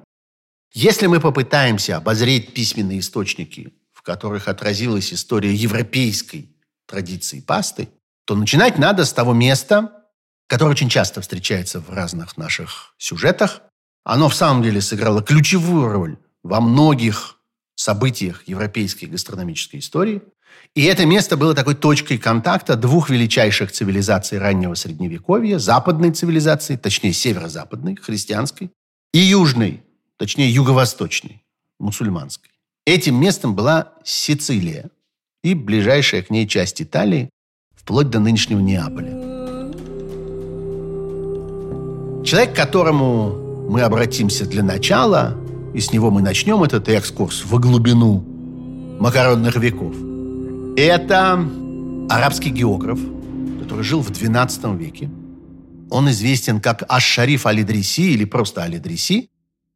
Если 0.71 1.07
мы 1.07 1.19
попытаемся 1.19 1.97
обозреть 1.97 2.53
письменные 2.53 2.99
источники, 2.99 3.73
в 3.91 4.03
которых 4.03 4.47
отразилась 4.47 5.11
история 5.11 5.53
европейской 5.53 6.49
традиции 6.87 7.41
пасты, 7.41 7.89
то 8.23 8.37
начинать 8.37 8.77
надо 8.77 9.03
с 9.03 9.11
того 9.11 9.33
места, 9.33 9.91
которое 10.47 10.71
очень 10.71 10.87
часто 10.87 11.19
встречается 11.19 11.81
в 11.81 11.89
разных 11.89 12.37
наших 12.37 12.95
сюжетах. 12.99 13.63
Оно 14.05 14.29
в 14.29 14.33
самом 14.33 14.63
деле 14.63 14.79
сыграло 14.79 15.21
ключевую 15.21 15.89
роль 15.91 16.17
во 16.41 16.61
многих 16.61 17.35
событиях 17.79 18.43
европейской 18.45 19.05
гастрономической 19.05 19.79
истории. 19.79 20.21
И 20.75 20.83
это 20.83 21.05
место 21.05 21.37
было 21.37 21.55
такой 21.55 21.75
точкой 21.75 22.17
контакта 22.17 22.75
двух 22.75 23.09
величайших 23.09 23.71
цивилизаций 23.71 24.37
раннего 24.37 24.73
Средневековья, 24.75 25.59
западной 25.59 26.11
цивилизации, 26.11 26.75
точнее 26.75 27.13
северо-западной, 27.13 27.95
христианской, 27.95 28.71
и 29.13 29.19
южной, 29.19 29.81
точнее 30.17 30.49
юго-восточной, 30.49 31.41
мусульманской. 31.79 32.51
Этим 32.85 33.15
местом 33.15 33.55
была 33.55 33.93
Сицилия 34.03 34.89
и 35.41 35.53
ближайшая 35.53 36.21
к 36.21 36.29
ней 36.29 36.47
часть 36.47 36.81
Италии, 36.81 37.29
вплоть 37.75 38.09
до 38.09 38.19
нынешнего 38.19 38.59
Неаполя. 38.59 39.11
Человек, 42.25 42.53
к 42.53 42.57
которому 42.57 43.69
мы 43.69 43.81
обратимся 43.81 44.45
для 44.45 44.63
начала, 44.63 45.37
и 45.73 45.79
с 45.79 45.91
него 45.91 46.11
мы 46.11 46.21
начнем 46.21 46.63
этот 46.63 46.89
экскурс 46.89 47.43
в 47.43 47.59
глубину 47.59 48.23
макаронных 48.99 49.55
веков, 49.55 49.95
это 50.77 51.45
арабский 52.09 52.49
географ, 52.49 52.99
который 53.61 53.83
жил 53.83 54.01
в 54.01 54.09
XII 54.09 54.77
веке. 54.77 55.09
Он 55.89 56.09
известен 56.09 56.59
как 56.61 56.83
Аш-Шариф 56.87 57.45
Алидриси 57.45 58.01
или 58.01 58.25
просто 58.25 58.63
Алидриси. 58.63 59.29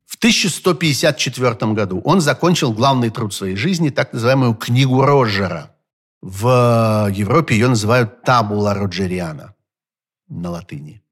В 0.05 0.17
1154 0.17 1.73
году 1.73 2.01
он 2.03 2.21
закончил 2.21 2.71
главный 2.71 3.09
труд 3.09 3.33
своей 3.33 3.55
жизни, 3.55 3.89
так 3.89 4.13
называемую 4.13 4.55
«Книгу 4.55 5.01
Роджера». 5.01 5.75
В 6.21 7.09
Европе 7.11 7.55
ее 7.55 7.67
называют 7.67 8.23
«Табула 8.23 8.73
Роджериана» 8.73 9.55
на 10.29 10.51
латыни. 10.51 11.02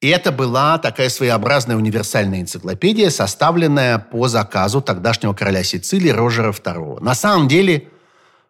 И 0.00 0.08
это 0.08 0.32
была 0.32 0.78
такая 0.78 1.10
своеобразная 1.10 1.76
универсальная 1.76 2.40
энциклопедия, 2.40 3.10
составленная 3.10 3.98
по 3.98 4.28
заказу 4.28 4.80
тогдашнего 4.80 5.34
короля 5.34 5.62
Сицилии 5.62 6.08
Рожера 6.08 6.52
II. 6.52 7.00
На 7.00 7.14
самом 7.14 7.48
деле, 7.48 7.90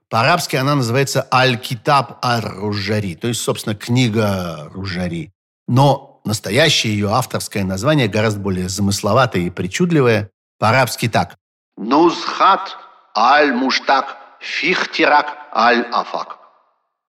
по-арабски 0.09 0.55
она 0.57 0.77
называется 0.77 1.27
«Аль-Китаб 1.33 2.25
ар-Ружари», 2.25 3.17
то 3.17 3.27
есть, 3.27 3.41
собственно, 3.41 3.75
«Книга 3.75 4.69
Ружари». 4.73 5.33
Но 5.67 6.21
настоящее 6.25 6.93
ее 6.93 7.11
авторское 7.11 7.65
название 7.65 8.07
гораздо 8.07 8.41
более 8.41 8.69
замысловатое 8.69 9.43
и 9.43 9.51
причудливое. 9.51 10.31
По-арабски 10.59 11.09
так. 11.09 11.37
«Нузхат 11.77 12.77
аль-Муштак 13.17 14.17
фихтирак 14.41 15.37
аль-Афак». 15.53 16.39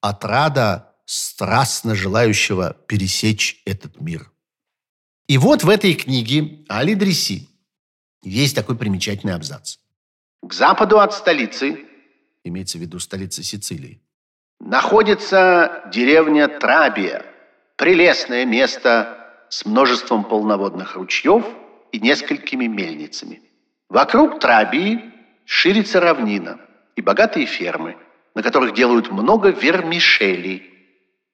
Отрада 0.01 0.95
страстно 1.05 1.95
желающего 1.95 2.77
пересечь 2.87 3.61
этот 3.67 4.01
мир. 4.01 4.30
И 5.31 5.39
вот 5.39 5.63
в 5.63 5.69
этой 5.69 5.95
книге 5.95 6.65
Али 6.69 6.97
Дриси 6.97 7.49
есть 8.25 8.57
такой 8.57 8.77
примечательный 8.77 9.35
абзац. 9.35 9.77
К 10.43 10.53
западу 10.53 10.99
от 10.99 11.15
столицы, 11.15 11.87
имеется 12.43 12.79
в 12.79 12.81
виду 12.81 12.99
столица 12.99 13.45
Сицилии, 13.45 14.01
находится 14.59 15.85
деревня 15.93 16.49
Трабия, 16.49 17.25
прелестное 17.77 18.45
место 18.45 19.47
с 19.51 19.65
множеством 19.65 20.25
полноводных 20.25 20.97
ручьев 20.97 21.47
и 21.93 22.01
несколькими 22.01 22.67
мельницами. 22.67 23.41
Вокруг 23.89 24.41
Трабии 24.41 25.13
ширится 25.45 26.01
равнина 26.01 26.59
и 26.97 27.03
богатые 27.03 27.47
фермы, 27.47 27.97
на 28.35 28.43
которых 28.43 28.75
делают 28.75 29.13
много 29.13 29.51
вермишелей, 29.51 30.75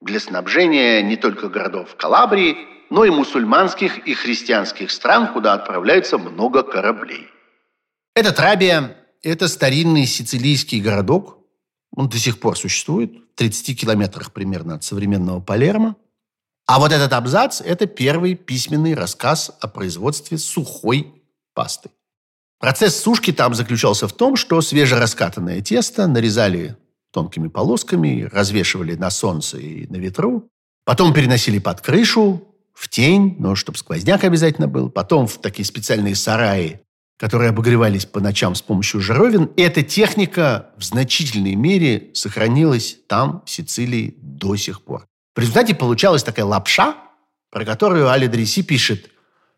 для 0.03 0.20
снабжения 0.20 1.01
не 1.01 1.16
только 1.16 1.49
городов 1.49 1.97
Калабрии, 1.97 2.76
но 2.91 3.05
и 3.05 3.11
мусульманских 3.11 4.07
и 4.07 4.14
христианских 4.14 4.91
стран, 4.91 5.32
куда 5.32 5.55
отправляется 5.55 6.18
много 6.18 6.62
кораблей. 6.62 7.28
Этот 8.14 8.39
Рабия– 8.41 8.97
это 9.22 9.49
старинный 9.49 10.07
сицилийский 10.07 10.80
городок. 10.80 11.39
Он 11.95 12.09
до 12.09 12.18
сих 12.18 12.41
пор 12.41 12.57
существует, 12.57 13.12
в 13.12 13.34
30 13.37 13.78
километрах 13.80 14.32
примерно 14.32 14.76
от 14.76 14.84
современного 14.84 15.41
Палермо. 15.41 15.97
А 16.66 16.78
вот 16.78 16.93
этот 16.93 17.12
абзац– 17.12 17.61
это 17.64 17.87
первый 17.87 18.34
письменный 18.34 18.95
рассказ 18.95 19.57
о 19.61 19.68
производстве 19.68 20.39
сухой 20.39 21.22
пасты. 21.55 21.91
Процесс 22.59 23.01
сушки 23.01 23.32
там 23.32 23.55
заключался 23.55 24.09
в 24.09 24.12
том, 24.12 24.37
что 24.37 24.61
свежераскатанное 24.61 25.61
тесто 25.61 26.07
нарезали 26.07 26.76
тонкими 27.12 27.49
полосками, 27.49 28.28
развешивали 28.32 28.95
на 28.95 29.11
солнце 29.11 29.59
и 29.59 29.87
на 29.87 29.97
ветру. 29.97 30.49
Потом 30.84 31.12
переносили 31.12 31.59
под 31.59 31.80
крышу, 31.80 32.43
в 32.77 32.89
тень, 32.89 33.37
но 33.39 33.55
чтобы 33.55 33.79
сквозняк 33.79 34.22
обязательно 34.22 34.68
был. 34.68 34.91
Потом 34.91 35.27
в 35.27 35.39
такие 35.39 35.64
специальные 35.64 36.14
сараи, 36.14 36.83
которые 37.18 37.49
обогревались 37.49 38.05
по 38.05 38.20
ночам 38.20 38.55
с 38.55 38.61
помощью 38.61 39.01
жаровин. 39.01 39.47
И 39.57 39.62
эта 39.62 39.83
техника 39.83 40.70
в 40.77 40.85
значительной 40.85 41.55
мере 41.55 42.11
сохранилась 42.12 42.99
там, 43.09 43.43
в 43.47 43.51
Сицилии, 43.51 44.14
до 44.18 44.57
сих 44.57 44.83
пор. 44.83 45.07
В 45.35 45.41
результате 45.41 45.74
получалась 45.74 46.22
такая 46.22 46.45
лапша, 46.45 46.97
про 47.51 47.64
которую 47.64 48.11
Али 48.11 48.27
Дриси 48.27 48.62
пишет 48.62 49.11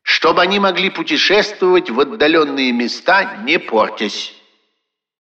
«Чтобы 0.03 0.41
они 0.41 0.61
могли 0.61 0.89
путешествовать 0.89 1.91
в 1.91 1.99
отдаленные 1.99 2.73
места, 2.73 3.43
не 3.45 3.59
портясь». 3.59 4.33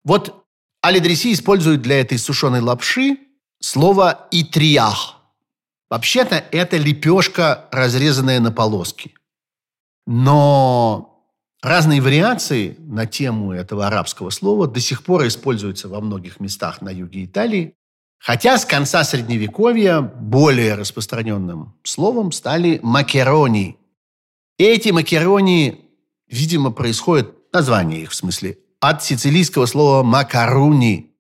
Вот 0.04 0.46
Алидриси 0.82 1.34
используют 1.34 1.82
для 1.82 2.00
этой 2.00 2.20
сушеной 2.20 2.62
лапши 2.62 3.18
слово 3.60 4.28
«итриях». 4.32 5.17
Вообще-то 5.90 6.36
это 6.36 6.78
лепешка, 6.78 7.68
разрезанная 7.72 8.40
на 8.40 8.52
полоски. 8.52 9.14
Но 10.06 11.24
разные 11.62 12.02
вариации 12.02 12.76
на 12.80 13.06
тему 13.06 13.54
этого 13.54 13.88
арабского 13.88 14.30
слова 14.30 14.68
до 14.68 14.80
сих 14.80 15.04
пор 15.04 15.28
используются 15.28 15.88
во 15.88 16.02
многих 16.02 16.40
местах 16.40 16.82
на 16.82 16.90
юге 16.90 17.26
Италии. 17.26 17.74
Хотя 18.20 18.58
с 18.58 18.66
конца 18.66 19.04
Средневековья 19.04 20.02
более 20.02 20.76
распространенным 20.76 21.76
словом 21.84 22.32
стали 22.32 22.80
макерони. 22.82 23.78
Эти 24.58 24.90
макерони, 24.90 25.86
видимо, 26.28 26.72
происходят, 26.72 27.54
название 27.54 28.02
их 28.02 28.12
в 28.12 28.16
смысле, 28.16 28.58
от 28.80 29.04
сицилийского 29.04 29.66
слова 29.68 30.04
«макаруни», 30.04 31.16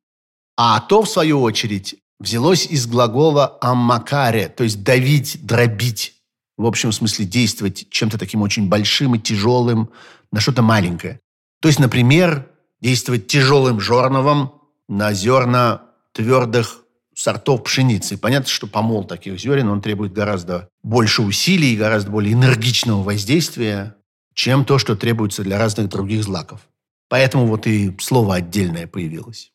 а 0.55 0.79
то, 0.79 1.03
в 1.03 1.09
свою 1.09 1.41
очередь, 1.41 1.95
взялось 2.19 2.65
из 2.65 2.87
глагола 2.87 3.57
«аммакаре», 3.61 4.49
то 4.49 4.63
есть 4.63 4.83
«давить», 4.83 5.45
«дробить». 5.45 6.15
В 6.57 6.65
общем 6.65 6.91
смысле 6.91 7.25
действовать 7.25 7.87
чем-то 7.89 8.17
таким 8.17 8.41
очень 8.41 8.67
большим 8.67 9.15
и 9.15 9.19
тяжелым 9.19 9.89
на 10.31 10.39
что-то 10.39 10.61
маленькое. 10.63 11.19
То 11.61 11.67
есть, 11.67 11.79
например, 11.79 12.49
действовать 12.81 13.27
тяжелым 13.27 13.79
жерновом 13.79 14.61
на 14.87 15.13
зерна 15.13 15.83
твердых 16.13 16.83
сортов 17.15 17.63
пшеницы. 17.63 18.17
Понятно, 18.17 18.49
что 18.49 18.67
помол 18.67 19.03
таких 19.03 19.39
зерен, 19.39 19.69
он 19.69 19.81
требует 19.81 20.13
гораздо 20.13 20.69
больше 20.83 21.21
усилий, 21.21 21.75
гораздо 21.75 22.11
более 22.11 22.33
энергичного 22.33 23.03
воздействия, 23.03 23.95
чем 24.33 24.65
то, 24.65 24.77
что 24.77 24.95
требуется 24.95 25.43
для 25.43 25.57
разных 25.57 25.89
других 25.89 26.23
злаков. 26.23 26.61
Поэтому 27.09 27.47
вот 27.47 27.65
и 27.65 27.95
слово 27.99 28.35
отдельное 28.35 28.85
появилось. 28.85 29.51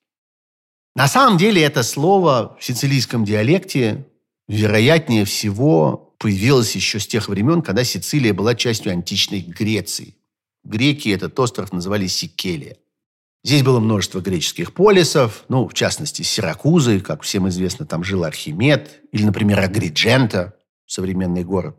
На 0.94 1.08
самом 1.08 1.38
деле 1.38 1.62
это 1.62 1.82
слово 1.82 2.56
в 2.60 2.64
сицилийском 2.64 3.24
диалекте, 3.24 4.06
вероятнее 4.46 5.24
всего, 5.24 6.14
появилось 6.18 6.76
еще 6.76 7.00
с 7.00 7.06
тех 7.06 7.28
времен, 7.28 7.62
когда 7.62 7.82
Сицилия 7.82 8.34
была 8.34 8.54
частью 8.54 8.92
античной 8.92 9.40
Греции. 9.40 10.16
Греки 10.64 11.08
этот 11.08 11.38
остров 11.40 11.72
называли 11.72 12.06
Сикелия. 12.06 12.76
Здесь 13.42 13.62
было 13.62 13.80
множество 13.80 14.20
греческих 14.20 14.72
полисов, 14.72 15.44
ну, 15.48 15.66
в 15.66 15.74
частности, 15.74 16.22
Сиракузы, 16.22 17.00
как 17.00 17.22
всем 17.22 17.48
известно, 17.48 17.86
там 17.86 18.04
жил 18.04 18.22
Архимед, 18.22 19.00
или, 19.10 19.24
например, 19.24 19.58
Агриджента, 19.58 20.54
современный 20.86 21.42
город. 21.42 21.76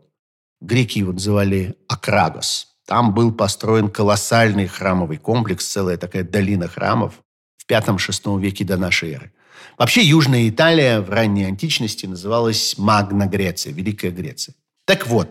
Греки 0.60 0.98
его 0.98 1.12
называли 1.12 1.76
Акрагос. 1.88 2.74
Там 2.86 3.14
был 3.14 3.32
построен 3.32 3.88
колоссальный 3.88 4.66
храмовый 4.66 5.16
комплекс, 5.16 5.66
целая 5.66 5.96
такая 5.96 6.22
долина 6.22 6.68
храмов 6.68 7.23
в 7.66 7.72
V-VI 7.72 8.40
веке 8.40 8.64
до 8.64 8.76
нашей 8.76 9.12
эры. 9.12 9.32
Вообще 9.78 10.02
Южная 10.02 10.48
Италия 10.48 11.00
в 11.00 11.10
ранней 11.10 11.44
античности 11.44 12.06
называлась 12.06 12.76
Магна 12.78 13.26
Греция, 13.26 13.72
Великая 13.72 14.10
Греция. 14.10 14.54
Так 14.84 15.06
вот, 15.06 15.28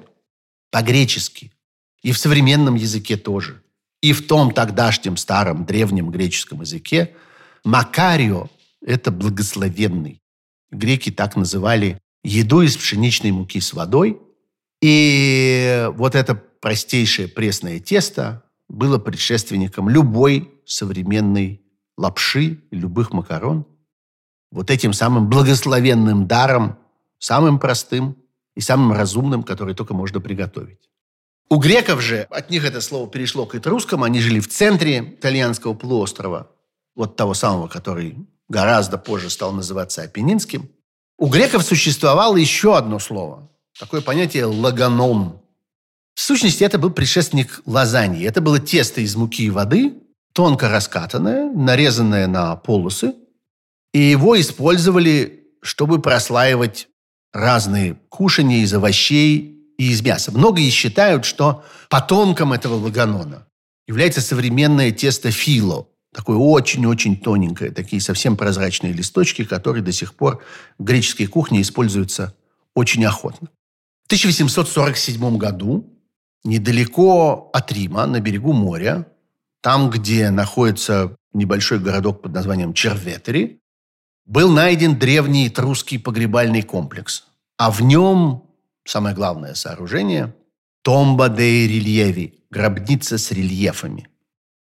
по-гречески 0.72 1.52
и 2.02 2.12
в 2.12 2.18
современном 2.18 2.76
языке 2.76 3.16
тоже, 3.16 3.62
и 4.02 4.12
в 4.12 4.28
том 4.28 4.52
тогдашнем 4.52 5.16
старом 5.16 5.66
древнем 5.66 6.10
греческом 6.10 6.62
языке 6.62 7.16
Макарио– 7.64 8.50
это 8.86 9.12
благословенный. 9.12 10.22
Греки 10.72 11.12
так 11.12 11.36
называли 11.36 12.00
еду 12.24 12.62
из 12.62 12.76
пшеничной 12.76 13.32
муки 13.32 13.60
с 13.62 13.74
водой. 13.74 14.20
И 14.82 15.88
вот 15.96 16.16
это 16.16 16.36
простейшее 16.36 17.30
пресное 17.30 17.80
тесто 17.80 18.44
было 18.68 18.98
предшественником 18.98 19.88
любой 19.88 20.52
современной 20.66 21.63
лапши, 21.98 22.64
любых 22.72 23.14
макарон. 23.14 23.66
Вот 24.52 24.70
этим 24.70 24.94
самым 24.94 25.30
благословенным 25.30 26.28
даром, 26.28 26.78
самым 27.20 27.60
простым 27.60 28.18
и 28.56 28.62
самым 28.62 28.94
разумным, 28.94 29.44
который 29.44 29.74
только 29.74 29.94
можно 29.94 30.20
приготовить. 30.20 30.90
У 31.50 31.58
греков 31.58 32.02
же, 32.02 32.28
от 32.30 32.50
них 32.50 32.66
это 32.66 32.82
слово 32.82 33.10
перешло 33.10 33.46
к 33.46 33.56
этрускам, 33.56 34.04
они 34.04 34.20
жили 34.20 34.40
в 34.40 34.48
центре 34.48 35.00
итальянского 35.00 35.74
полуострова, 35.74 36.50
вот 36.96 37.16
того 37.16 37.34
самого, 37.34 37.68
который 37.68 38.28
гораздо 38.50 38.98
позже 38.98 39.30
стал 39.30 39.52
называться 39.52 40.04
Апеннинским. 40.04 40.70
У 41.18 41.28
греков 41.28 41.64
существовало 41.64 42.38
еще 42.38 42.78
одно 42.78 43.00
слово, 43.00 43.50
такое 43.80 44.02
понятие 44.02 44.46
«лаганом». 44.46 45.42
В 46.16 46.22
сущности, 46.22 46.64
это 46.64 46.78
был 46.78 46.92
предшественник 46.92 47.62
лазаньи. 47.66 48.26
Это 48.26 48.40
было 48.40 48.60
тесто 48.60 49.02
из 49.02 49.16
муки 49.16 49.46
и 49.46 49.50
воды, 49.50 50.03
тонко 50.34 50.70
раскатанное, 50.70 51.52
нарезанное 51.52 52.28
на 52.28 52.56
полосы, 52.56 53.14
и 53.94 54.00
его 54.00 54.40
использовали, 54.40 55.48
чтобы 55.62 56.02
прослаивать 56.02 56.90
разные 57.32 57.96
кушания 58.10 58.64
из 58.64 58.74
овощей 58.74 59.74
и 59.78 59.92
из 59.92 60.02
мяса. 60.02 60.32
Многие 60.32 60.70
считают, 60.70 61.26
что 61.26 61.64
потомком 61.90 62.54
этого 62.54 62.76
лаганона 62.76 63.48
является 63.88 64.22
современное 64.22 64.92
тесто 64.92 65.32
фило, 65.32 65.88
такое 66.14 66.38
очень-очень 66.38 67.18
тоненькое, 67.18 67.72
такие 67.72 68.02
совсем 68.02 68.38
прозрачные 68.38 68.94
листочки, 68.94 69.44
которые 69.44 69.84
до 69.84 69.92
сих 69.92 70.16
пор 70.16 70.44
в 70.78 70.84
греческой 70.84 71.28
кухне 71.28 71.62
используются 71.62 72.36
очень 72.76 73.06
охотно. 73.06 73.50
В 74.04 74.06
1847 74.08 75.38
году 75.38 75.90
недалеко 76.44 77.50
от 77.54 77.72
Рима, 77.72 78.06
на 78.06 78.20
берегу 78.20 78.54
моря, 78.54 79.08
там, 79.64 79.90
где 79.90 80.30
находится 80.30 81.16
небольшой 81.34 81.80
городок 81.80 82.22
под 82.22 82.34
названием 82.34 82.74
Черветери, 82.74 83.62
был 84.26 84.52
найден 84.52 85.00
древний 85.00 85.48
этрусский 85.48 85.98
погребальный 85.98 86.62
комплекс. 86.62 87.24
А 87.58 87.72
в 87.72 87.82
нем 87.82 88.44
самое 88.86 89.16
главное 89.16 89.56
сооружение– 89.56 90.36
Томба 90.84 91.30
де 91.30 91.66
рельеви– 91.66 92.44
гробница 92.52 93.18
с 93.18 93.32
рельефами. 93.32 94.10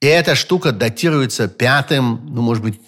И 0.01 0.05
эта 0.07 0.33
штука 0.33 0.71
датируется 0.71 1.49
пятым, 1.49 2.25
ну, 2.33 2.41
может 2.41 2.63
быть, 2.63 2.79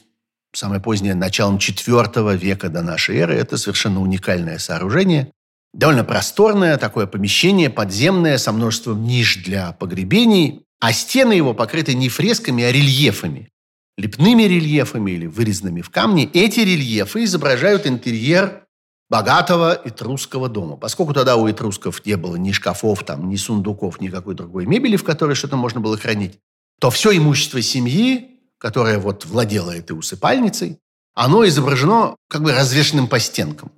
самое 0.53 0.79
позднее, 0.79 1.13
началом 1.13 1.57
четвертого 1.57 2.35
века 2.35 2.69
до 2.69 2.81
нашей 2.81 3.17
эры. 3.17 3.35
Это 3.35 3.57
совершенно 3.57 3.99
уникальное 3.99 4.59
сооружение. 4.59 5.33
Довольно 5.73 6.05
просторное 6.05 6.77
такое 6.77 7.05
помещение, 7.05 7.69
подземное, 7.69 8.37
со 8.37 8.53
множеством 8.53 9.03
ниш 9.03 9.43
для 9.43 9.73
погребений. 9.73 10.63
А 10.79 10.93
стены 10.93 11.33
его 11.33 11.53
покрыты 11.53 11.93
не 11.93 12.09
фресками, 12.09 12.63
а 12.63 12.71
рельефами. 12.71 13.49
Лепными 13.97 14.43
рельефами 14.43 15.11
или 15.11 15.25
вырезанными 15.25 15.81
в 15.81 15.89
камне. 15.89 16.25
Эти 16.25 16.59
рельефы 16.59 17.23
изображают 17.23 17.87
интерьер 17.87 18.67
богатого 19.09 19.79
этрусского 19.83 20.49
дома. 20.49 20.77
Поскольку 20.77 21.13
тогда 21.13 21.35
у 21.35 21.49
этрусков 21.49 22.05
не 22.05 22.15
было 22.15 22.35
ни 22.35 22.51
шкафов, 22.51 23.03
там, 23.03 23.29
ни 23.29 23.35
сундуков, 23.37 24.01
никакой 24.01 24.35
другой 24.35 24.65
мебели, 24.65 24.97
в 24.97 25.03
которой 25.03 25.35
что-то 25.35 25.55
можно 25.55 25.79
было 25.79 25.97
хранить, 25.97 26.39
то 26.79 26.91
все 26.91 27.15
имущество 27.17 27.61
семьи, 27.61 28.39
которое 28.59 28.99
вот 28.99 29.25
владело 29.25 29.71
этой 29.71 29.93
усыпальницей, 29.93 30.79
оно 31.15 31.47
изображено 31.47 32.15
как 32.29 32.43
бы 32.43 32.51
развешенным 32.51 33.07
по 33.07 33.19
стенкам. 33.19 33.71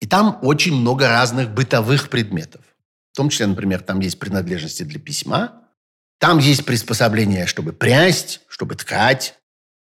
И 0.00 0.06
там 0.06 0.38
очень 0.42 0.74
много 0.74 1.08
разных 1.08 1.50
бытовых 1.50 2.08
предметов. 2.08 2.62
В 3.12 3.16
том 3.16 3.28
числе, 3.28 3.46
например, 3.46 3.80
там 3.80 4.00
есть 4.00 4.18
принадлежности 4.18 4.82
для 4.82 4.98
письма, 4.98 5.63
там 6.18 6.38
есть 6.38 6.64
приспособления, 6.64 7.46
чтобы 7.46 7.72
прясть, 7.72 8.40
чтобы 8.48 8.74
ткать. 8.76 9.34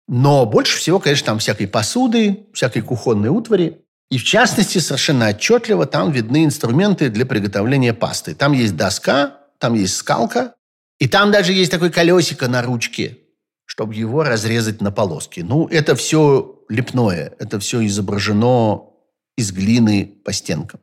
Но 0.07 0.45
больше 0.45 0.77
всего, 0.77 0.99
конечно, 0.99 1.27
там 1.27 1.39
всякой 1.39 1.67
посуды, 1.67 2.47
всякой 2.53 2.81
кухонной 2.81 3.29
утвари. 3.29 3.81
И 4.11 4.17
в 4.17 4.23
частности, 4.23 4.77
совершенно 4.77 5.29
отчетливо 5.29 5.85
там 5.85 6.11
видны 6.11 6.45
инструменты 6.45 7.09
для 7.09 7.25
приготовления 7.25 7.93
пасты. 7.93 8.35
Там 8.35 8.53
есть 8.53 8.75
доска, 8.75 9.39
там 9.59 9.73
есть 9.73 9.95
скалка, 9.95 10.55
и 10.99 11.07
там 11.07 11.31
даже 11.31 11.53
есть 11.53 11.71
такое 11.71 11.89
колесико 11.89 12.47
на 12.47 12.61
ручке, 12.61 13.17
чтобы 13.65 13.95
его 13.95 14.23
разрезать 14.23 14.81
на 14.81 14.91
полоски. 14.91 15.41
Ну, 15.41 15.67
это 15.67 15.95
все 15.95 16.63
лепное, 16.69 17.33
это 17.39 17.59
все 17.59 17.85
изображено 17.85 18.89
из 19.37 19.51
глины 19.51 20.19
по 20.23 20.31
стенкам. 20.33 20.81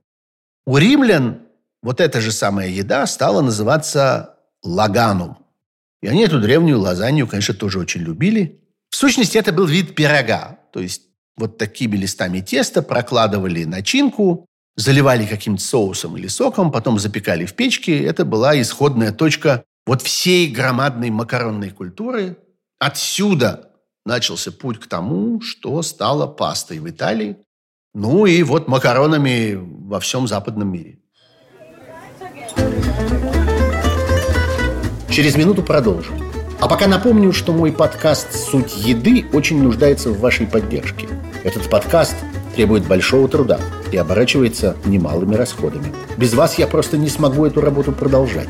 У 0.66 0.76
римлян 0.76 1.42
вот 1.82 2.00
эта 2.00 2.20
же 2.20 2.32
самая 2.32 2.68
еда 2.68 3.06
стала 3.06 3.40
называться 3.40 4.31
лаганум. 4.62 5.38
И 6.00 6.08
они 6.08 6.24
эту 6.24 6.40
древнюю 6.40 6.80
лазанью, 6.80 7.28
конечно, 7.28 7.54
тоже 7.54 7.78
очень 7.78 8.02
любили. 8.02 8.60
В 8.90 8.96
сущности, 8.96 9.38
это 9.38 9.52
был 9.52 9.66
вид 9.66 9.94
пирога. 9.94 10.58
То 10.72 10.80
есть 10.80 11.02
вот 11.36 11.58
такими 11.58 11.96
листами 11.96 12.40
теста 12.40 12.82
прокладывали 12.82 13.64
начинку, 13.64 14.46
заливали 14.76 15.26
каким-то 15.26 15.62
соусом 15.62 16.16
или 16.16 16.26
соком, 16.26 16.70
потом 16.70 16.98
запекали 16.98 17.44
в 17.44 17.54
печке. 17.54 18.02
Это 18.04 18.24
была 18.24 18.60
исходная 18.60 19.12
точка 19.12 19.64
вот 19.86 20.02
всей 20.02 20.50
громадной 20.50 21.10
макаронной 21.10 21.70
культуры. 21.70 22.36
Отсюда 22.78 23.70
начался 24.04 24.50
путь 24.50 24.80
к 24.80 24.86
тому, 24.86 25.40
что 25.40 25.82
стало 25.82 26.26
пастой 26.26 26.78
в 26.78 26.88
Италии, 26.88 27.36
ну 27.94 28.26
и 28.26 28.42
вот 28.42 28.68
макаронами 28.68 29.54
во 29.54 30.00
всем 30.00 30.26
западном 30.26 30.72
мире. 30.72 30.98
Через 35.12 35.36
минуту 35.36 35.62
продолжим. 35.62 36.14
А 36.58 36.66
пока 36.66 36.86
напомню, 36.86 37.34
что 37.34 37.52
мой 37.52 37.70
подкаст 37.70 38.34
«Суть 38.34 38.74
еды» 38.78 39.26
очень 39.34 39.62
нуждается 39.62 40.08
в 40.08 40.18
вашей 40.20 40.46
поддержке. 40.46 41.06
Этот 41.44 41.68
подкаст 41.68 42.14
требует 42.56 42.86
большого 42.86 43.28
труда 43.28 43.60
и 43.90 43.98
оборачивается 43.98 44.74
немалыми 44.86 45.34
расходами. 45.34 45.92
Без 46.16 46.32
вас 46.32 46.56
я 46.58 46.66
просто 46.66 46.96
не 46.96 47.10
смогу 47.10 47.44
эту 47.44 47.60
работу 47.60 47.92
продолжать. 47.92 48.48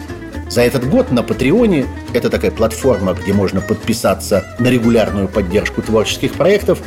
За 0.49 0.61
этот 0.61 0.89
год 0.89 1.11
на 1.11 1.25
Патреоне, 1.25 1.85
это 2.13 2.31
такая 2.31 2.53
платформа, 2.53 3.15
где 3.15 3.33
можно 3.33 3.61
подписаться 3.61 4.45
на 4.61 4.69
регулярную 4.69 5.27
поддержку 5.27 5.83
творческих 5.83 6.35
проектов, 6.35 6.79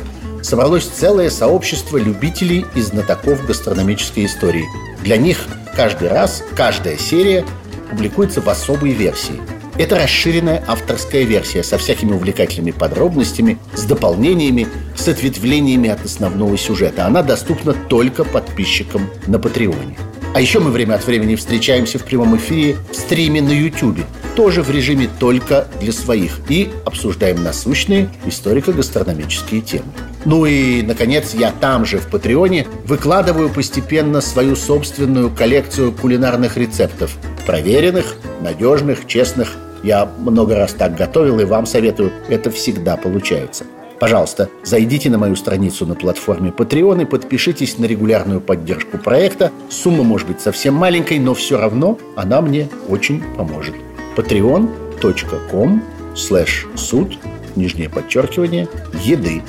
собралось 0.42 0.86
целое 0.86 1.28
сообщество 1.28 1.98
любителей 1.98 2.64
и 2.74 2.80
знатоков 2.80 3.44
гастрономической 3.44 4.24
истории. 4.24 4.64
Для 5.02 5.18
них 5.18 5.44
каждый 5.74 6.08
раз, 6.08 6.42
каждая 6.56 6.96
серия 6.96 7.44
публикуется 7.90 8.40
в 8.40 8.48
особой 8.48 8.92
версии– 8.92 9.38
это 9.78 9.96
расширенная 9.96 10.64
авторская 10.66 11.24
версия 11.24 11.62
со 11.62 11.78
всякими 11.78 12.12
увлекательными 12.12 12.70
подробностями, 12.70 13.58
с 13.74 13.84
дополнениями, 13.84 14.68
с 14.96 15.08
ответвлениями 15.08 15.90
от 15.90 16.04
основного 16.04 16.56
сюжета. 16.56 17.06
Она 17.06 17.22
доступна 17.22 17.74
только 17.74 18.24
подписчикам 18.24 19.10
на 19.26 19.38
Патреоне. 19.38 19.96
А 20.34 20.40
еще 20.40 20.60
мы 20.60 20.70
время 20.70 20.94
от 20.94 21.06
времени 21.06 21.34
встречаемся 21.34 21.98
в 21.98 22.04
прямом 22.04 22.36
эфире 22.36 22.76
в 22.90 22.94
стриме 22.94 23.40
на 23.40 23.52
YouTube, 23.52 24.00
тоже 24.34 24.62
в 24.62 24.70
режиме 24.70 25.08
только 25.18 25.66
для 25.80 25.92
своих, 25.92 26.40
и 26.50 26.70
обсуждаем 26.84 27.42
насущные 27.42 28.10
историко-гастрономические 28.26 29.62
темы. 29.62 29.86
Ну 30.26 30.44
и, 30.44 30.82
наконец, 30.82 31.32
я 31.32 31.52
там 31.52 31.86
же, 31.86 31.98
в 31.98 32.08
Патреоне, 32.08 32.66
выкладываю 32.84 33.48
постепенно 33.48 34.20
свою 34.20 34.56
собственную 34.56 35.30
коллекцию 35.30 35.92
кулинарных 35.92 36.58
рецептов. 36.58 37.16
Проверенных, 37.46 38.16
надежных, 38.42 39.06
честных 39.06 39.56
я 39.82 40.08
много 40.18 40.56
раз 40.56 40.72
так 40.72 40.96
готовил 40.96 41.40
и 41.40 41.44
вам 41.44 41.66
советую. 41.66 42.12
Это 42.28 42.50
всегда 42.50 42.96
получается. 42.96 43.64
Пожалуйста, 43.98 44.50
зайдите 44.62 45.08
на 45.08 45.16
мою 45.16 45.36
страницу 45.36 45.86
на 45.86 45.94
платформе 45.94 46.50
Patreon 46.50 47.02
и 47.02 47.04
подпишитесь 47.06 47.78
на 47.78 47.86
регулярную 47.86 48.40
поддержку 48.40 48.98
проекта. 48.98 49.50
Сумма 49.70 50.02
может 50.02 50.28
быть 50.28 50.40
совсем 50.40 50.74
маленькой, 50.74 51.18
но 51.18 51.32
все 51.32 51.58
равно 51.58 51.98
она 52.14 52.42
мне 52.42 52.68
очень 52.88 53.22
поможет. 53.36 53.74
patreon.com 54.16 55.82
слэш 56.14 56.66
суд, 56.76 57.18
нижнее 57.56 57.88
подчеркивание, 57.88 58.68
еды. 59.02 59.42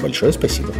Большое 0.00 0.32
спасибо. 0.32 0.72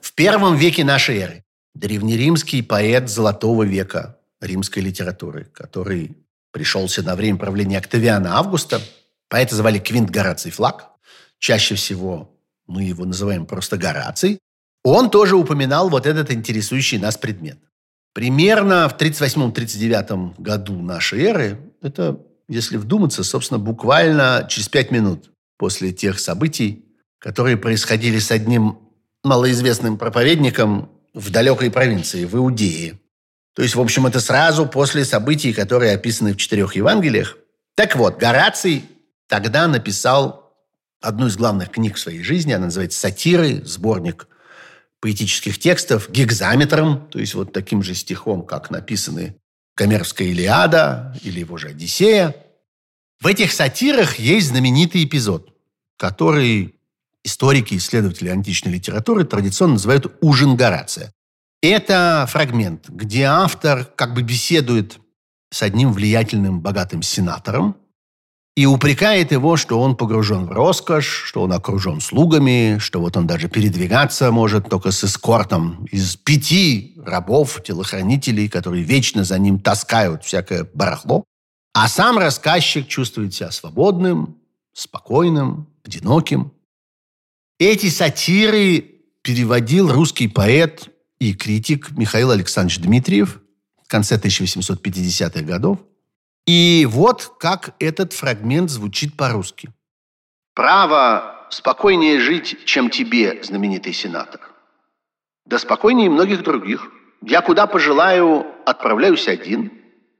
В 0.00 0.12
первом 0.14 0.56
веке 0.56 0.84
нашей 0.84 1.18
эры 1.18 1.44
древнеримский 1.80 2.62
поэт 2.62 3.08
золотого 3.08 3.62
века 3.62 4.18
римской 4.40 4.82
литературы, 4.82 5.46
который 5.52 6.16
пришелся 6.52 7.02
на 7.02 7.16
время 7.16 7.38
правления 7.38 7.78
Октавиана 7.78 8.36
Августа. 8.36 8.80
Поэта 9.28 9.56
звали 9.56 9.78
Квинт 9.78 10.10
Гораций 10.10 10.50
Флаг. 10.50 10.90
Чаще 11.38 11.74
всего 11.76 12.36
мы 12.66 12.84
его 12.84 13.04
называем 13.06 13.46
просто 13.46 13.78
Гораций. 13.78 14.38
Он 14.84 15.10
тоже 15.10 15.36
упоминал 15.36 15.88
вот 15.88 16.06
этот 16.06 16.30
интересующий 16.30 16.98
нас 16.98 17.16
предмет. 17.16 17.58
Примерно 18.12 18.88
в 18.88 18.96
38-39 19.00 20.34
году 20.38 20.82
нашей 20.82 21.22
эры, 21.22 21.60
это, 21.80 22.20
если 22.48 22.76
вдуматься, 22.76 23.24
собственно, 23.24 23.58
буквально 23.58 24.46
через 24.50 24.68
пять 24.68 24.90
минут 24.90 25.30
после 25.56 25.92
тех 25.92 26.18
событий, 26.18 26.84
которые 27.18 27.56
происходили 27.56 28.18
с 28.18 28.30
одним 28.30 28.80
малоизвестным 29.22 29.96
проповедником 29.96 30.90
в 31.14 31.30
далекой 31.30 31.70
провинции, 31.70 32.24
в 32.24 32.36
Иудее. 32.36 32.98
То 33.54 33.62
есть, 33.62 33.74
в 33.74 33.80
общем, 33.80 34.06
это 34.06 34.20
сразу 34.20 34.66
после 34.66 35.04
событий, 35.04 35.52
которые 35.52 35.94
описаны 35.94 36.34
в 36.34 36.36
четырех 36.36 36.76
Евангелиях. 36.76 37.36
Так 37.74 37.96
вот, 37.96 38.18
Гораций 38.18 38.84
тогда 39.26 39.66
написал 39.66 40.54
одну 41.00 41.26
из 41.26 41.36
главных 41.36 41.70
книг 41.70 41.96
в 41.96 42.00
своей 42.00 42.22
жизни. 42.22 42.52
Она 42.52 42.66
называется 42.66 43.00
«Сатиры», 43.00 43.62
сборник 43.64 44.28
поэтических 45.00 45.58
текстов, 45.58 46.10
гекзаметром, 46.10 47.08
то 47.08 47.18
есть 47.18 47.34
вот 47.34 47.52
таким 47.52 47.82
же 47.82 47.94
стихом, 47.94 48.44
как 48.44 48.70
написаны 48.70 49.36
Гомеровская 49.76 50.28
Илиада 50.28 51.16
или 51.22 51.40
его 51.40 51.56
же 51.56 51.68
Одиссея. 51.68 52.36
В 53.18 53.26
этих 53.26 53.52
сатирах 53.52 54.18
есть 54.18 54.48
знаменитый 54.48 55.04
эпизод, 55.04 55.54
который 55.96 56.79
историки, 57.24 57.74
исследователи 57.74 58.28
античной 58.28 58.72
литературы 58.72 59.24
традиционно 59.24 59.74
называют 59.74 60.16
«ужин 60.20 60.56
Горация». 60.56 61.12
Это 61.62 62.26
фрагмент, 62.28 62.88
где 62.88 63.24
автор 63.24 63.84
как 63.84 64.14
бы 64.14 64.22
беседует 64.22 64.98
с 65.52 65.62
одним 65.62 65.92
влиятельным, 65.92 66.60
богатым 66.60 67.02
сенатором 67.02 67.76
и 68.56 68.66
упрекает 68.66 69.32
его, 69.32 69.56
что 69.56 69.80
он 69.80 69.96
погружен 69.96 70.46
в 70.46 70.52
роскошь, 70.52 71.24
что 71.26 71.42
он 71.42 71.52
окружен 71.52 72.00
слугами, 72.00 72.78
что 72.78 73.00
вот 73.00 73.16
он 73.16 73.26
даже 73.26 73.48
передвигаться 73.48 74.30
может 74.32 74.68
только 74.68 74.90
с 74.90 75.04
эскортом 75.04 75.86
из 75.90 76.16
пяти 76.16 76.94
рабов, 77.04 77.62
телохранителей, 77.62 78.48
которые 78.48 78.82
вечно 78.82 79.24
за 79.24 79.38
ним 79.38 79.60
таскают 79.60 80.24
всякое 80.24 80.68
барахло. 80.74 81.24
А 81.72 81.88
сам 81.88 82.18
рассказчик 82.18 82.88
чувствует 82.88 83.32
себя 83.32 83.50
свободным, 83.50 84.36
спокойным, 84.72 85.68
одиноким. 85.84 86.52
Эти 87.60 87.90
сатиры 87.90 89.02
переводил 89.20 89.92
русский 89.92 90.28
поэт 90.28 90.88
и 91.18 91.34
критик 91.34 91.90
Михаил 91.90 92.30
Александрович 92.30 92.78
Дмитриев 92.80 93.38
в 93.84 93.86
конце 93.86 94.16
1850-х 94.16 95.42
годов. 95.42 95.78
И 96.46 96.88
вот 96.88 97.34
как 97.38 97.74
этот 97.78 98.14
фрагмент 98.14 98.70
звучит 98.70 99.14
по-русски. 99.14 99.68
«Право 100.54 101.48
спокойнее 101.50 102.18
жить, 102.18 102.64
чем 102.64 102.88
тебе, 102.88 103.42
знаменитый 103.42 103.92
сенатор. 103.92 104.40
Да 105.44 105.58
спокойнее 105.58 106.08
многих 106.08 106.42
других. 106.42 106.90
Я 107.20 107.42
куда 107.42 107.66
пожелаю, 107.66 108.46
отправляюсь 108.64 109.28
один. 109.28 109.70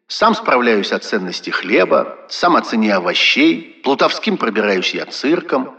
Сам 0.08 0.34
справляюсь 0.34 0.92
о 0.92 0.98
ценности 0.98 1.48
хлеба, 1.48 2.18
сам 2.28 2.56
о 2.56 2.60
цене 2.60 2.92
овощей, 2.92 3.80
плутовским 3.82 4.36
пробираюсь 4.36 4.92
я 4.92 5.06
цирком. 5.06 5.74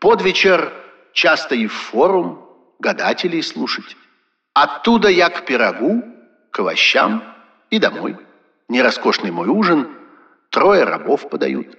Под 0.00 0.22
вечер 0.22 0.72
часто 1.12 1.54
и 1.54 1.66
в 1.66 1.72
форум 1.72 2.44
гадателей 2.78 3.42
слушать. 3.42 3.96
Оттуда 4.54 5.08
я 5.08 5.30
к 5.30 5.46
пирогу, 5.46 6.02
к 6.50 6.60
овощам 6.60 7.22
и 7.70 7.78
домой. 7.78 8.16
Нероскошный 8.68 9.30
мой 9.30 9.48
ужин, 9.48 9.88
трое 10.50 10.84
рабов 10.84 11.28
подают. 11.28 11.78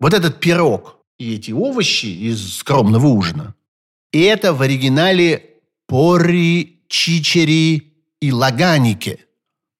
Вот 0.00 0.14
этот 0.14 0.40
пирог 0.40 0.98
и 1.18 1.36
эти 1.36 1.52
овощи 1.52 2.06
из 2.06 2.56
скромного 2.56 3.06
ужина, 3.06 3.54
и 4.10 4.22
это 4.22 4.52
в 4.52 4.62
оригинале 4.62 5.60
пори, 5.86 6.82
чичери 6.88 7.94
и 8.20 8.32
лаганики, 8.32 9.24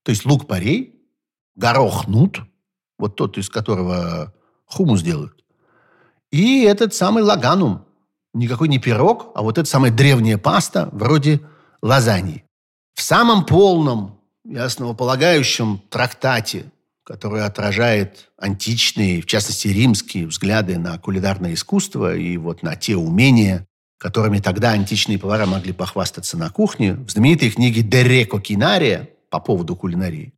то 0.04 0.10
есть 0.10 0.24
лук-порей, 0.24 1.02
горох 1.56 2.06
нут, 2.06 2.40
вот 2.98 3.16
тот, 3.16 3.38
из 3.38 3.48
которого 3.50 4.32
хумус 4.66 5.02
делают, 5.02 5.44
и 6.30 6.62
этот 6.62 6.94
самый 6.94 7.24
лаганум, 7.24 7.84
никакой 8.34 8.68
не 8.68 8.78
пирог, 8.78 9.32
а 9.34 9.42
вот 9.42 9.58
эта 9.58 9.68
самая 9.68 9.90
древняя 9.90 10.38
паста, 10.38 10.88
вроде 10.92 11.40
лазаньи. 11.82 12.44
В 12.94 13.02
самом 13.02 13.44
полном 13.44 14.20
и 14.44 14.56
основополагающем 14.56 15.82
трактате, 15.88 16.72
который 17.04 17.44
отражает 17.44 18.30
античные, 18.38 19.22
в 19.22 19.26
частности 19.26 19.68
римские 19.68 20.26
взгляды 20.26 20.78
на 20.78 20.98
кулинарное 20.98 21.54
искусство 21.54 22.14
и 22.14 22.36
вот 22.36 22.62
на 22.62 22.76
те 22.76 22.96
умения, 22.96 23.66
которыми 23.98 24.38
тогда 24.38 24.70
античные 24.70 25.18
повара 25.18 25.46
могли 25.46 25.72
похвастаться 25.72 26.36
на 26.36 26.50
кухне, 26.50 26.94
в 26.94 27.10
знаменитой 27.10 27.50
книге 27.50 27.82
«Дереко 27.82 28.40
Кинария» 28.40 29.10
по 29.30 29.40
поводу 29.40 29.76
кулинарии, 29.76 30.34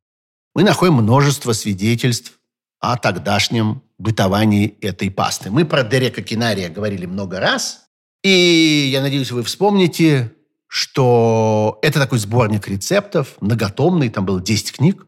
мы 0.54 0.62
находим 0.62 0.94
множество 0.94 1.52
свидетельств 1.52 2.38
о 2.78 2.96
тогдашнем 2.96 3.82
бытовании 3.98 4.76
этой 4.80 5.10
пасты. 5.10 5.50
Мы 5.50 5.64
про 5.64 5.82
Дерека 5.82 6.22
Кинария 6.22 6.68
говорили 6.68 7.06
много 7.06 7.40
раз, 7.40 7.83
и 8.24 8.88
я 8.90 9.02
надеюсь, 9.02 9.30
вы 9.30 9.42
вспомните, 9.42 10.32
что 10.66 11.78
это 11.82 12.00
такой 12.00 12.18
сборник 12.18 12.66
рецептов, 12.66 13.36
многотомный, 13.40 14.08
там 14.08 14.24
было 14.24 14.40
10 14.40 14.72
книг. 14.72 15.06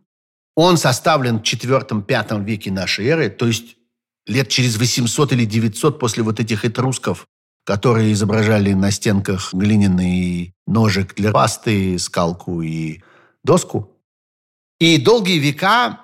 Он 0.54 0.76
составлен 0.76 1.38
в 1.38 1.42
4-5 1.42 2.44
веке 2.44 2.70
нашей 2.70 3.06
эры, 3.06 3.30
то 3.30 3.46
есть 3.46 3.76
лет 4.26 4.48
через 4.48 4.76
800 4.76 5.32
или 5.32 5.46
900 5.46 5.98
после 5.98 6.22
вот 6.22 6.40
этих 6.40 6.66
этрусков, 6.66 7.26
которые 7.64 8.12
изображали 8.12 8.74
на 8.74 8.90
стенках 8.90 9.54
глиняный 9.54 10.54
ножик 10.66 11.14
для 11.14 11.32
пасты, 11.32 11.98
скалку 11.98 12.60
и 12.60 13.00
доску. 13.42 13.96
И 14.78 14.98
долгие 14.98 15.38
века 15.38 16.00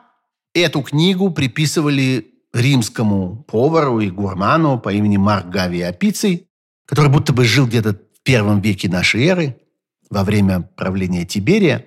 эту 0.55 0.81
книгу 0.81 1.31
приписывали 1.31 2.33
римскому 2.55 3.45
повару 3.45 4.01
и 4.01 4.09
гурману 4.09 4.79
по 4.79 4.93
имени 4.93 5.19
Марк 5.19 5.49
Гавий 5.49 5.87
Апиций, 5.87 6.49
который 6.93 7.09
будто 7.09 7.33
бы 7.33 7.47
жил 7.47 7.67
где-то 7.67 7.95
в 7.95 8.23
первом 8.23 8.61
веке 8.61 8.87
нашей 8.87 9.25
эры, 9.25 9.57
во 10.11 10.25
время 10.25 10.61
правления 10.77 11.25
Тиберия. 11.25 11.87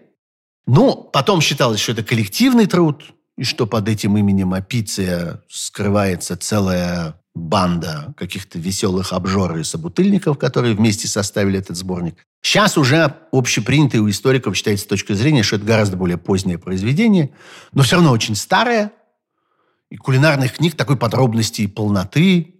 Но 0.66 0.96
потом 0.96 1.42
считалось, 1.42 1.80
что 1.80 1.92
это 1.92 2.02
коллективный 2.02 2.66
труд, 2.66 3.14
и 3.38 3.44
что 3.44 3.68
под 3.68 3.88
этим 3.88 4.18
именем 4.18 4.56
Апиция 4.56 5.44
скрывается 5.48 6.36
целая 6.38 7.22
банда 7.36 8.16
каких-то 8.18 8.58
веселых 8.58 9.14
обжор 9.14 9.58
и 9.58 9.64
собутыльников, 9.64 10.40
которые 10.40 10.74
вместе 10.74 11.08
составили 11.08 11.60
этот 11.60 11.78
сборник. 11.78 12.26
Сейчас 12.42 12.76
уже 12.76 13.14
общепринято 13.32 14.02
у 14.02 14.10
историков 14.10 14.58
считается 14.58 14.86
с 14.86 14.88
точки 14.88 15.14
зрения, 15.14 15.44
что 15.44 15.58
это 15.58 15.66
гораздо 15.66 15.98
более 15.98 16.18
позднее 16.18 16.58
произведение, 16.58 17.30
но 17.74 17.84
все 17.84 17.98
равно 17.98 18.12
очень 18.12 18.36
старое. 18.36 18.92
И 19.92 19.98
кулинарных 19.98 20.54
книг 20.54 20.74
такой 20.74 20.98
подробности 20.98 21.62
и 21.62 21.68
полноты 21.68 22.55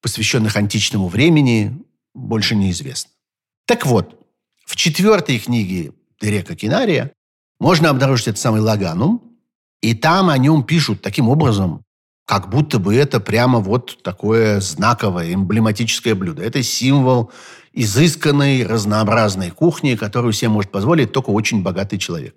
посвященных 0.00 0.56
античному 0.56 1.08
времени, 1.08 1.78
больше 2.14 2.56
неизвестно. 2.56 3.10
Так 3.66 3.86
вот, 3.86 4.16
в 4.64 4.76
четвертой 4.76 5.38
книге 5.38 5.92
Дерека 6.20 6.56
Кинария 6.56 7.12
можно 7.58 7.90
обнаружить 7.90 8.28
этот 8.28 8.40
самый 8.40 8.60
Лаганум, 8.60 9.22
и 9.82 9.94
там 9.94 10.28
о 10.28 10.38
нем 10.38 10.62
пишут 10.64 11.02
таким 11.02 11.28
образом, 11.28 11.84
как 12.26 12.48
будто 12.48 12.78
бы 12.78 12.94
это 12.94 13.18
прямо 13.18 13.58
вот 13.58 14.02
такое 14.02 14.60
знаковое, 14.60 15.34
эмблематическое 15.34 16.14
блюдо. 16.14 16.42
Это 16.42 16.62
символ 16.62 17.32
изысканной, 17.72 18.64
разнообразной 18.64 19.50
кухни, 19.50 19.94
которую 19.96 20.32
себе 20.32 20.48
может 20.48 20.70
позволить 20.70 21.12
только 21.12 21.30
очень 21.30 21.62
богатый 21.62 21.98
человек. 21.98 22.34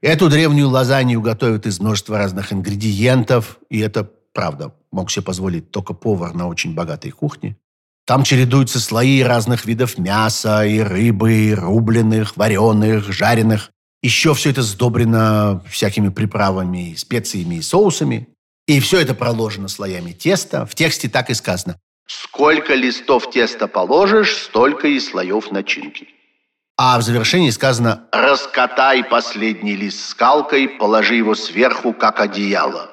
Эту 0.00 0.30
древнюю 0.30 0.68
лазанью 0.68 1.20
готовят 1.20 1.66
из 1.66 1.80
множества 1.80 2.16
разных 2.16 2.52
ингредиентов, 2.52 3.58
и 3.68 3.80
это 3.80 4.10
правда 4.32 4.74
мог 4.92 5.10
себе 5.10 5.24
позволить 5.24 5.70
только 5.70 5.94
повар 5.94 6.34
на 6.34 6.48
очень 6.48 6.74
богатой 6.74 7.10
кухне. 7.10 7.56
Там 8.06 8.24
чередуются 8.24 8.80
слои 8.80 9.22
разных 9.22 9.66
видов 9.66 9.96
мяса 9.98 10.64
и 10.64 10.80
рыбы, 10.80 11.32
и 11.32 11.54
рубленых, 11.54 12.36
вареных, 12.36 13.12
жареных. 13.12 13.70
Еще 14.02 14.34
все 14.34 14.50
это 14.50 14.62
сдобрено 14.62 15.62
всякими 15.68 16.08
приправами, 16.08 16.94
специями 16.96 17.56
и 17.56 17.62
соусами. 17.62 18.28
И 18.66 18.80
все 18.80 19.00
это 19.00 19.14
проложено 19.14 19.68
слоями 19.68 20.12
теста. 20.12 20.66
В 20.66 20.74
тексте 20.74 21.08
так 21.08 21.30
и 21.30 21.34
сказано. 21.34 21.76
Сколько 22.06 22.74
листов 22.74 23.30
теста 23.30 23.68
положишь, 23.68 24.34
столько 24.34 24.88
и 24.88 24.98
слоев 24.98 25.52
начинки. 25.52 26.08
А 26.76 26.98
в 26.98 27.02
завершении 27.02 27.50
сказано 27.50 28.08
«Раскатай 28.10 29.04
последний 29.04 29.76
лист 29.76 30.08
скалкой, 30.08 30.68
положи 30.68 31.14
его 31.14 31.36
сверху, 31.36 31.92
как 31.92 32.18
одеяло». 32.18 32.89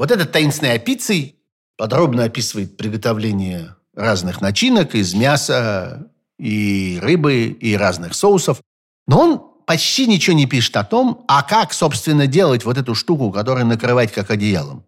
Вот 0.00 0.10
этот 0.10 0.32
таинственный 0.32 0.72
апиций 0.72 1.36
подробно 1.76 2.24
описывает 2.24 2.78
приготовление 2.78 3.76
разных 3.94 4.40
начинок 4.40 4.94
из 4.94 5.12
мяса 5.12 6.10
и 6.38 6.98
рыбы 7.02 7.48
и 7.48 7.76
разных 7.76 8.14
соусов. 8.14 8.62
Но 9.06 9.20
он 9.20 9.42
почти 9.66 10.06
ничего 10.06 10.34
не 10.34 10.46
пишет 10.46 10.74
о 10.78 10.84
том, 10.84 11.26
а 11.28 11.42
как, 11.42 11.74
собственно, 11.74 12.26
делать 12.26 12.64
вот 12.64 12.78
эту 12.78 12.94
штуку, 12.94 13.30
которую 13.30 13.66
накрывать 13.66 14.10
как 14.10 14.30
одеялом. 14.30 14.86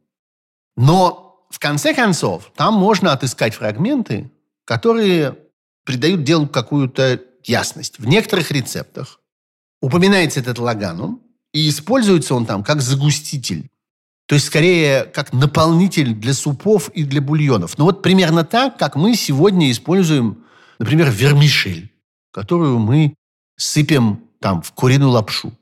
Но 0.79 1.45
в 1.51 1.59
конце 1.59 1.93
концов, 1.93 2.51
там 2.57 2.73
можно 2.73 3.13
отыскать 3.13 3.53
фрагменты, 3.53 4.33
которые 4.65 5.37
придают 5.85 6.25
делу 6.25 6.49
какую-то 6.49 7.21
ясность. 7.45 7.99
В 7.99 8.07
некоторых 8.07 8.51
рецептах 8.51 9.21
упоминается 9.83 10.41
этот 10.41 10.59
лаганум, 10.59 11.21
и 11.53 11.69
используется 11.69 12.35
он 12.35 12.47
там 12.47 12.65
как 12.65 12.81
загуститель. 12.81 13.69
То 14.33 14.37
есть, 14.37 14.47
скорее, 14.47 15.05
как 15.05 15.35
наполнитель 15.35 16.15
для 16.15 16.33
супов 16.33 16.89
и 16.95 17.05
для 17.05 17.21
бульонов. 17.21 17.77
Ну 17.77 17.85
вот 17.85 18.01
примерно 18.01 18.45
так, 18.45 18.79
как 18.79 18.97
мы 18.97 19.15
сегодня 19.15 19.71
используем, 19.71 20.47
например, 20.79 21.11
вермишель, 21.11 21.93
которую 22.33 22.79
мы 22.79 23.15
сыпем 23.59 24.25
там 24.41 24.63
в 24.63 24.73
куриную 24.73 25.11
лапшу. 25.11 25.53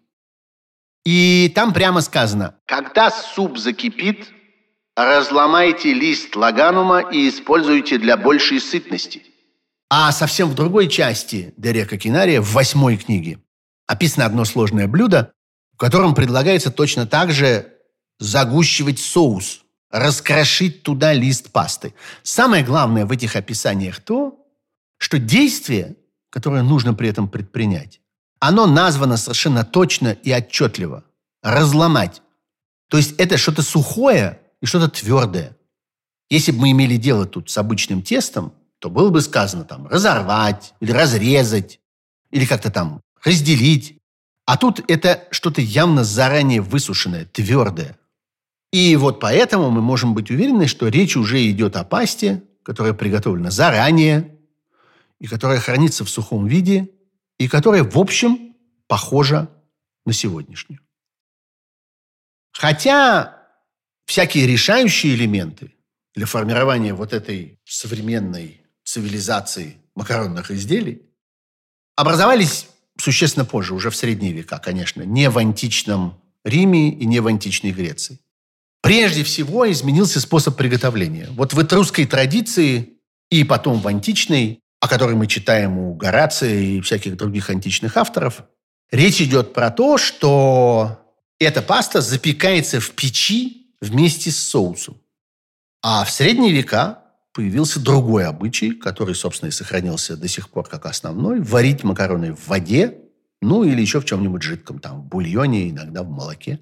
И 1.04 1.50
там 1.52 1.72
прямо 1.72 2.00
сказано, 2.00 2.54
когда 2.66 3.10
суп 3.10 3.58
закипит, 3.58 4.28
разломайте 4.94 5.92
лист 5.92 6.36
лаганума 6.36 7.00
и 7.00 7.28
используйте 7.28 7.98
для 7.98 8.16
большей 8.16 8.60
сытности. 8.60 9.24
А 9.88 10.12
совсем 10.12 10.48
в 10.48 10.54
другой 10.54 10.86
части 10.86 11.54
Дерека 11.56 11.98
Кинария, 11.98 12.40
в 12.40 12.52
восьмой 12.52 12.98
книге, 12.98 13.40
описано 13.88 14.26
одно 14.26 14.44
сложное 14.44 14.86
блюдо, 14.86 15.32
в 15.74 15.76
котором 15.76 16.14
предлагается 16.14 16.70
точно 16.70 17.08
так 17.08 17.32
же 17.32 17.79
загущивать 18.20 19.00
соус, 19.00 19.62
раскрошить 19.90 20.84
туда 20.84 21.12
лист 21.12 21.50
пасты. 21.50 21.94
Самое 22.22 22.62
главное 22.62 23.06
в 23.06 23.10
этих 23.10 23.34
описаниях 23.34 24.00
то, 24.00 24.46
что 24.98 25.18
действие, 25.18 25.96
которое 26.30 26.62
нужно 26.62 26.94
при 26.94 27.08
этом 27.08 27.28
предпринять, 27.28 28.00
оно 28.38 28.66
названо 28.66 29.16
совершенно 29.16 29.64
точно 29.64 30.12
и 30.12 30.32
отчетливо. 30.32 31.04
Разломать. 31.42 32.22
То 32.88 32.98
есть 32.98 33.14
это 33.18 33.36
что-то 33.38 33.62
сухое 33.62 34.40
и 34.60 34.66
что-то 34.66 34.88
твердое. 34.88 35.56
Если 36.28 36.52
бы 36.52 36.60
мы 36.60 36.70
имели 36.70 36.96
дело 36.96 37.26
тут 37.26 37.50
с 37.50 37.58
обычным 37.58 38.02
тестом, 38.02 38.52
то 38.78 38.90
было 38.90 39.10
бы 39.10 39.20
сказано 39.20 39.64
там 39.64 39.86
разорвать 39.88 40.74
или 40.80 40.92
разрезать, 40.92 41.80
или 42.30 42.46
как-то 42.46 42.70
там 42.70 43.00
разделить. 43.24 43.98
А 44.46 44.56
тут 44.56 44.82
это 44.88 45.26
что-то 45.30 45.60
явно 45.60 46.04
заранее 46.04 46.60
высушенное, 46.60 47.24
твердое. 47.24 47.96
И 48.72 48.94
вот 48.96 49.20
поэтому 49.20 49.70
мы 49.70 49.80
можем 49.80 50.14
быть 50.14 50.30
уверены, 50.30 50.66
что 50.66 50.88
речь 50.88 51.16
уже 51.16 51.48
идет 51.50 51.76
о 51.76 51.84
пасте, 51.84 52.42
которая 52.62 52.94
приготовлена 52.94 53.50
заранее 53.50 54.38
и 55.18 55.26
которая 55.26 55.58
хранится 55.60 56.04
в 56.04 56.10
сухом 56.10 56.46
виде, 56.46 56.88
и 57.38 57.48
которая, 57.48 57.82
в 57.82 57.98
общем, 57.98 58.54
похожа 58.86 59.50
на 60.06 60.12
сегодняшнюю. 60.12 60.80
Хотя 62.52 63.38
всякие 64.06 64.46
решающие 64.46 65.14
элементы 65.14 65.74
для 66.14 66.26
формирования 66.26 66.94
вот 66.94 67.12
этой 67.12 67.60
современной 67.64 68.62
цивилизации 68.84 69.76
макаронных 69.94 70.50
изделий 70.50 71.02
образовались 71.96 72.68
существенно 72.98 73.44
позже, 73.44 73.74
уже 73.74 73.90
в 73.90 73.96
средние 73.96 74.32
века, 74.32 74.58
конечно, 74.58 75.02
не 75.02 75.28
в 75.30 75.38
античном 75.38 76.20
Риме 76.44 76.90
и 76.90 77.06
не 77.06 77.20
в 77.20 77.26
античной 77.26 77.72
Греции. 77.72 78.20
Прежде 78.82 79.24
всего 79.24 79.70
изменился 79.70 80.20
способ 80.20 80.56
приготовления. 80.56 81.28
Вот 81.32 81.52
в 81.52 81.62
этрусской 81.62 82.06
традиции 82.06 82.94
и 83.30 83.44
потом 83.44 83.80
в 83.80 83.86
античной, 83.86 84.60
о 84.80 84.88
которой 84.88 85.14
мы 85.14 85.26
читаем 85.26 85.78
у 85.78 85.94
Горация 85.94 86.54
и 86.54 86.80
всяких 86.80 87.16
других 87.16 87.50
античных 87.50 87.96
авторов, 87.96 88.42
речь 88.90 89.20
идет 89.20 89.52
про 89.52 89.70
то, 89.70 89.98
что 89.98 90.98
эта 91.38 91.62
паста 91.62 92.00
запекается 92.00 92.80
в 92.80 92.90
печи 92.92 93.74
вместе 93.80 94.30
с 94.30 94.38
соусом. 94.38 95.00
А 95.82 96.04
в 96.04 96.10
средние 96.10 96.52
века 96.52 97.04
появился 97.32 97.80
другой 97.80 98.26
обычай, 98.26 98.72
который, 98.72 99.14
собственно, 99.14 99.48
и 99.48 99.52
сохранился 99.52 100.16
до 100.16 100.28
сих 100.28 100.50
пор 100.50 100.68
как 100.68 100.86
основной, 100.86 101.40
варить 101.40 101.84
макароны 101.84 102.34
в 102.34 102.48
воде, 102.48 102.98
ну 103.40 103.64
или 103.64 103.80
еще 103.80 104.00
в 104.00 104.04
чем-нибудь 104.04 104.42
жидком, 104.42 104.78
там, 104.78 105.02
в 105.02 105.04
бульоне, 105.06 105.70
иногда 105.70 106.02
в 106.02 106.10
молоке. 106.10 106.60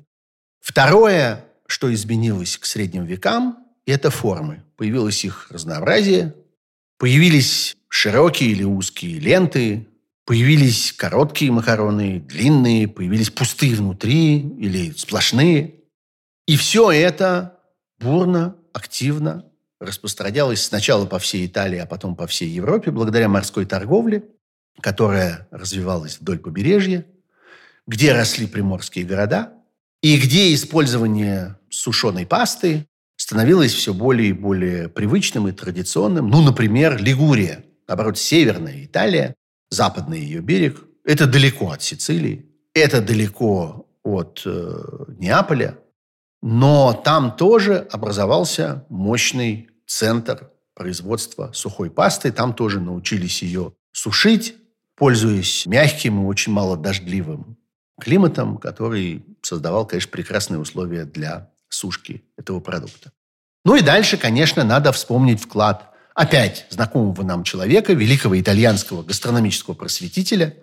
Второе, 0.61 1.45
что 1.69 1.93
изменилось 1.93 2.57
к 2.57 2.65
средним 2.65 3.05
векам, 3.05 3.59
это 3.87 4.11
формы. 4.11 4.65
Появилось 4.77 5.25
их 5.25 5.49
разнообразие, 5.51 6.35
появились 6.99 7.77
широкие 7.89 8.51
или 8.51 8.65
узкие 8.65 9.21
ленты, 9.21 9.87
появились 10.25 10.93
короткие 10.93 11.53
макароны, 11.53 12.21
длинные, 12.21 12.89
появились 12.89 13.31
пустые 13.31 13.75
внутри 13.77 14.39
или 14.39 14.93
сплошные. 14.93 15.75
И 16.47 16.57
все 16.57 16.91
это 16.91 17.61
бурно, 18.01 18.57
активно 18.73 19.45
распространялось 19.79 20.65
сначала 20.65 21.05
по 21.07 21.19
всей 21.19 21.47
Италии, 21.47 21.79
а 21.79 21.87
потом 21.87 22.17
по 22.17 22.27
всей 22.27 22.49
Европе, 22.49 22.91
благодаря 22.91 23.29
морской 23.29 23.67
торговле, 23.67 24.25
которая 24.81 25.47
развивалась 25.51 26.19
вдоль 26.19 26.39
побережья, 26.39 27.07
где 27.87 28.13
росли 28.13 28.47
приморские 28.47 29.05
города, 29.05 29.53
и 30.03 30.19
где 30.19 30.55
использование 30.55 31.59
сушеной 31.71 32.27
пасты 32.27 32.87
становилось 33.17 33.73
все 33.73 33.93
более 33.93 34.31
и 34.31 34.33
более 34.33 34.89
привычным 34.89 35.49
и 35.49 35.53
традиционным. 35.53 36.29
Ну, 36.29 36.41
например, 36.41 37.03
Лигурия, 37.03 37.65
наоборот, 37.87 38.17
северная 38.17 38.85
Италия, 38.85 39.35
западный 39.71 40.21
ее 40.21 40.41
берег. 40.41 40.85
Это 41.05 41.27
далеко 41.27 41.73
от 41.73 41.83
Сицилии, 41.83 42.47
это 42.75 43.01
далеко 43.01 43.89
от 44.03 44.43
э, 44.45 44.83
Неаполя, 45.19 45.79
но 46.43 46.93
там 46.93 47.37
тоже 47.37 47.87
образовался 47.91 48.87
мощный 48.89 49.69
центр 49.87 50.51
производства 50.75 51.51
сухой 51.53 51.91
пасты. 51.91 52.31
Там 52.31 52.55
тоже 52.55 52.81
научились 52.81 53.43
ее 53.43 53.75
сушить, 53.93 54.55
пользуясь 54.97 55.67
мягким 55.67 56.23
и 56.23 56.27
очень 56.27 56.53
малодождливым 56.53 57.58
климатом, 58.01 58.59
который 58.59 59.25
создавал, 59.43 59.87
конечно, 59.87 60.11
прекрасные 60.11 60.59
условия 60.59 61.05
для 61.05 61.51
сушки 61.69 62.25
этого 62.37 62.61
продукта. 62.61 63.13
Ну 63.65 63.77
и 63.77 63.83
дальше, 63.83 64.17
конечно, 64.17 64.65
надо 64.65 64.93
вспомнить 64.93 65.41
вклад 65.41 65.95
опять 66.15 66.67
знакомого 66.71 67.23
нам 67.23 67.45
человека, 67.45 67.93
великого 67.93 68.41
итальянского 68.41 69.03
гастрономического 69.03 69.75
просветителя 69.75 70.57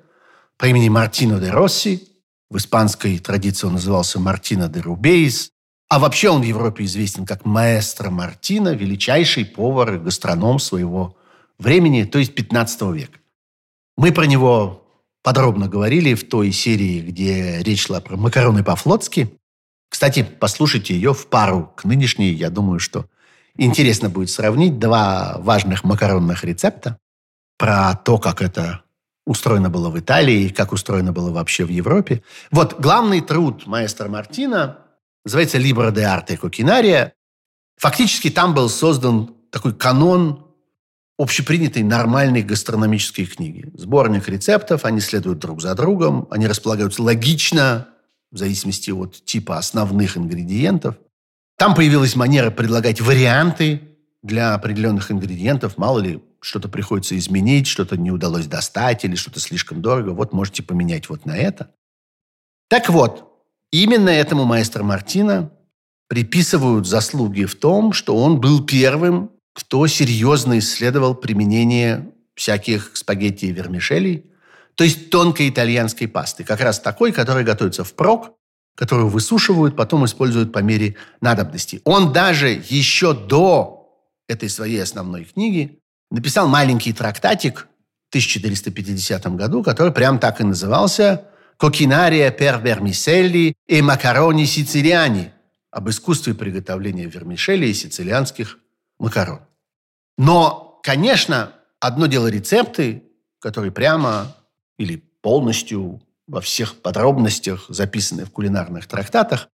по 0.58 0.66
имени 0.66 0.90
Мартино 0.90 1.40
де 1.40 1.50
Росси. 1.50 2.08
В 2.50 2.58
испанской 2.58 3.18
традиции 3.20 3.68
он 3.68 3.74
назывался 3.74 4.20
Мартино 4.20 4.70
де 4.70 4.80
Рубейс. 4.80 5.52
А 5.88 6.00
вообще 6.00 6.30
он 6.30 6.42
в 6.42 6.46
Европе 6.46 6.84
известен 6.86 7.26
как 7.26 7.46
маэстро 7.46 8.10
Мартино, 8.10 8.74
величайший 8.74 9.46
повар 9.46 9.96
и 9.96 10.00
гастроном 10.00 10.60
своего 10.60 11.16
времени, 11.60 12.04
то 12.04 12.18
есть 12.18 12.34
15 12.34 12.82
века. 12.94 13.20
Мы 13.98 14.12
про 14.12 14.26
него 14.26 14.85
подробно 15.26 15.68
говорили 15.68 16.14
в 16.14 16.30
той 16.30 16.52
серии, 16.52 17.02
где 17.02 17.64
речь 17.64 17.88
шла 17.88 18.00
про 18.00 18.16
макароны 18.16 18.64
по-флотски. 18.64 19.36
Кстати, 19.90 20.22
послушайте 20.22 20.94
ее 20.94 21.16
в 21.16 21.26
пару 21.26 21.74
к 21.76 21.84
нынешней. 21.84 22.32
Я 22.32 22.52
думаю, 22.52 22.80
что 22.80 23.08
интересно 23.58 24.08
будет 24.08 24.30
сравнить 24.30 24.78
два 24.78 25.38
важных 25.40 25.84
макаронных 25.84 26.44
рецепта 26.44 27.00
про 27.58 27.96
то, 27.96 28.20
как 28.20 28.44
это 28.44 28.84
устроено 29.26 29.72
было 29.72 29.90
в 29.90 29.98
Италии, 29.98 30.50
как 30.50 30.72
устроено 30.72 31.12
было 31.12 31.32
вообще 31.32 31.66
в 31.66 31.70
Европе. 31.70 32.22
Вот 32.52 32.80
главный 32.80 33.22
труд 33.22 33.66
маэстро 33.66 34.08
Мартина 34.08 34.78
называется 35.24 35.58
«Libro 35.58 35.92
de 35.92 36.04
arte 36.04 36.40
cocinaria». 36.40 37.14
Фактически 37.78 38.30
там 38.30 38.54
был 38.54 38.70
создан 38.70 39.34
такой 39.50 39.74
канон 39.74 40.45
общепринятой 41.18 41.84
нормальной 41.84 42.41
гастрономической 42.41 43.26
книги. 43.26 43.70
Сборник 43.74 44.28
рецептов, 44.28 44.86
они 44.86 44.99
следуют 44.99 45.39
друг 45.39 45.61
за 45.61 45.74
другом, 45.76 46.28
они 46.30 46.47
располагаются 46.47 47.01
логично, 47.01 47.88
в 48.32 48.38
зависимости 48.38 48.91
от 48.91 49.24
типа 49.24 49.57
основных 49.57 50.18
ингредиентов. 50.18 50.95
Там 51.57 51.74
появилась 51.74 52.16
манера 52.16 52.51
предлагать 52.51 52.99
варианты 52.99 53.82
для 54.24 54.53
определенных 54.55 55.09
ингредиентов. 55.09 55.78
Мало 55.78 55.99
ли, 55.99 56.22
что-то 56.41 56.68
приходится 56.68 57.18
изменить, 57.18 57.66
что-то 57.66 57.95
не 57.95 58.11
удалось 58.11 58.47
достать 58.47 59.05
или 59.05 59.16
что-то 59.16 59.39
слишком 59.39 59.82
дорого. 59.82 60.09
Вот 60.09 60.34
можете 60.34 60.63
поменять 60.63 61.09
вот 61.09 61.26
на 61.26 61.38
это. 61.38 61.72
Так 62.68 62.89
вот, 62.89 63.41
именно 63.72 64.09
этому 64.09 64.43
маэстро 64.43 64.84
Мартина 64.84 65.51
приписывают 66.07 66.88
заслуги 66.88 67.45
в 67.45 67.55
том, 67.55 67.93
что 67.93 68.18
он 68.18 68.41
был 68.41 68.66
первым 68.66 69.32
кто 69.56 69.88
серьезно 69.88 70.60
исследовал 70.60 71.16
применение 71.16 72.12
всяких 72.36 72.91
спагетти 72.93 73.45
и 73.45 73.53
вермишелей, 73.53 74.26
то 74.76 74.84
есть 74.84 75.10
тонкой 75.10 75.49
итальянской 75.49 76.10
пасты, 76.10 76.43
как 76.43 76.60
раз 76.60 76.82
такой, 76.82 77.14
которая 77.14 77.45
готовится 77.45 77.86
впрок, 77.86 78.34
которую 78.76 79.08
высушивают, 79.08 79.78
потом 79.78 80.03
используют 80.03 80.51
по 80.51 80.60
мере 80.60 80.97
надобности. 81.22 81.82
Он 81.86 82.12
даже 82.12 82.49
еще 82.49 83.14
до 83.14 83.89
этой 84.28 84.49
своей 84.49 84.84
основной 84.84 85.24
книги 85.24 85.80
написал 86.12 86.49
маленький 86.49 86.91
трактатик 86.91 87.70
1450 88.10 89.26
году, 89.38 89.64
который 89.64 89.93
прям 89.93 90.20
так 90.20 90.41
и 90.41 90.43
назывался 90.43 91.30
«Кокинария 91.56 92.30
пер 92.32 92.60
вермиселли 92.62 93.56
и 93.68 93.82
макарони 93.82 94.43
сицилиани» 94.43 95.32
об 95.72 95.89
искусстве 95.89 96.34
приготовления 96.34 97.06
вермишели 97.06 97.68
и 97.68 97.74
сицилианских 97.74 98.60
макарон. 99.00 99.41
Но, 100.18 100.80
конечно, 100.84 101.54
одно 101.80 102.08
дело 102.08 102.28
рецепты, 102.28 103.04
которые 103.39 103.72
прямо 103.72 104.36
или 104.78 104.98
полностью 105.22 106.02
во 106.28 106.41
всех 106.41 106.82
подробностях 106.82 107.66
записаны 107.70 108.26
в 108.26 108.32
кулинарных 108.32 108.88
трактатах, 108.88 109.50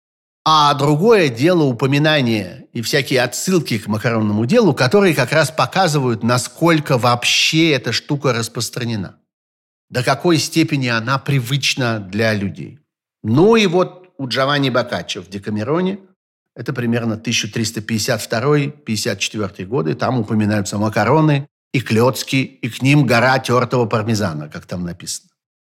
а 0.44 0.72
другое 0.74 1.28
дело 1.28 1.64
упоминания 1.64 2.66
и 2.72 2.80
всякие 2.80 3.22
отсылки 3.22 3.78
к 3.78 3.88
макаронному 3.88 4.46
делу, 4.46 4.74
которые 4.74 5.14
как 5.14 5.32
раз 5.32 5.50
показывают, 5.50 6.22
насколько 6.22 6.98
вообще 6.98 7.72
эта 7.72 7.90
штука 7.90 8.32
распространена. 8.32 9.16
До 9.90 10.04
какой 10.04 10.38
степени 10.38 10.88
она 10.88 11.18
привычна 11.18 11.98
для 11.98 12.32
людей. 12.32 12.78
Ну 13.22 13.56
и 13.56 13.66
вот 13.66 14.12
у 14.18 14.28
Джованни 14.28 14.70
Боккаччо 14.70 15.20
в 15.20 15.28
Декамероне, 15.28 15.98
это 16.56 16.72
примерно 16.72 17.14
1352-54 17.14 19.64
годы, 19.66 19.94
там 19.94 20.18
упоминаются 20.18 20.78
макароны 20.78 21.46
и 21.72 21.80
клетки, 21.80 22.36
и 22.36 22.68
к 22.70 22.80
ним 22.80 23.04
гора 23.06 23.38
тертого 23.38 23.86
пармезана, 23.86 24.48
как 24.48 24.64
там 24.64 24.84
написано. 24.84 25.28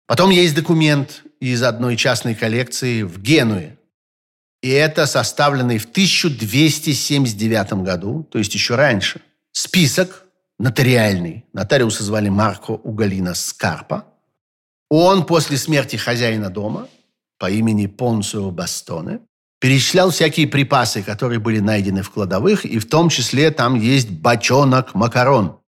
Потом 0.06 0.30
есть 0.30 0.54
документ 0.54 1.24
из 1.40 1.64
одной 1.64 1.96
частной 1.96 2.36
коллекции 2.36 3.04
в 3.04 3.22
Генуе, 3.22 3.78
и 4.62 4.70
это 4.70 5.06
составленный 5.06 5.78
в 5.78 5.86
1279 5.86 7.84
году, 7.84 8.28
то 8.30 8.38
есть 8.38 8.54
еще 8.54 8.76
раньше, 8.76 9.22
список 9.54 10.26
нотариальный. 10.60 11.46
Нотариуса 11.54 12.04
звали 12.04 12.28
Марко 12.28 12.72
Угалина 12.72 13.36
Скарпа. 13.36 14.06
Он 14.90 15.26
после 15.26 15.56
смерти 15.58 15.96
хозяина 15.96 16.50
дома 16.50 16.90
по 17.40 17.50
имени 17.50 17.88
Понсио 17.88 18.52
Бастоне 18.52 19.22
перечислял 19.64 20.10
всякие 20.10 20.46
припасы, 20.46 21.02
которые 21.04 21.40
были 21.40 21.60
найдены 21.60 22.02
в 22.02 22.10
кладовых, 22.10 22.66
и 22.66 22.80
в 22.80 22.90
том 22.90 23.08
числе 23.08 23.50
там 23.50 23.76
есть 23.76 24.10
бочонок 24.10 24.94
макарон. 24.94 25.62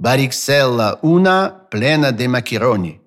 Барикселла 0.00 0.98
уна 1.00 1.54
плена 1.70 2.10
де 2.10 2.26
макерони. 2.26 3.00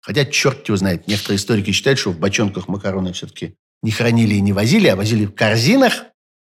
Хотя 0.00 0.24
черт 0.24 0.66
его 0.66 0.78
знает, 0.78 1.06
некоторые 1.08 1.36
историки 1.36 1.72
считают, 1.72 1.98
что 1.98 2.10
в 2.10 2.18
бочонках 2.18 2.68
макароны 2.68 3.12
все-таки 3.12 3.54
не 3.82 3.90
хранили 3.90 4.36
и 4.36 4.40
не 4.40 4.54
возили, 4.54 4.86
а 4.86 4.96
возили 4.96 5.26
в 5.26 5.34
корзинах. 5.34 6.04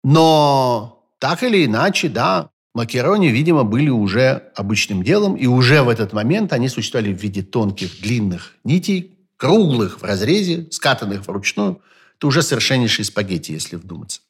Но 0.02 1.04
так 1.18 1.42
или 1.42 1.66
иначе, 1.66 2.08
да, 2.08 2.48
макарони, 2.74 3.26
видимо, 3.26 3.64
были 3.64 3.90
уже 3.90 4.50
обычным 4.56 5.02
делом, 5.02 5.34
и 5.36 5.44
уже 5.44 5.82
в 5.82 5.90
этот 5.90 6.14
момент 6.14 6.54
они 6.54 6.70
существовали 6.70 7.12
в 7.12 7.20
виде 7.22 7.42
тонких 7.42 8.00
длинных 8.00 8.54
нитей, 8.64 9.18
круглых 9.36 10.00
в 10.00 10.04
разрезе, 10.04 10.68
скатанных 10.70 11.26
вручную. 11.26 11.82
Это 12.16 12.28
уже 12.28 12.42
совершеннейшие 12.42 13.04
спагетти, 13.04 13.52
если 13.52 13.76
вдуматься. 13.76 14.20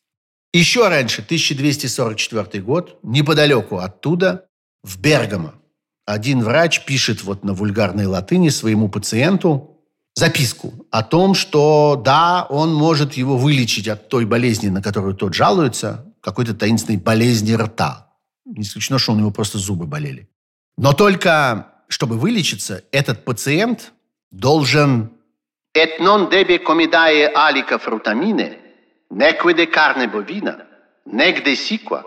Еще 0.53 0.89
раньше, 0.89 1.23
1244 1.23 2.63
год, 2.63 2.99
неподалеку 3.03 3.79
оттуда, 3.79 4.47
в 4.83 4.99
Бергамо, 5.01 5.55
один 6.07 6.43
врач 6.43 6.85
пишет 6.85 7.25
вот 7.25 7.45
на 7.45 7.53
вульгарной 7.53 8.07
латыни 8.07 8.49
своему 8.49 8.89
пациенту, 8.89 9.77
записку 10.15 10.87
о 10.91 11.03
том, 11.03 11.35
что 11.35 12.01
да, 12.03 12.47
он 12.49 12.73
может 12.73 13.15
его 13.15 13.37
вылечить 13.37 13.89
от 13.89 14.09
той 14.09 14.25
болезни, 14.25 14.69
на 14.69 14.83
которую 14.83 15.15
тот 15.15 15.35
жалуется, 15.35 16.15
какой-то 16.21 16.55
таинственной 16.55 16.99
болезни 16.99 17.53
рта. 17.53 18.13
Не 18.45 18.63
исключено, 18.63 18.99
что 18.99 19.13
у 19.13 19.17
него 19.17 19.31
просто 19.31 19.59
зубы 19.59 19.87
болели. 19.87 20.29
Но 20.79 20.93
только, 20.93 21.73
чтобы 21.89 22.17
вылечиться, 22.19 22.85
этот 22.93 23.25
пациент 23.25 23.93
должен 24.31 25.11
«Et 25.83 26.01
non 26.01 26.29
debe 26.29 26.63
comidae 26.63 27.31
alica 27.35 27.77
frutamine, 27.79 28.49
neque 29.11 29.53
de 29.53 29.67
carne 29.67 30.07
bovina, 30.09 30.55
nec 31.05 31.45
de 31.45 31.55
siqua, 31.55 32.01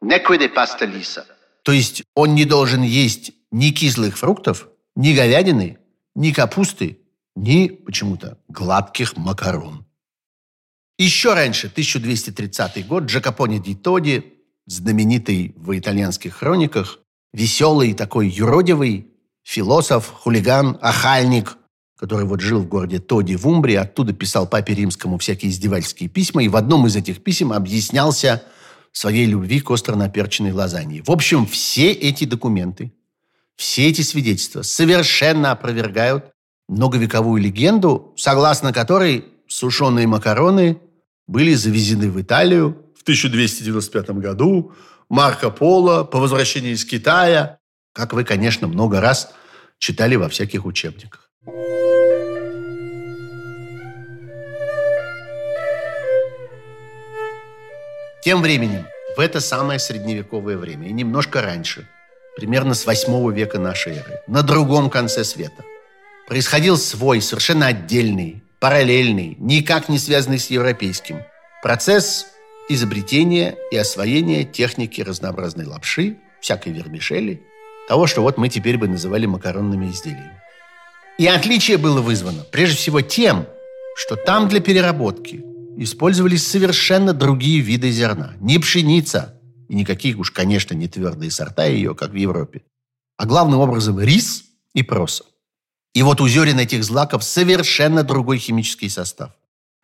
neque 0.00 0.38
de 0.38 0.48
pasta 0.48 0.84
lisa». 0.86 1.26
То 1.64 1.72
есть 1.72 2.04
он 2.14 2.34
не 2.36 2.44
должен 2.44 2.82
есть 2.82 3.32
ни 3.50 3.70
кислых 3.70 4.16
фруктов, 4.16 4.68
ни 4.94 5.12
говядины, 5.14 5.78
ни 6.14 6.30
капусты, 6.30 7.00
ни 7.34 7.68
почему-то 7.68 8.38
гладких 8.48 9.16
макарон. 9.16 9.84
Еще 10.96 11.34
раньше, 11.34 11.66
1230 11.66 12.86
год, 12.86 13.04
Джакопони 13.04 13.58
ди 13.58 13.74
Тоди, 13.74 14.34
знаменитый 14.66 15.54
в 15.56 15.76
итальянских 15.76 16.34
хрониках, 16.34 17.00
веселый 17.32 17.94
такой 17.94 18.28
юродивый 18.28 19.08
философ, 19.42 20.06
хулиган, 20.06 20.78
ахальник, 20.80 21.56
который 21.98 22.26
вот 22.26 22.40
жил 22.40 22.60
в 22.60 22.68
городе 22.68 23.00
Тоди 23.00 23.34
в 23.34 23.46
Умбрии, 23.48 23.74
оттуда 23.74 24.12
писал 24.12 24.46
папе 24.46 24.74
римскому 24.74 25.18
всякие 25.18 25.50
издевательские 25.50 26.08
письма, 26.08 26.44
и 26.44 26.48
в 26.48 26.56
одном 26.56 26.86
из 26.86 26.94
этих 26.94 27.22
писем 27.22 27.52
объяснялся 27.52 28.42
своей 28.92 29.26
любви 29.26 29.60
к 29.60 29.70
остро 29.70 29.96
наперченной 29.96 30.52
лазанье. 30.52 31.02
В 31.02 31.10
общем, 31.10 31.46
все 31.46 31.90
эти 31.90 32.24
документы, 32.24 32.92
все 33.56 33.88
эти 33.88 34.02
свидетельства 34.02 34.62
совершенно 34.62 35.50
опровергают 35.50 36.26
многовековую 36.68 37.42
легенду, 37.42 38.14
согласно 38.16 38.72
которой 38.72 39.24
сушеные 39.48 40.06
макароны 40.06 40.78
были 41.26 41.54
завезены 41.54 42.10
в 42.10 42.20
Италию 42.20 42.76
в 42.96 43.02
1295 43.02 44.10
году 44.10 44.72
Марко 45.08 45.50
Поло 45.50 46.04
по 46.04 46.18
возвращении 46.18 46.72
из 46.72 46.84
Китая, 46.84 47.58
как 47.92 48.12
вы, 48.12 48.24
конечно, 48.24 48.68
много 48.68 49.00
раз 49.00 49.32
читали 49.78 50.16
во 50.16 50.28
всяких 50.28 50.64
учебниках. 50.64 51.28
Тем 58.28 58.42
временем, 58.42 58.86
в 59.16 59.20
это 59.20 59.40
самое 59.40 59.78
средневековое 59.78 60.58
время, 60.58 60.86
и 60.86 60.92
немножко 60.92 61.40
раньше, 61.40 61.88
примерно 62.36 62.74
с 62.74 62.84
8 62.84 63.32
века 63.32 63.58
нашей 63.58 63.94
эры, 63.94 64.20
на 64.26 64.42
другом 64.42 64.90
конце 64.90 65.24
света– 65.24 65.64
происходил 66.28 66.76
свой, 66.76 67.22
совершенно 67.22 67.68
отдельный, 67.68 68.42
параллельный, 68.60 69.34
никак 69.38 69.88
не 69.88 69.98
связанный 69.98 70.38
с 70.38 70.50
европейским 70.50 71.22
процесс 71.62 72.26
изобретения 72.68 73.56
и 73.70 73.78
освоения 73.78 74.44
техники 74.44 75.00
разнообразной 75.00 75.64
лапши, 75.64 76.18
всякой 76.42 76.74
вермишели, 76.74 77.40
того, 77.88 78.06
что 78.06 78.20
вот 78.20 78.36
мы 78.36 78.50
теперь 78.50 78.76
бы 78.76 78.88
называли 78.88 79.24
макаронными 79.24 79.86
изделиями. 79.86 80.38
И 81.16 81.26
отличие 81.26 81.78
было 81.78 82.02
вызвано 82.02 82.44
прежде 82.52 82.76
всего 82.76 83.00
тем, 83.00 83.46
что 83.96 84.16
там 84.16 84.50
для 84.50 84.60
переработки 84.60 85.47
использовались 85.82 86.46
совершенно 86.46 87.12
другие 87.12 87.60
виды 87.60 87.90
зерна. 87.90 88.34
Не 88.40 88.58
пшеница, 88.58 89.40
и 89.68 89.74
никаких 89.74 90.18
уж, 90.18 90.30
конечно, 90.30 90.74
не 90.74 90.88
твердые 90.88 91.30
сорта 91.30 91.66
ее, 91.66 91.94
как 91.94 92.10
в 92.10 92.16
Европе, 92.16 92.62
а 93.16 93.26
главным 93.26 93.60
образом 93.60 94.00
рис 94.00 94.44
и 94.74 94.82
проса. 94.82 95.24
И 95.94 96.02
вот 96.02 96.20
у 96.20 96.28
зерен 96.28 96.58
этих 96.58 96.84
злаков 96.84 97.24
совершенно 97.24 98.02
другой 98.02 98.38
химический 98.38 98.90
состав. 98.90 99.32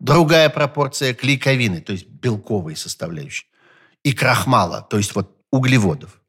Другая 0.01 0.51
пропорция 0.51 1.15
клейковины, 1.15 1.81
то 1.81 1.93
есть 1.93 2.09
белковой 2.09 2.77
составляющей, 2.77 3.47
и 4.03 4.13
крахмала, 4.13 4.87
то 4.91 4.97
есть 4.97 5.15
вот 5.15 5.37
углеводов. 5.51 6.21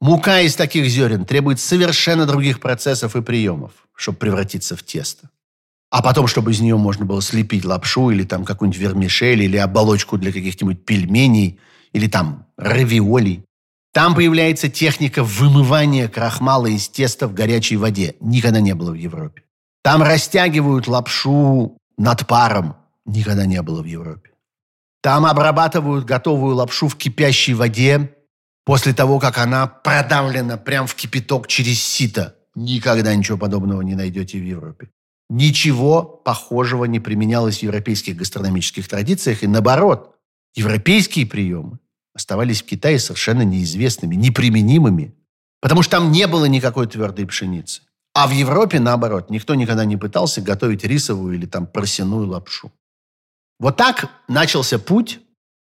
Мука 0.00 0.40
из 0.42 0.54
таких 0.54 0.86
зерен 0.86 1.24
требует 1.24 1.58
совершенно 1.58 2.26
других 2.26 2.60
процессов 2.60 3.16
и 3.16 3.22
приемов, 3.22 3.72
чтобы 3.94 4.18
превратиться 4.18 4.76
в 4.76 4.82
тесто. 4.82 5.30
А 5.90 6.02
потом, 6.02 6.26
чтобы 6.26 6.52
из 6.52 6.60
нее 6.60 6.76
можно 6.76 7.06
было 7.06 7.22
слепить 7.22 7.64
лапшу 7.64 8.10
или 8.10 8.24
там 8.24 8.44
какую-нибудь 8.44 8.80
вермишель, 8.80 9.42
или 9.42 9.56
оболочку 9.56 10.18
для 10.18 10.32
каких-нибудь 10.32 10.84
пельменей, 10.84 11.58
или 11.92 12.08
там 12.08 12.46
равиолей. 12.56 13.44
Там 13.92 14.14
появляется 14.14 14.68
техника 14.68 15.24
вымывания 15.24 16.08
крахмала 16.08 16.66
из 16.66 16.88
теста 16.88 17.26
в 17.26 17.32
горячей 17.32 17.76
воде. 17.76 18.16
Никогда 18.20 18.60
не 18.60 18.74
было 18.74 18.90
в 18.90 18.94
Европе. 18.94 19.42
Там 19.82 20.02
растягивают 20.02 20.86
лапшу 20.86 21.78
над 21.96 22.26
паром. 22.26 22.76
Никогда 23.06 23.46
не 23.46 23.62
было 23.62 23.82
в 23.82 23.86
Европе. 23.86 24.30
Там 25.00 25.24
обрабатывают 25.24 26.04
готовую 26.04 26.56
лапшу 26.56 26.88
в 26.88 26.96
кипящей 26.96 27.54
воде 27.54 28.14
после 28.66 28.92
того, 28.92 29.18
как 29.18 29.38
она 29.38 29.66
продавлена 29.66 30.58
прям 30.58 30.86
в 30.86 30.94
кипяток 30.94 31.46
через 31.46 31.82
сито. 31.82 32.36
Никогда 32.54 33.14
ничего 33.14 33.38
подобного 33.38 33.80
не 33.80 33.94
найдете 33.94 34.38
в 34.38 34.44
Европе. 34.44 34.90
Ничего 35.30 36.02
похожего 36.02 36.86
не 36.86 37.00
применялось 37.00 37.58
в 37.58 37.62
европейских 37.62 38.16
гастрономических 38.16 38.88
традициях. 38.88 39.42
И 39.42 39.46
наоборот, 39.46 40.16
европейские 40.54 41.26
приемы 41.26 41.78
оставались 42.14 42.62
в 42.62 42.66
Китае 42.66 42.98
совершенно 42.98 43.42
неизвестными, 43.42 44.14
неприменимыми, 44.14 45.14
потому 45.60 45.82
что 45.82 45.98
там 45.98 46.10
не 46.10 46.26
было 46.26 46.46
никакой 46.46 46.86
твердой 46.86 47.26
пшеницы. 47.26 47.82
А 48.14 48.26
в 48.26 48.32
Европе, 48.32 48.80
наоборот, 48.80 49.30
никто 49.30 49.54
никогда 49.54 49.84
не 49.84 49.96
пытался 49.96 50.40
готовить 50.40 50.82
рисовую 50.84 51.36
или 51.36 51.46
там 51.46 51.66
поросяную 51.66 52.26
лапшу. 52.26 52.72
Вот 53.60 53.76
так 53.76 54.10
начался 54.28 54.78
путь 54.78 55.20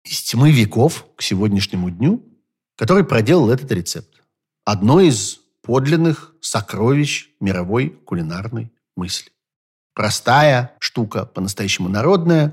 из 0.04 0.22
тьмы 0.22 0.52
веков 0.52 1.06
к 1.16 1.22
сегодняшнему 1.22 1.90
дню, 1.90 2.22
который 2.76 3.04
проделал 3.04 3.50
этот 3.50 3.72
рецепт. 3.72 4.22
Одно 4.64 5.00
из 5.00 5.40
подлинных 5.62 6.34
сокровищ 6.40 7.30
мировой 7.40 7.88
кулинарной 7.88 8.70
мысли. 8.96 9.32
Простая 9.96 10.76
штука, 10.78 11.24
по-настоящему 11.24 11.88
народная, 11.88 12.52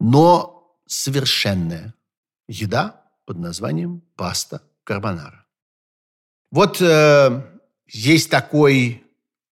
но 0.00 0.76
совершенная. 0.86 1.94
Еда 2.48 3.04
под 3.26 3.38
названием 3.38 4.02
паста 4.16 4.62
карбонара. 4.82 5.46
Вот 6.50 6.80
э, 6.80 7.42
есть 7.86 8.28
такой 8.28 9.04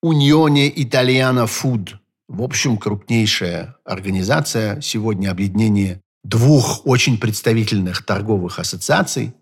Unione 0.04 0.74
Italiana 0.74 1.46
Food. 1.46 1.92
В 2.28 2.42
общем, 2.42 2.78
крупнейшая 2.78 3.76
организация, 3.86 4.82
сегодня 4.82 5.30
объединение 5.30 6.02
двух 6.24 6.88
очень 6.88 7.20
представительных 7.20 8.04
торговых 8.04 8.58
ассоциаций 8.58 9.36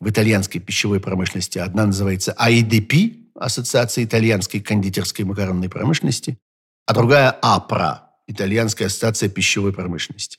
в 0.00 0.08
итальянской 0.08 0.58
пищевой 0.58 1.00
промышленности. 1.00 1.58
Одна 1.58 1.84
называется 1.84 2.34
AIDP, 2.40 3.32
Ассоциация 3.34 4.04
итальянской 4.04 4.60
кондитерской 4.60 5.26
макаронной 5.26 5.68
промышленности, 5.68 6.38
а 6.86 6.94
другая 6.94 7.30
АПРА, 7.30 8.10
Итальянская 8.26 8.88
ассоциация 8.88 9.28
пищевой 9.28 9.72
промышленности. 9.72 10.38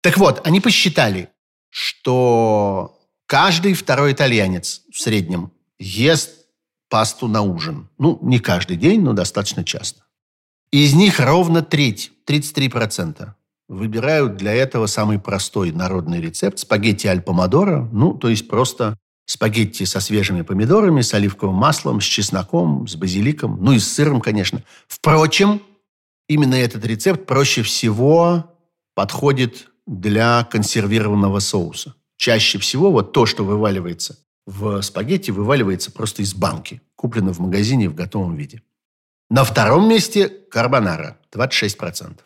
Так 0.00 0.18
вот, 0.18 0.46
они 0.46 0.60
посчитали, 0.60 1.28
что 1.70 2.98
каждый 3.26 3.74
второй 3.74 4.12
итальянец 4.12 4.82
в 4.92 5.00
среднем 5.00 5.52
ест 5.78 6.46
пасту 6.88 7.28
на 7.28 7.42
ужин. 7.42 7.88
Ну, 7.98 8.18
не 8.22 8.38
каждый 8.38 8.76
день, 8.76 9.00
но 9.00 9.12
достаточно 9.12 9.64
часто. 9.64 10.02
Из 10.70 10.94
них 10.94 11.20
ровно 11.20 11.62
треть, 11.62 12.12
33%, 12.26 13.30
выбирают 13.68 14.36
для 14.36 14.52
этого 14.52 14.86
самый 14.86 15.18
простой 15.18 15.70
народный 15.72 16.20
рецепт– 16.20 16.58
спагетти 16.60 17.06
аль 17.06 17.22
помодоро, 17.22 17.88
ну, 17.92 18.12
то 18.14 18.28
есть 18.28 18.48
просто 18.48 18.98
спагетти 19.24 19.84
со 19.84 20.00
свежими 20.00 20.42
помидорами, 20.42 21.00
с 21.00 21.14
оливковым 21.14 21.54
маслом, 21.54 22.00
с 22.00 22.04
чесноком, 22.04 22.86
с 22.86 22.96
базиликом, 22.96 23.58
ну 23.62 23.72
и 23.72 23.78
с 23.78 23.92
сыром, 23.92 24.20
конечно. 24.20 24.62
Впрочем, 24.88 25.62
именно 26.28 26.54
этот 26.54 26.84
рецепт 26.84 27.26
проще 27.26 27.62
всего 27.62 28.50
подходит 28.94 29.68
для 29.86 30.44
консервированного 30.44 31.38
соуса. 31.38 31.94
Чаще 32.16 32.58
всего 32.58 32.90
вот 32.90 33.12
то, 33.12 33.26
что 33.26 33.44
вываливается 33.44 34.18
в 34.46 34.80
спагетти, 34.82 35.30
вываливается 35.30 35.90
просто 35.92 36.22
из 36.22 36.34
банки, 36.34 36.80
куплено 36.94 37.32
в 37.32 37.40
магазине 37.40 37.88
в 37.88 37.94
готовом 37.94 38.36
виде. 38.36 38.62
На 39.30 39.44
втором 39.44 39.88
месте 39.88 40.28
карбонара– 40.28 41.18
26%. 41.32 42.18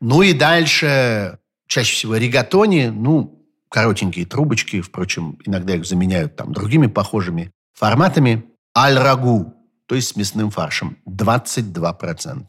Ну 0.00 0.22
и 0.22 0.32
дальше 0.32 1.38
чаще 1.66 1.94
всего 1.94 2.16
ригатони, 2.16 2.86
ну, 2.86 3.37
коротенькие 3.68 4.26
трубочки, 4.26 4.80
впрочем, 4.80 5.38
иногда 5.44 5.74
их 5.74 5.84
заменяют 5.84 6.36
там 6.36 6.52
другими 6.52 6.86
похожими 6.86 7.50
форматами. 7.74 8.44
Аль-рагу, 8.76 9.54
то 9.86 9.94
есть 9.94 10.08
с 10.08 10.16
мясным 10.16 10.50
фаршем, 10.50 10.98
22%. 11.08 12.46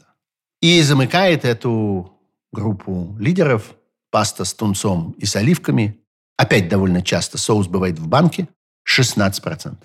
И 0.61 0.81
замыкает 0.81 1.45
эту 1.45 2.19
группу 2.51 3.15
лидеров 3.19 3.75
паста 4.11 4.43
с 4.43 4.53
тунцом 4.53 5.15
и 5.17 5.25
с 5.25 5.35
оливками. 5.35 5.99
Опять 6.37 6.69
довольно 6.69 7.01
часто 7.01 7.37
соус 7.37 7.67
бывает 7.67 7.99
в 7.99 8.07
банке. 8.07 8.47
16%. 8.87 9.77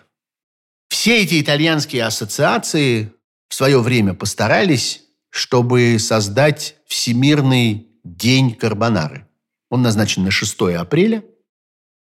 Все 0.89 1.22
эти 1.22 1.41
итальянские 1.41 2.05
ассоциации 2.05 3.12
в 3.49 3.55
свое 3.55 3.80
время 3.80 4.14
постарались, 4.14 5.03
чтобы 5.30 5.99
создать 5.99 6.76
Всемирный 6.87 7.89
день 8.05 8.55
карбонары. 8.55 9.26
Он 9.70 9.82
назначен 9.82 10.24
на 10.24 10.30
6 10.30 10.60
апреля. 10.78 11.24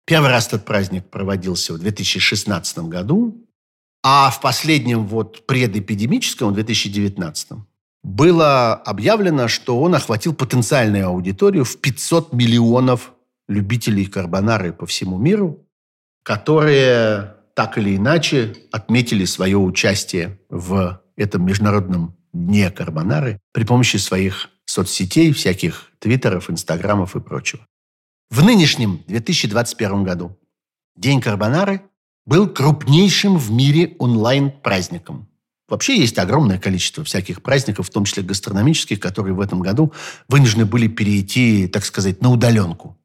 Первый 0.06 0.30
раз 0.30 0.48
этот 0.48 0.64
праздник 0.64 1.08
проводился 1.08 1.72
в 1.72 1.78
2016 1.78 2.78
году, 2.80 3.46
а 4.02 4.30
в 4.30 4.40
последнем 4.40 5.06
вот 5.06 5.46
предэпидемическом, 5.46 6.50
в 6.50 6.54
2019, 6.54 7.48
было 8.02 8.74
объявлено, 8.74 9.46
что 9.48 9.80
он 9.80 9.94
охватил 9.94 10.34
потенциальную 10.34 11.06
аудиторию 11.06 11.64
в 11.64 11.76
500 11.80 12.32
миллионов 12.32 13.12
любителей 13.46 14.06
карбонары 14.06 14.72
по 14.72 14.86
всему 14.86 15.18
миру, 15.18 15.66
которые 16.22 17.36
так 17.54 17.76
или 17.76 17.96
иначе 17.96 18.56
отметили 18.72 19.24
свое 19.26 19.58
участие 19.58 20.40
в 20.48 21.02
этом 21.16 21.44
международном 21.44 22.16
дне 22.32 22.70
карбонары 22.70 23.40
при 23.52 23.64
помощи 23.64 23.96
своих 23.96 24.50
соцсетей, 24.64 25.32
всяких 25.32 25.90
твиттеров, 25.98 26.50
инстаграмов 26.50 27.16
и 27.16 27.20
прочего. 27.20 27.66
В 28.30 28.44
нынешнем 28.44 29.02
2021 29.06 30.04
году 30.04 30.36
День 30.96 31.20
карбонары 31.20 31.82
был 32.26 32.48
крупнейшим 32.48 33.38
в 33.38 33.50
мире 33.50 33.96
онлайн-праздником. 33.98 35.28
Вообще 35.68 35.96
есть 35.96 36.18
огромное 36.18 36.58
количество 36.58 37.04
всяких 37.04 37.42
праздников, 37.42 37.86
в 37.86 37.90
том 37.90 38.04
числе 38.04 38.24
гастрономических, 38.24 38.98
которые 38.98 39.34
в 39.34 39.40
этом 39.40 39.60
году 39.60 39.92
вынуждены 40.28 40.66
были 40.66 40.88
перейти, 40.88 41.68
так 41.68 41.84
сказать, 41.84 42.20
на 42.20 42.30
удаленку. 42.30 42.98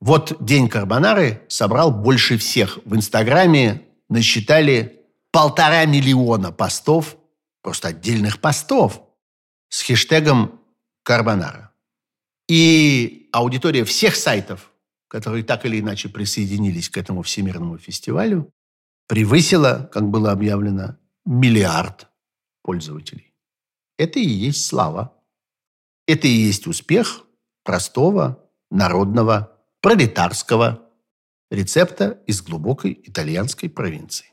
Вот 0.00 0.34
День 0.40 0.68
Карбонары 0.68 1.42
собрал 1.48 1.90
больше 1.90 2.38
всех. 2.38 2.78
В 2.86 2.96
Инстаграме 2.96 3.82
насчитали 4.08 5.00
полтора 5.30 5.84
миллиона 5.84 6.50
постов, 6.50 7.17
просто 7.62 7.88
отдельных 7.88 8.40
постов, 8.40 9.02
с 9.68 9.82
хэштегом 9.82 10.60
«Карбонара». 11.02 11.72
И 12.48 13.28
аудитория 13.32 13.84
всех 13.84 14.16
сайтов, 14.16 14.72
которые 15.08 15.44
так 15.44 15.66
или 15.66 15.80
иначе 15.80 16.08
присоединились 16.08 16.88
к 16.88 16.96
этому 16.96 17.22
всемирному 17.22 17.78
фестивалю, 17.78 18.52
превысила, 19.06 19.88
как 19.92 20.08
было 20.08 20.32
объявлено, 20.32 20.96
миллиард 21.24 22.08
пользователей. 22.62 23.34
Это 23.98 24.18
и 24.18 24.26
есть 24.26 24.66
слава. 24.66 25.14
Это 26.06 26.26
и 26.26 26.30
есть 26.30 26.66
успех 26.66 27.24
простого, 27.64 28.48
народного, 28.70 29.58
пролетарского 29.80 30.88
рецепта 31.50 32.22
из 32.26 32.42
глубокой 32.42 32.98
итальянской 33.04 33.68
провинции. 33.68 34.26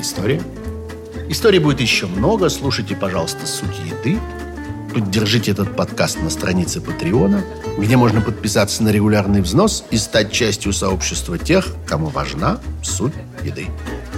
Такая 0.00 0.02
история. 0.02 0.42
Историй 1.28 1.58
будет 1.58 1.80
еще 1.80 2.06
много. 2.06 2.48
Слушайте, 2.48 2.96
пожалуйста, 2.96 3.46
«Суть 3.46 3.78
еды» 3.86 4.18
Поддержите 4.92 5.52
этот 5.52 5.76
подкаст 5.76 6.20
на 6.20 6.30
странице 6.30 6.80
Патреона, 6.80 7.44
где 7.78 7.96
можно 7.96 8.20
подписаться 8.20 8.82
на 8.82 8.88
регулярный 8.88 9.40
взнос 9.40 9.84
и 9.92 9.96
стать 9.96 10.32
частью 10.32 10.72
сообщества 10.72 11.38
тех, 11.38 11.68
кому 11.86 12.06
важна 12.06 12.58
суть 12.82 13.12
еды. 13.44 13.68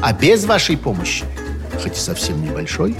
А 0.01 0.14
без 0.14 0.47
вашей 0.47 0.78
помощи, 0.78 1.27
хоть 1.82 1.98
и 1.98 2.01
совсем 2.01 2.43
небольшой, 2.43 2.97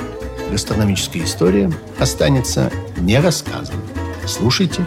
гастрономическая 0.51 1.25
история 1.25 1.73
останется 1.99 2.71
не 2.99 3.19
рассказанной. 3.19 3.81
Слушайте 4.27 4.87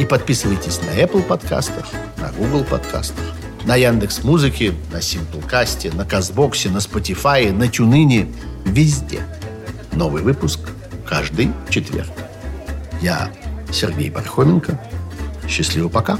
и 0.00 0.04
подписывайтесь 0.04 0.80
на 0.80 1.00
Apple 1.00 1.22
подкастах, 1.22 1.86
на 2.16 2.32
Google 2.32 2.64
подкастах, 2.64 3.37
на 3.68 3.76
Яндекс 3.76 4.24
Музыке, 4.24 4.72
на 4.90 4.96
Simplecast, 4.96 5.94
на 5.94 6.06
Казбоксе, 6.06 6.70
на 6.70 6.78
Spotify, 6.78 7.52
на 7.52 7.68
Тюнине, 7.68 8.26
везде. 8.64 9.20
Новый 9.92 10.22
выпуск– 10.22 10.60
каждый 11.06 11.52
четверг. 11.68 12.08
Я 13.02 13.30
Сергей 13.70 14.10
Пархоменко. 14.10 14.80
Счастливо 15.46 15.90
пока. 15.90 16.18